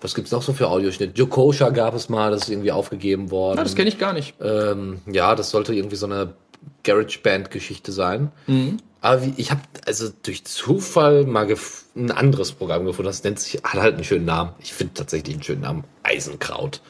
[0.00, 1.16] Was gibt's noch so für Audioschnitt?
[1.16, 3.58] Jokosha gab es mal, das ist irgendwie aufgegeben worden.
[3.58, 4.34] Ja, das kenne ich gar nicht.
[4.40, 6.34] Ähm, ja, das sollte irgendwie so eine
[6.82, 8.32] GarageBand-Geschichte sein.
[8.46, 8.78] Mhm.
[9.00, 13.38] Aber wie, ich habe also durch Zufall mal gef- ein anderes Programm gefunden, das nennt
[13.38, 14.52] sich, hat halt einen schönen Namen.
[14.60, 15.84] Ich finde tatsächlich einen schönen Namen.
[16.02, 16.80] Eisenkraut.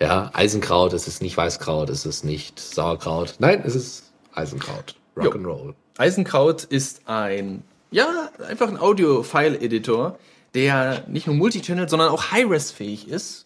[0.00, 3.36] Ja, Eisenkraut, es ist nicht Weißkraut, es ist nicht Sauerkraut.
[3.38, 4.96] Nein, es ist Eisenkraut.
[5.16, 5.74] Rock'n'Roll.
[5.96, 10.18] Eisenkraut ist ein, ja, einfach ein Audio-File-Editor,
[10.54, 13.43] der nicht nur Multichannel, sondern auch High-Res-fähig ist.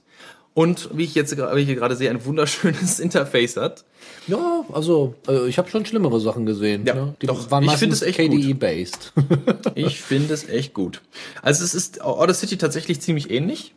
[0.59, 3.85] Und wie ich jetzt wie ich hier gerade sehe, ein wunderschönes Interface hat.
[4.27, 6.85] Ja, also äh, ich habe schon schlimmere Sachen gesehen.
[6.85, 7.15] Ja, ne?
[7.23, 7.49] Die doch.
[7.53, 8.41] waren Ich meistens find es echt gut.
[8.41, 9.13] KDE-based.
[9.77, 11.01] Ich finde es echt gut.
[11.43, 13.77] Also es ist Audacity tatsächlich ziemlich ähnlich.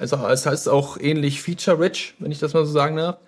[0.00, 3.18] Also es heißt auch ähnlich feature-rich, wenn ich das mal so sagen darf.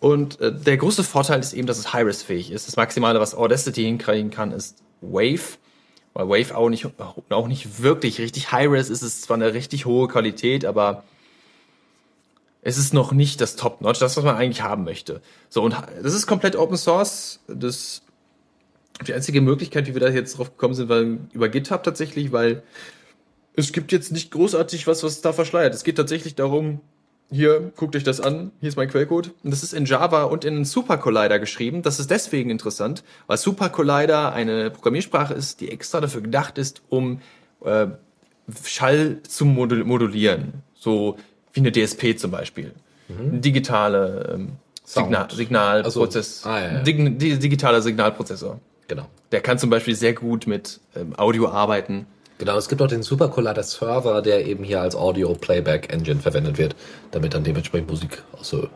[0.00, 2.68] Und äh, der große Vorteil ist eben, dass es High-Res-fähig ist.
[2.68, 5.56] Das Maximale, was Audacity hinkriegen kann, ist Wave.
[6.12, 6.86] Weil Wave auch nicht,
[7.30, 9.00] auch nicht wirklich richtig High-Res ist.
[9.00, 11.04] Es ist zwar eine richtig hohe Qualität, aber
[12.62, 15.22] es ist noch nicht das Top-Notch, das, was man eigentlich haben möchte.
[15.48, 17.40] So, und das ist komplett Open Source.
[17.48, 18.02] Das
[19.06, 22.62] die einzige Möglichkeit, wie wir da jetzt drauf gekommen sind, war über GitHub tatsächlich, weil
[23.54, 25.74] es gibt jetzt nicht großartig was, was da verschleiert.
[25.74, 26.80] Es geht tatsächlich darum,
[27.32, 29.32] hier, guckt euch das an, hier ist mein Quellcode.
[29.44, 31.82] Und das ist in Java und in Super Collider geschrieben.
[31.82, 36.82] Das ist deswegen interessant, weil Super Collider eine Programmiersprache ist, die extra dafür gedacht ist,
[36.88, 37.20] um
[37.64, 37.86] äh,
[38.64, 40.64] Schall zu modul modulieren.
[40.74, 41.18] So
[41.52, 42.72] wie eine DSP zum Beispiel.
[43.08, 44.52] Eine digitale ähm.
[44.84, 46.44] Signal, Signalprozess.
[46.44, 46.82] Also, ah, ja, ja.
[46.82, 48.58] Dig di- digitaler Signalprozessor.
[48.88, 49.06] genau.
[49.30, 52.06] Der kann zum Beispiel sehr gut mit ähm, Audio arbeiten.
[52.38, 56.18] Genau, es gibt auch den Super Collider Server, der eben hier als Audio Playback Engine
[56.20, 56.74] verwendet wird,
[57.12, 58.68] damit dann dementsprechend Musik auch so,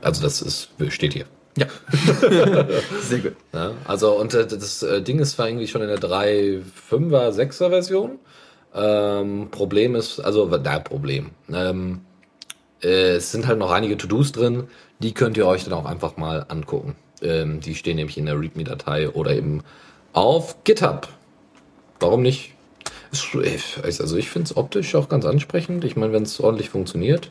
[0.00, 1.26] also das ist, steht hier.
[1.58, 1.66] Ja.
[3.02, 3.36] sehr gut.
[3.52, 7.68] Ja, also und äh, das äh, Ding ist zwar irgendwie schon in der 3.5er, 6er
[7.68, 8.18] Version.
[8.74, 11.30] Ähm, Problem ist, also, na, Problem.
[11.52, 12.02] Ähm,
[12.82, 14.68] äh, es sind halt noch einige To-Dos drin,
[14.98, 16.96] die könnt ihr euch dann auch einfach mal angucken.
[17.22, 19.62] Ähm, die stehen nämlich in der README-Datei oder eben
[20.12, 21.08] auf GitHub.
[22.00, 22.54] Warum nicht?
[23.42, 25.84] Ich- also ich finde es optisch auch ganz ansprechend.
[25.84, 27.28] Ich meine, wenn es ordentlich funktioniert,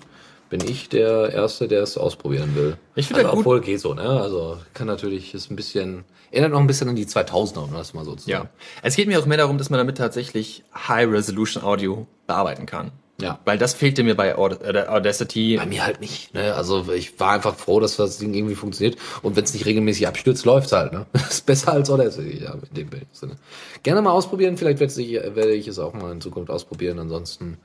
[0.49, 2.77] bin ich der Erste, der es ausprobieren will.
[2.95, 4.01] Ich find also, gut- obwohl geht so, ne?
[4.21, 7.93] Also kann natürlich ist ein bisschen erinnert noch ein bisschen an die 2000er, um das
[7.93, 8.39] mal so zu Ja.
[8.39, 8.49] sagen.
[8.83, 12.91] Es geht mir auch mehr darum, dass man damit tatsächlich High-Resolution-Audio bearbeiten kann.
[13.21, 13.39] Ja.
[13.45, 15.57] Weil das fehlte mir bei äh, Audacity.
[15.57, 16.33] Bei mir halt nicht.
[16.33, 16.53] Ne?
[16.53, 18.97] Also ich war einfach froh, dass das Ding irgendwie funktioniert.
[19.21, 20.93] Und wenn es nicht regelmäßig abstürzt, läuft's halt.
[20.93, 21.05] Ne?
[21.29, 23.35] ist besser als Audacity, ja, in dem Sinne.
[23.83, 24.57] Gerne mal ausprobieren.
[24.57, 26.99] Vielleicht werde ich, werde ich es auch mal in Zukunft ausprobieren.
[26.99, 27.57] Ansonsten,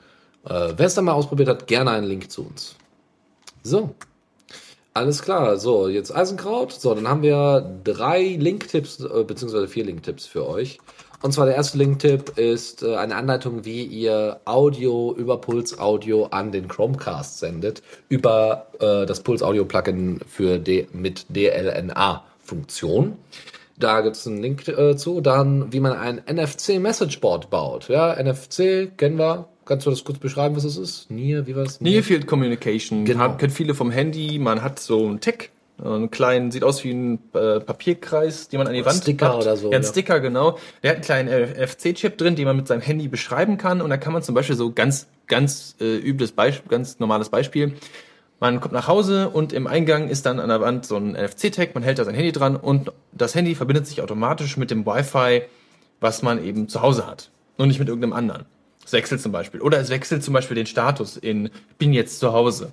[0.45, 2.77] äh, wer es dann mal ausprobiert hat, gerne einen Link zu uns.
[3.63, 3.95] So.
[4.97, 6.71] Alles klar, so, jetzt Eisenkraut.
[6.73, 10.79] So, dann haben wir drei Link-Tipps, äh, beziehungsweise vier Link-Tipps für euch.
[11.21, 16.27] Und zwar der erste Link-Tipp ist äh, eine Anleitung, wie ihr Audio über Puls Audio
[16.27, 23.17] an den Chromecast sendet, über äh, das Puls Audio Plugin für D mit DLNA-Funktion.
[23.77, 25.21] Da gibt's einen Link äh, zu.
[25.21, 27.89] Dann, wie man ein NFC-Messageboard baut.
[27.89, 29.49] Ja, NFC kennen wir.
[29.65, 31.11] Kannst du das kurz beschreiben, was es ist?
[31.11, 31.81] Near, wie war es?
[31.81, 33.05] Near Field Communication.
[33.05, 33.21] Genau.
[33.21, 34.39] Hat, kennt viele vom Handy.
[34.39, 35.51] Man hat so einen Tag,
[35.83, 39.43] einen kleinen, sieht aus wie ein äh, Papierkreis, den man an die Wand Sticker packt.
[39.43, 39.89] oder so, Ja, ein ja.
[39.89, 40.59] Sticker, genau.
[40.83, 43.81] Der hat einen kleinen NFC-Chip drin, den man mit seinem Handy beschreiben kann.
[43.81, 47.75] Und da kann man zum Beispiel so ganz, ganz äh, übles Beispiel, ganz normales Beispiel.
[48.41, 51.75] Man kommt nach Hause und im Eingang ist dann an der Wand so ein NFC-Tag.
[51.75, 55.43] Man hält da sein Handy dran und das Handy verbindet sich automatisch mit dem Wi-Fi,
[56.01, 57.31] was man eben zu Hause hat.
[57.57, 58.45] Und nicht mit irgendeinem anderen.
[58.85, 59.61] Es wechselt zum Beispiel.
[59.61, 62.73] Oder es wechselt zum Beispiel den Status in bin jetzt zu Hause.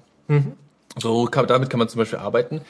[0.97, 2.61] So kann, damit kann man zum Beispiel arbeiten.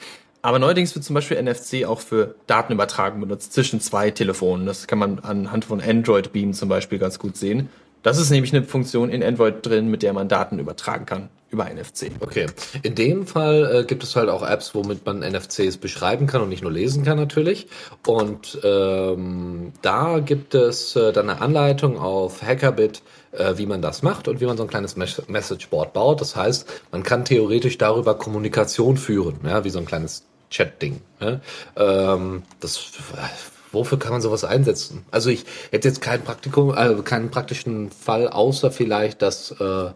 [0.44, 4.66] Aber neuerdings wird zum Beispiel NFC auch für Datenübertragung benutzt zwischen zwei Telefonen.
[4.66, 7.70] Das kann man anhand von Android Beam zum Beispiel ganz gut sehen.
[8.04, 11.66] Das ist nämlich eine Funktion in Android drin, mit der man Daten übertragen kann über
[11.66, 12.12] NFC.
[12.22, 12.48] Okay.
[12.82, 16.50] In dem Fall äh, gibt es halt auch Apps, womit man NFCs beschreiben kann und
[16.50, 17.68] nicht nur lesen kann natürlich.
[18.08, 24.02] Und ähm, da gibt es äh, dann eine Anleitung auf Hackerbit, äh, wie man das
[24.02, 26.22] macht und wie man so ein kleines Mes Messageboard baut.
[26.22, 31.02] Das heißt, man kann theoretisch darüber Kommunikation führen, ja, wie so ein kleines Chat-Ding.
[31.20, 31.42] Ja?
[31.76, 32.80] Ähm, das
[33.72, 35.06] Wofür kann man sowas einsetzen?
[35.12, 39.92] Also ich hätte jetzt kein Praktikum, äh, keinen praktischen Fall, außer vielleicht, dass äh,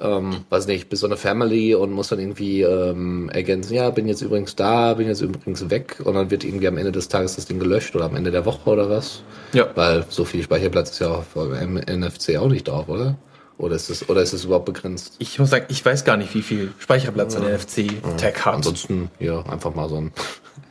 [0.00, 4.06] ähm, weiß nicht, bis so eine Family und muss dann irgendwie ähm, ergänzen, ja, bin
[4.06, 7.36] jetzt übrigens da, bin jetzt übrigens weg und dann wird irgendwie am Ende des Tages
[7.36, 9.22] das Ding gelöscht oder am Ende der Woche oder was.
[9.52, 9.66] Ja.
[9.74, 13.16] Weil so viel Speicherplatz ist ja auf dem NFC auch nicht drauf, oder?
[13.56, 15.16] Oder ist es, oder ist es überhaupt begrenzt?
[15.18, 18.54] Ich muss sagen, ich weiß gar nicht, wie viel Speicherplatz ein NFC-Tag hat.
[18.54, 20.12] Ansonsten, ja, einfach mal so, ein,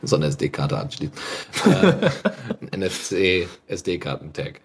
[0.02, 1.14] so eine SD-Karte anschließen.
[1.66, 2.10] äh,
[2.72, 4.60] ein NFC SD-Karten-Tag.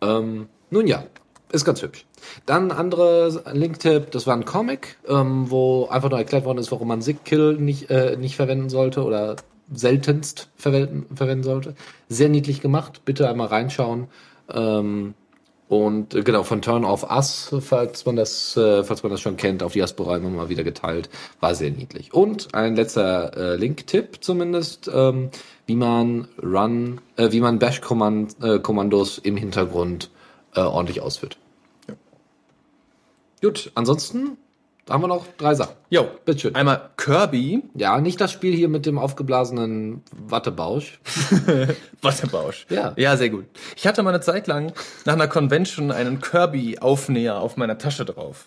[0.00, 1.04] Ähm, nun ja,
[1.52, 2.06] ist ganz hübsch.
[2.46, 6.72] Dann ein anderer Link-Tipp, das war ein Comic, ähm, wo einfach nur erklärt worden ist,
[6.72, 9.36] warum man Sick-Kill nicht, äh, nicht verwenden sollte oder
[9.72, 11.74] seltenst verwenden, verwenden sollte.
[12.08, 14.08] Sehr niedlich gemacht, bitte einmal reinschauen.
[14.52, 15.14] Ähm,
[15.72, 19.38] und äh, genau, von Turn of Us, falls man das, äh, falls man das schon
[19.38, 21.08] kennt, auf Diaspora immer mal wieder geteilt,
[21.40, 22.12] war sehr niedlich.
[22.12, 25.30] Und ein letzter äh, Link-Tipp zumindest, ähm,
[25.64, 30.10] wie man Run, äh, wie man Bash-Kommandos im Hintergrund
[30.54, 31.38] äh, ordentlich ausführt.
[33.40, 34.36] Gut, ansonsten
[34.90, 35.74] haben wir noch drei Sachen.
[35.90, 36.54] Jo, Bitteschön.
[36.54, 40.98] einmal Kirby, Ja, nicht das Spiel hier mit dem aufgeblasenen Wattebausch.
[42.02, 42.66] Wasserbausch.
[42.68, 42.92] Ja.
[42.96, 43.46] Ja, sehr gut.
[43.76, 44.72] Ich hatte mal eine Zeit lang
[45.04, 48.46] nach einer Convention einen Kirby-Aufnäher auf meiner Tasche drauf.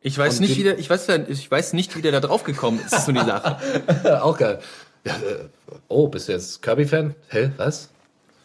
[0.00, 2.42] Ich weiß Und nicht, wie der, ich weiß, ich weiß nicht, wie der da drauf
[2.42, 2.92] gekommen ist.
[2.92, 3.56] Ist so die Sache.
[4.22, 4.58] Auch geil.
[5.04, 5.44] Ja, äh,
[5.88, 7.14] oh, bist du jetzt Kirby-Fan?
[7.28, 7.88] Hä, was?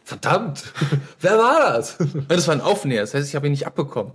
[0.03, 0.71] Verdammt!
[1.19, 1.97] Wer war das?
[2.27, 4.13] Das war ein Aufnäher, das heißt, ich habe ihn nicht abbekommen.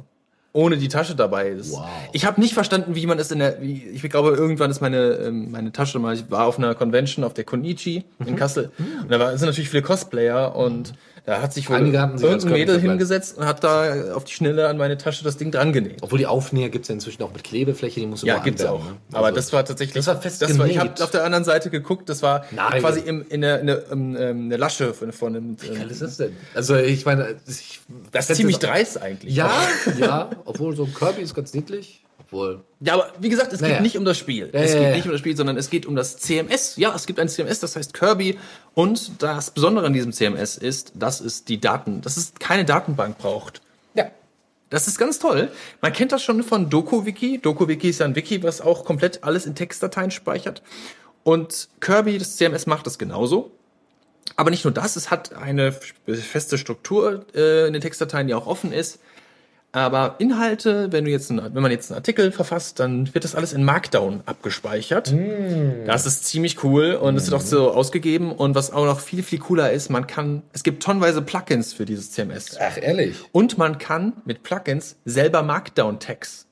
[0.55, 1.55] Ohne die Tasche dabei.
[1.55, 1.87] Das, Wow.
[2.13, 3.61] Ich habe nicht verstanden, wie man es in der.
[3.63, 6.15] Wie, ich glaube, irgendwann ist meine ähm, meine Tasche mal.
[6.15, 8.27] Ich war auf einer Convention auf der Konichi Mhm.
[8.29, 8.71] in Kassel
[9.03, 10.93] und da war, sind natürlich viele Cosplayer und
[11.25, 14.25] da hat sich wohl Einige hatten sich als irgendein Mädel hingesetzt und hat da auf
[14.25, 15.99] die Schnelle an meine Tasche das Ding dran genäht.
[16.03, 18.81] Obwohl die Aufnäher gibt's ja inzwochen auch mit Klebefläche, die musst du Ja, gibt's auch.
[18.81, 19.17] anwärmen, ne?
[19.17, 19.95] Aber Also- das war tatsächlich.
[19.95, 22.09] Das war fest das war, Ich habe auf der anderen Seite geguckt.
[22.09, 22.81] Das war Nein.
[22.81, 25.63] quasi im, in der in der, ähm, ähm, eine Lasche von, von einem.
[25.63, 26.37] Wie geil Ähm, ist das denn?
[26.55, 29.35] Also ich meine, ich, das ist ziemlich dreist eigentlich.
[29.35, 29.51] Ja,
[29.99, 32.03] ja, obwohl so ein Kirby ist ganz niedlich.
[32.33, 32.65] Obwohl.
[32.81, 33.75] Ja, aber wie gesagt, es Naja.
[33.75, 34.49] geht nicht um das Spiel.
[34.53, 34.97] Ja, es ja, geht ja.
[34.97, 36.77] nicht um das Spiel, sondern es geht um das CMS.
[36.77, 38.39] Ja, es gibt ein CMS, das heißt Kirby.
[38.73, 43.19] Und das Besondere an diesem CMS ist, dass es die Daten, dass es keine Datenbank
[43.19, 43.61] braucht.
[43.93, 44.11] Ja.
[44.71, 45.51] Das ist ganz toll.
[45.83, 47.39] Man kennt das schon von DokuWiki.
[47.39, 50.63] DokuWiki ist ja ein Wiki, was auch komplett alles in Textdateien speichert.
[51.25, 53.51] Und Kirby, das CMS, macht das genauso.
[54.37, 58.47] Aber nicht nur das, es hat eine feste Struktur äh, in den Textdateien, die auch
[58.47, 59.01] offen ist.
[59.75, 63.35] Aber Inhalte, wenn du jetzt, einen, wenn man jetzt einen Artikel verfasst, dann wird das
[63.35, 65.15] alles in Markdown abgespeichert.
[65.87, 68.33] Das ist ziemlich cool und es wird auch so ausgegeben.
[68.33, 71.87] Und was auch noch viel, viel cooler ist, man kann, es gibt tonnenweise Plugins für
[71.87, 72.59] dieses CMS.
[72.61, 73.17] Ach, ehrlich?
[73.33, 76.47] Und man kann mit Plugins selber Markdown-Tags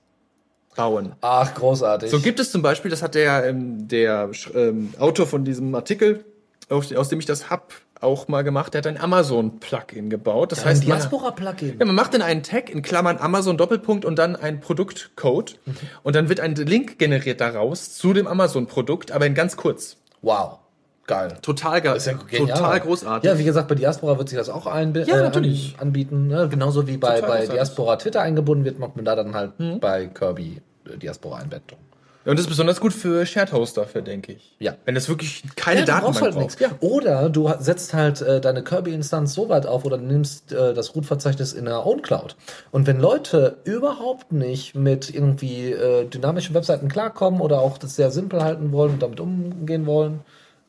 [0.74, 1.12] bauen.
[1.20, 2.10] Ach, großartig.
[2.10, 6.24] So gibt es zum Beispiel, das hat der, ähm, der ähm, Autor von diesem Artikel,
[6.70, 8.74] aus, aus dem ich das hab, auch mal gemacht.
[8.74, 10.52] Der hat ein Amazon-Plugin gebaut.
[10.52, 11.76] Das heißt, man, Diaspora-Plugin.
[11.78, 15.58] ja, man macht dann einen Tag in Klammern Amazon Doppelpunkt und dann einen Produktcode.
[16.02, 19.96] Und dann wird ein Link generiert daraus zu dem Amazon-Produkt, aber in ganz kurz.
[20.22, 20.58] Wow.
[21.06, 21.38] Geil.
[21.42, 21.98] Total geil.
[22.28, 22.56] Genial.
[22.56, 23.28] total großartig.
[23.28, 25.74] Ja, wie gesagt, bei Diaspora wird sich das auch einbi- Ja, äh, natürlich.
[25.78, 26.28] an, anbieten.
[26.28, 26.48] Ne?
[26.48, 27.52] Genauso wie bei, Total bei.
[27.52, 31.78] Diaspora Twitter eingebunden wird, macht man da dann halt bei Kirby äh, Diaspora Einbettung.
[32.24, 34.54] Und das ist besonders gut für Shared Hoster, für denke ich.
[34.58, 34.74] Ja.
[34.84, 36.60] Wenn das wirklich keine Ja, du Datenbank brauchst halt braucht.
[36.60, 36.76] nichts.
[36.80, 41.54] Oder du setzt halt äh, deine Kirby-Instanz so weit auf oder nimmst äh, das Root-Verzeichnis
[41.54, 42.36] in der Own-Cloud.
[42.72, 48.10] Und wenn Leute überhaupt nicht mit irgendwie äh, dynamischen Webseiten klarkommen oder auch das sehr
[48.10, 50.20] simpel halten wollen und damit umgehen wollen,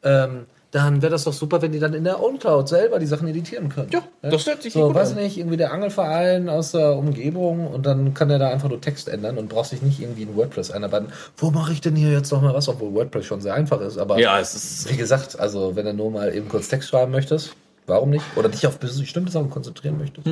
[0.03, 3.27] ähm, dann wäre das doch super, wenn die dann in der Own-Cloud selber die Sachen
[3.27, 3.89] editieren können.
[3.91, 5.17] Ja, das hört sich so, gut weiß an.
[5.17, 9.09] nicht, irgendwie der Angelverein aus der Umgebung und dann kann er da einfach nur Text
[9.09, 11.07] ändern und braucht sich nicht irgendwie in WordPress einarbeiten.
[11.35, 13.97] Wo mache ich denn hier jetzt noch mal was, obwohl WordPress schon sehr einfach ist,
[13.97, 17.11] aber Ja, es ist wie gesagt, also wenn du nur mal eben kurz Text schreiben
[17.11, 17.53] möchtest,
[17.87, 18.23] warum nicht?
[18.37, 20.25] Oder dich auf bestimmte Sachen konzentrieren möchtest.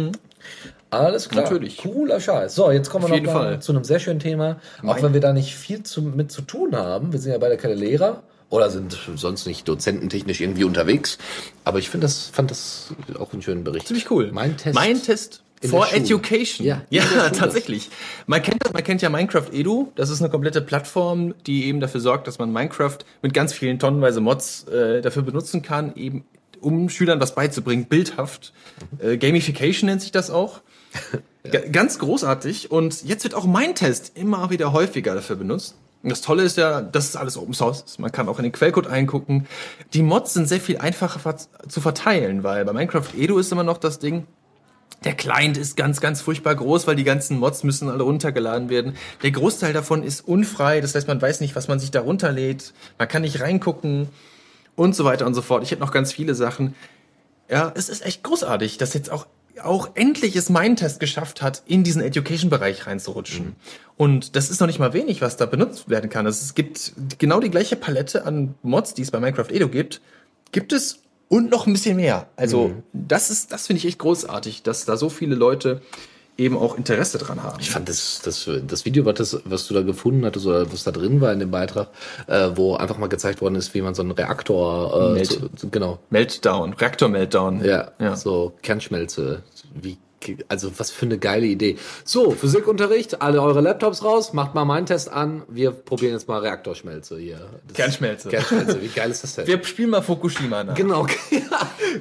[0.90, 1.44] Alles klar.
[1.44, 1.78] Natürlich.
[1.78, 2.56] Cooler Scheiß.
[2.56, 4.58] So, jetzt kommen wir noch mal zu einem sehr schönen Thema.
[4.80, 7.12] Auch Mein- wenn wir da nicht viel zu, mit zu tun haben.
[7.12, 11.18] Wir sind ja beide keine Lehrer oder sind sonst nicht dozententechnisch irgendwie unterwegs.
[11.66, 13.88] Aber ich finde das, fand das auch einen schönen Bericht.
[13.88, 14.32] ziemlich cool.
[14.32, 14.76] Mein Test.
[14.76, 15.92] Mein Test in for.
[15.94, 16.66] Education.
[16.66, 17.90] Ja, ja tatsächlich.
[18.28, 19.92] Man kennt das, man kennt ja Minecraft Edu.
[19.96, 23.78] Das ist eine komplette Plattform, die eben dafür sorgt, dass man Minecraft mit ganz vielen
[23.78, 26.24] tonnenweise Mods äh, dafür benutzen kann, eben
[26.62, 28.52] um Schülern was beizubringen, bildhaft.
[29.00, 30.62] Äh, Gamification nennt sich das auch.
[31.50, 32.72] Ga- Ganz großartig.
[32.72, 35.76] Und jetzt wird auch mein Test immer wieder häufiger dafür benutzt.
[36.02, 38.00] Das Tolle ist ja, dass es alles Open Source ist.
[38.00, 39.48] Man kann auch in den Quellcode eingucken.
[39.94, 41.36] Die Mods sind sehr viel einfacher
[41.68, 44.26] zu verteilen, weil bei Minecraft Edu ist immer noch das Ding,
[45.04, 48.96] der Client ist ganz, ganz furchtbar groß, weil die ganzen Mods müssen alle runtergeladen werden.
[49.24, 52.74] Der Großteil davon ist unfrei, das heißt, man weiß nicht, was man sich da runterlädt.
[52.98, 54.10] Man kann nicht reingucken
[54.76, 55.64] und so weiter und so fort.
[55.64, 56.76] Ich hätte noch ganz viele Sachen.
[57.50, 59.26] Ja, es ist echt großartig, dass jetzt auch
[59.64, 63.56] auch endlich es mein Test geschafft hat, in diesen Education-Bereich reinzurutschen.
[63.98, 66.26] Und das ist noch nicht mal wenig, was da benutzt werden kann.
[66.26, 70.02] Es gibt genau die gleiche Palette an Mods, die es bei Minecraft Edo gibt,
[70.52, 72.28] gibt es und noch ein bisschen mehr.
[72.36, 75.82] Also das ist, das finde ich echt großartig, dass da so viele Leute
[76.40, 77.60] eben auch Interesse dran haben.
[77.60, 80.84] Ich fand das, das, das Video, was, das, was du da gefunden hattest oder was
[80.84, 81.90] da drin war in dem Beitrag,
[82.28, 85.50] äh, wo einfach mal gezeigt worden ist, wie man so einen Reaktor, äh, Melt.
[85.56, 87.64] zu, genau, Meltdown, Reaktor-Meltdown.
[87.64, 88.16] ja, ja.
[88.16, 89.98] so Kernschmelze, wie,
[90.48, 91.78] also was für eine geile Idee.
[92.04, 96.40] So, Physikunterricht, alle eure Laptops raus, macht mal meinen Test an, wir probieren jetzt mal
[96.40, 97.50] Reaktorschmelze hier.
[97.68, 98.30] Das- Kernschmelze.
[98.30, 99.48] Kernschmelze, wie geil ist das denn?
[99.48, 100.76] Wir spielen mal Fukushima nach.
[100.76, 101.40] Genau, ja,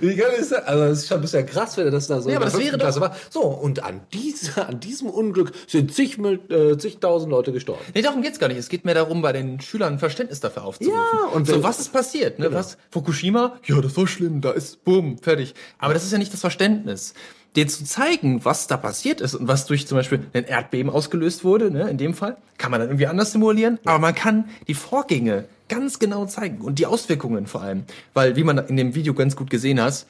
[0.01, 0.65] wie geil ist das?
[0.65, 2.79] Also das ist schon ein bisschen krass, wenn das da so Ja, aber das wäre
[2.79, 3.17] Klasse war.
[3.31, 7.83] So, und an, diese, an diesem Unglück sind zig, äh, zigtausend Leute gestorben.
[7.95, 8.59] Nee, darum geht's gar nicht.
[8.59, 10.99] Es geht mehr darum, bei den Schülern ein Verständnis dafür aufzurufen.
[10.99, 12.39] Ja, und so was ist passiert?
[12.39, 12.53] Ne?
[12.53, 12.77] Was?
[12.91, 13.57] Fukushima?
[13.67, 14.41] Ja, das war schlimm.
[14.41, 15.55] Da ist bumm, fertig.
[15.79, 17.15] Aber das ist ja nicht das Verständnis.
[17.57, 21.45] Denen zu zeigen, was da passiert ist und was durch zum Beispiel ein Erdbeben ausgelöst
[21.45, 23.79] wurde, ne, in dem Fall, kann man dann irgendwie anders simulieren.
[23.85, 27.85] Aber man kann die Vorgänge ganz genau zeigen und die Auswirkungen vor allem.
[28.15, 30.07] Weil, wie man in dem Video ganz gut gesehen hat,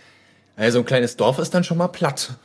[0.57, 2.37] also ein kleines Dorf ist dann schon mal platt.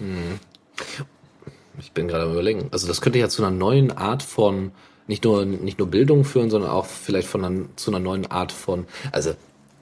[1.80, 2.68] Ich bin gerade am überlegen.
[2.72, 4.72] Also das könnte ja zu einer neuen Art von
[5.08, 8.52] nicht nur nicht nur Bildung führen, sondern auch vielleicht von einer, zu einer neuen Art
[8.52, 9.36] von also äh,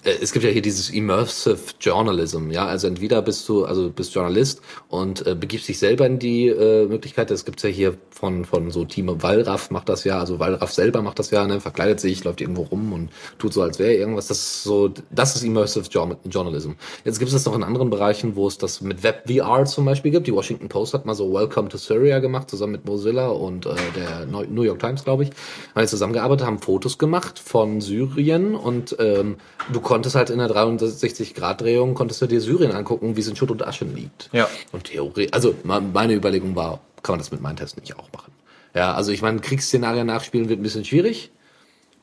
[0.03, 4.61] es gibt ja hier dieses Immersive Journalism, ja, also entweder bist du, also bist Journalist
[4.89, 8.71] und äh, begibst dich selber in die äh, Möglichkeit, das gibt's ja hier von von
[8.71, 12.23] so Team Wallraff macht das ja, also Wallraff selber macht das ja, ne, verkleidet sich,
[12.23, 15.85] läuft irgendwo rum und tut so, als wäre irgendwas, das ist so, das ist Immersive
[15.89, 16.71] Jour- Journalism.
[17.03, 19.85] Jetzt gibt es das noch in anderen Bereichen, wo es das mit Web VR zum
[19.85, 20.27] Beispiel gibt.
[20.27, 23.75] Die Washington Post hat mal so Welcome to Syria gemacht, zusammen mit Mozilla und äh,
[23.95, 25.29] der New York Times, glaube ich,
[25.73, 29.35] weil sie zusammengearbeitet haben, Fotos gemacht von Syrien und ähm,
[29.71, 33.51] du konntest halt in der 360-Grad-Drehung, konntest du dir Syrien angucken, wie es in Schutt
[33.51, 34.29] und Asche liegt.
[34.31, 34.47] Ja.
[34.71, 38.07] Und Theorie, also me- meine Überlegung war, kann man das mit meinen Tests nicht auch
[38.13, 38.31] machen?
[38.73, 41.29] Ja, also ich meine, Kriegsszenarien nachspielen wird ein bisschen schwierig.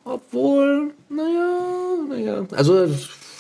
[0.05, 2.87] Obwohl, naja, naja, also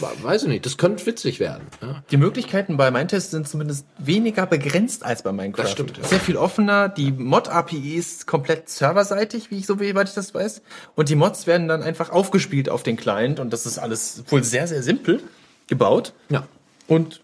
[0.01, 1.67] weiß ich nicht, das könnte witzig werden.
[1.83, 2.03] Ja.
[2.11, 5.63] Die Möglichkeiten bei Mindtest sind zumindest weniger begrenzt als bei Minecraft.
[5.65, 6.05] Das stimmt, ja.
[6.05, 6.89] Sehr viel offener.
[6.89, 10.63] Die Mod-API ist komplett serverseitig, wie ich so weit ich das weiß.
[10.95, 14.45] Und die Mods werden dann einfach aufgespielt auf den Client und das ist alles wohl
[14.45, 15.23] sehr, sehr simpel
[15.67, 16.13] gebaut.
[16.29, 16.47] ja.
[16.87, 17.21] Und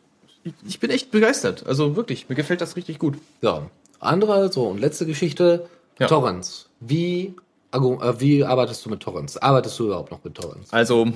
[0.67, 1.65] ich bin echt begeistert.
[1.67, 3.17] Also wirklich, mir gefällt das richtig gut.
[3.41, 3.71] Ja.
[3.99, 5.67] Andere, so, und letzte Geschichte,
[5.99, 6.07] Ja.
[6.07, 6.69] Torrents.
[6.81, 7.35] Wie,
[7.73, 7.79] äh,
[8.19, 9.39] wie arbeitest du mit Torrents?
[9.39, 10.71] Arbeitest du überhaupt noch mit Torrents?
[10.71, 11.09] Also,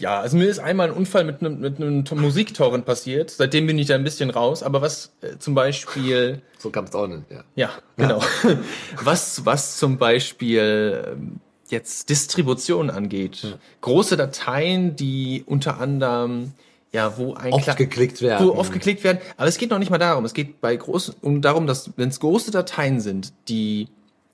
[0.00, 3.30] ja, also mir ist einmal ein Unfall mit einem, mit einem Musiktorrent passiert.
[3.30, 4.62] Seitdem bin ich da ein bisschen raus.
[4.62, 7.44] Aber was äh, zum Beispiel So kann es auch nicht, ja.
[7.54, 8.22] Ja, genau.
[9.02, 13.58] Was, was zum Beispiel ähm, jetzt Distribution angeht.
[13.80, 16.52] Große Dateien, die unter anderem,
[16.92, 18.46] ja, wo ein Oft geklickt werden.
[18.46, 19.18] Wo oft geklickt werden.
[19.36, 20.24] Aber es geht noch nicht mal darum.
[20.24, 23.88] Es geht bei großen, um darum, dass, wenn es große Dateien sind, die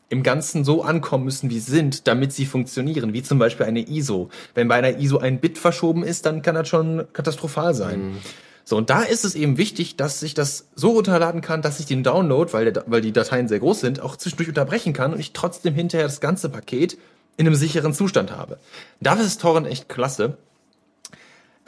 [0.08, 3.88] im Ganzen so ankommen müssen, wie sie sind, damit sie funktionieren, wie zum Beispiel eine
[3.88, 4.30] ISO.
[4.54, 8.18] Wenn bei einer ISO ein Bit verschoben ist, dann kann das schon katastrophal sein.
[8.68, 11.86] So, und da ist es eben wichtig, dass ich das so runterladen kann, dass ich
[11.86, 15.20] den Download, weil, der, weil die Dateien sehr groß sind, auch zwischendurch unterbrechen kann und
[15.20, 16.98] ich trotzdem hinterher das ganze Paket
[17.36, 18.58] in einem sicheren Zustand habe.
[19.00, 20.36] Dafür ist Torrent echt klasse.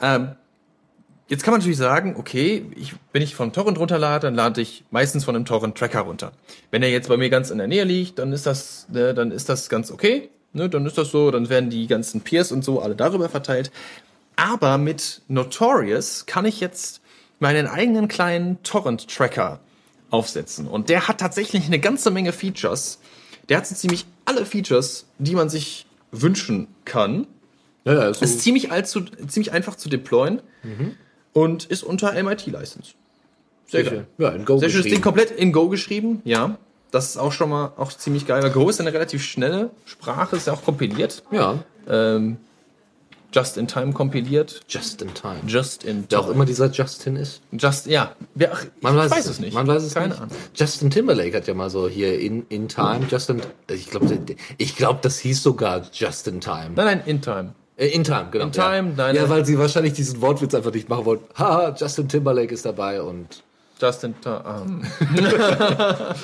[0.01, 0.31] Ähm,
[1.29, 4.83] jetzt kann man natürlich sagen, okay, ich, wenn ich von Torrent runterlade, dann lade ich
[4.91, 6.33] meistens von einem Torrent-Tracker runter.
[6.71, 9.31] Wenn er jetzt bei mir ganz in der Nähe liegt, dann ist das, ne, dann
[9.31, 10.29] ist das ganz okay.
[10.51, 13.71] Ne, dann ist das so, dann werden die ganzen Peers und so alle darüber verteilt.
[14.35, 17.01] Aber mit Notorious kann ich jetzt
[17.39, 19.59] meinen eigenen kleinen Torrent-Tracker
[20.09, 20.67] aufsetzen.
[20.67, 22.99] Und der hat tatsächlich eine ganze Menge Features.
[23.47, 27.27] Der hat so ziemlich alle Features, die man sich wünschen kann.
[27.85, 30.41] Ja, ja, so Ist ziemlich, allzu, ziemlich einfach zu deployen
[31.33, 32.93] und ist unter MIT-License.
[33.67, 34.07] Sehr geil.
[34.17, 36.57] Ja, in Go Sehr schönes Ding, komplett in Go geschrieben, ja.
[36.91, 38.41] Das ist auch schon mal auch ziemlich geil.
[38.41, 41.21] weil Go ist eine relativ schnelle Sprache, ist ja auch kompiliert.
[41.31, 42.37] Ja, Ähm,
[43.31, 44.61] just in time kompiliert.
[44.67, 45.41] just in time.
[45.45, 47.41] Just in Wer auch immer dieser Justin ist.
[47.51, 48.15] Just, ja.
[48.33, 49.53] Wer, ach, Man weiß, weiß es nicht.
[49.53, 50.19] Man weiß es Keine nicht.
[50.19, 50.35] Ahnung.
[50.55, 54.17] Justin Timberlake hat ja mal so hier in, in Time, Justin, ich glaube,
[54.57, 56.71] ich glaube, das hieß sogar Just in Time.
[56.75, 57.53] Nein, nein, in time.
[57.79, 58.45] Äh, in Time, genau.
[58.45, 58.95] In Time, ja.
[58.97, 61.25] deine- ja, weil sie wahrscheinlich diesen Wortwitz einfach nicht machen wollten.
[61.37, 63.41] Haha, Justin Timberlake ist dabei und
[63.81, 64.43] Just in time.
[64.43, 64.65] Ah.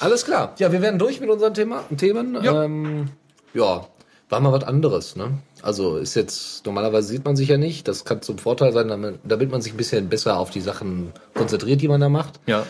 [0.00, 0.52] alles klar.
[0.58, 2.36] Ja, wir werden durch mit unseren Thema, Themen.
[2.42, 2.64] Ja.
[2.64, 3.08] Ähm,
[3.54, 3.86] ja,
[4.28, 5.38] war mal was anderes, ne?
[5.62, 7.88] Also ist jetzt, normalerweise sieht man sich ja nicht.
[7.88, 11.12] Das kann zum Vorteil sein, damit, damit man sich ein bisschen besser auf die Sachen
[11.34, 12.38] konzentriert, die man da macht.
[12.46, 12.66] Ja.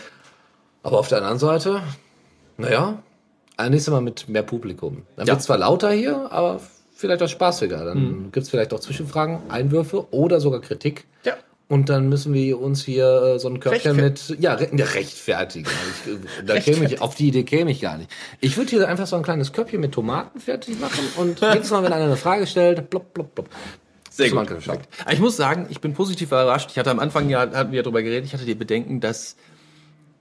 [0.83, 1.81] Aber auf der anderen Seite,
[2.57, 2.99] naja,
[3.57, 5.03] ein nächstes Mal mit mehr Publikum.
[5.17, 5.33] Dann Ja.
[5.33, 6.61] wird zwar lauter hier, aber
[7.01, 7.83] vielleicht auch spaßiger.
[7.83, 11.05] Dann gibt's vielleicht auch Zwischenfragen, Einwürfe oder sogar Kritik.
[11.25, 11.33] Ja.
[11.67, 15.69] Und dann müssen wir uns hier äh, so ein Körbchen mit, ja, re ja rechtfertigen.
[16.05, 18.11] Ich, äh, da käme ich, auf die Idee käme ich gar nicht.
[18.41, 21.83] Ich würde hier einfach so ein kleines Körbchen mit Tomaten fertig machen und jedes Mal,
[21.83, 23.49] wenn einer eine Frage stellt, plopp, plopp, plopp.
[24.09, 24.49] Sehr gut.
[25.09, 26.71] Ich muss sagen, ich bin positiv überrascht.
[26.71, 29.37] Ich hatte am Anfang ja, hatten wir ja drüber geredet, ich hatte die Bedenken, dass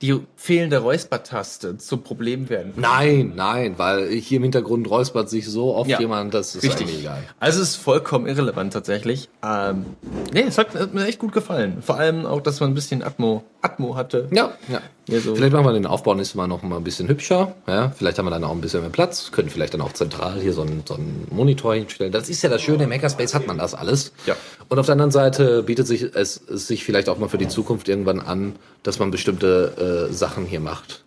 [0.02, 2.72] die fehlende Räuspertaste zum Problem werden.
[2.76, 6.00] Nein, nein, weil hier im Hintergrund räuspert sich so oft Ja.
[6.00, 7.22] jemand, das ist eigentlich egal.
[7.38, 9.28] Also es ist vollkommen irrelevant tatsächlich.
[9.44, 9.84] Ähm,
[10.32, 11.82] nee, es hat, hat mir echt gut gefallen.
[11.82, 14.28] Vor allem auch, dass man ein bisschen Atmo, Atmo hatte.
[14.32, 14.80] Ja, ja.
[15.18, 15.34] So.
[15.34, 17.54] Vielleicht machen wir den Aufbau nächstes Mal noch mal ein bisschen hübscher.
[17.66, 19.32] Ja, vielleicht haben wir dann auch ein bisschen mehr Platz.
[19.32, 22.12] Können vielleicht dann auch zentral hier so einen, so einen Monitor hinstellen.
[22.12, 24.12] Das ist ja das Schöne, im Hackerspace hat man das alles.
[24.26, 24.36] Ja.
[24.68, 27.48] Und auf der anderen Seite bietet sich es, es sich vielleicht auch mal für die
[27.48, 31.02] Zukunft irgendwann an, dass man bestimmte äh, Sachen hier macht.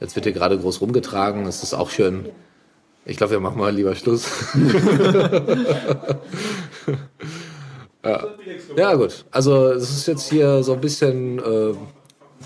[0.00, 1.44] Jetzt wird hier gerade groß rumgetragen.
[1.44, 2.30] Das ist auch schön.
[3.06, 4.26] Ich glaube, wir machen mal lieber Schluss.
[8.04, 8.24] ja.
[8.76, 9.26] ja, gut.
[9.30, 11.74] Also es ist jetzt hier so ein bisschen äh,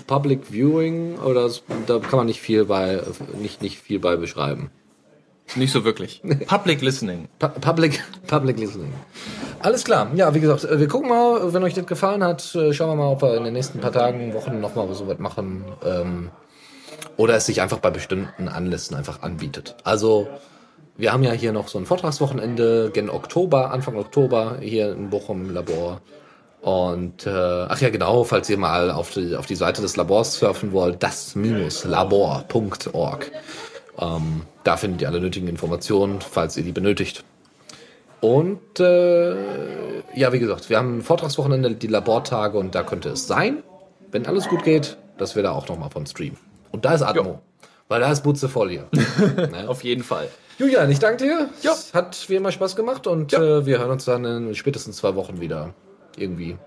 [0.09, 1.49] Public Viewing oder
[1.85, 2.99] da kann man nicht viel bei
[3.39, 4.71] nicht nicht viel bei beschreiben.
[5.55, 6.21] Nicht so wirklich.
[6.47, 7.27] Public Listening.
[7.39, 8.91] Pu- Public Public Listening.
[9.59, 10.09] Alles klar.
[10.15, 12.95] Ja, wie gesagt, äh, wir gucken mal, wenn euch das gefallen hat, äh, schauen wir
[12.95, 15.63] mal, ob wir in den nächsten paar Tagen, Wochen noch mal so was machen.
[15.85, 16.29] Ähm,
[17.17, 19.75] oder es sich einfach bei bestimmten Anlässen einfach anbietet.
[19.83, 20.27] Also
[20.97, 25.49] wir haben ja hier noch so ein Vortragswochenende gen Oktober, Anfang Oktober hier in Bochum
[25.53, 26.01] Labor.
[26.61, 30.35] Und äh, ach ja genau, falls ihr mal auf die, auf die Seite des Labors
[30.35, 33.31] surfen wollt, das-labor.org.
[33.97, 37.23] Ähm, da findet ihr alle nötigen Informationen, falls ihr die benötigt.
[38.21, 39.35] Und äh,
[40.13, 43.63] ja, wie gesagt, wir haben ein Vortragswochenende, die Labortage und da könnte es sein,
[44.11, 46.37] wenn alles gut geht, dass wir da auch nochmal von streamen.
[46.71, 47.23] Und da ist Atmo.
[47.23, 47.39] Jo.
[47.87, 48.87] Weil da ist Butze voll hier.
[49.51, 49.67] ne?
[49.67, 50.27] Auf jeden Fall.
[50.59, 51.49] Julian, ich danke dir.
[51.61, 51.73] Ja.
[51.93, 55.39] Hat wie immer Spaß gemacht und äh, wir hören uns dann in spätestens zwei Wochen
[55.39, 55.73] wieder.
[56.19, 56.57] Irgendwie.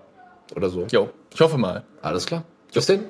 [0.55, 0.85] Oder so.
[0.91, 1.83] Jo, ich hoffe mal.
[2.01, 2.43] Alles klar.
[2.73, 3.05] Bis denn.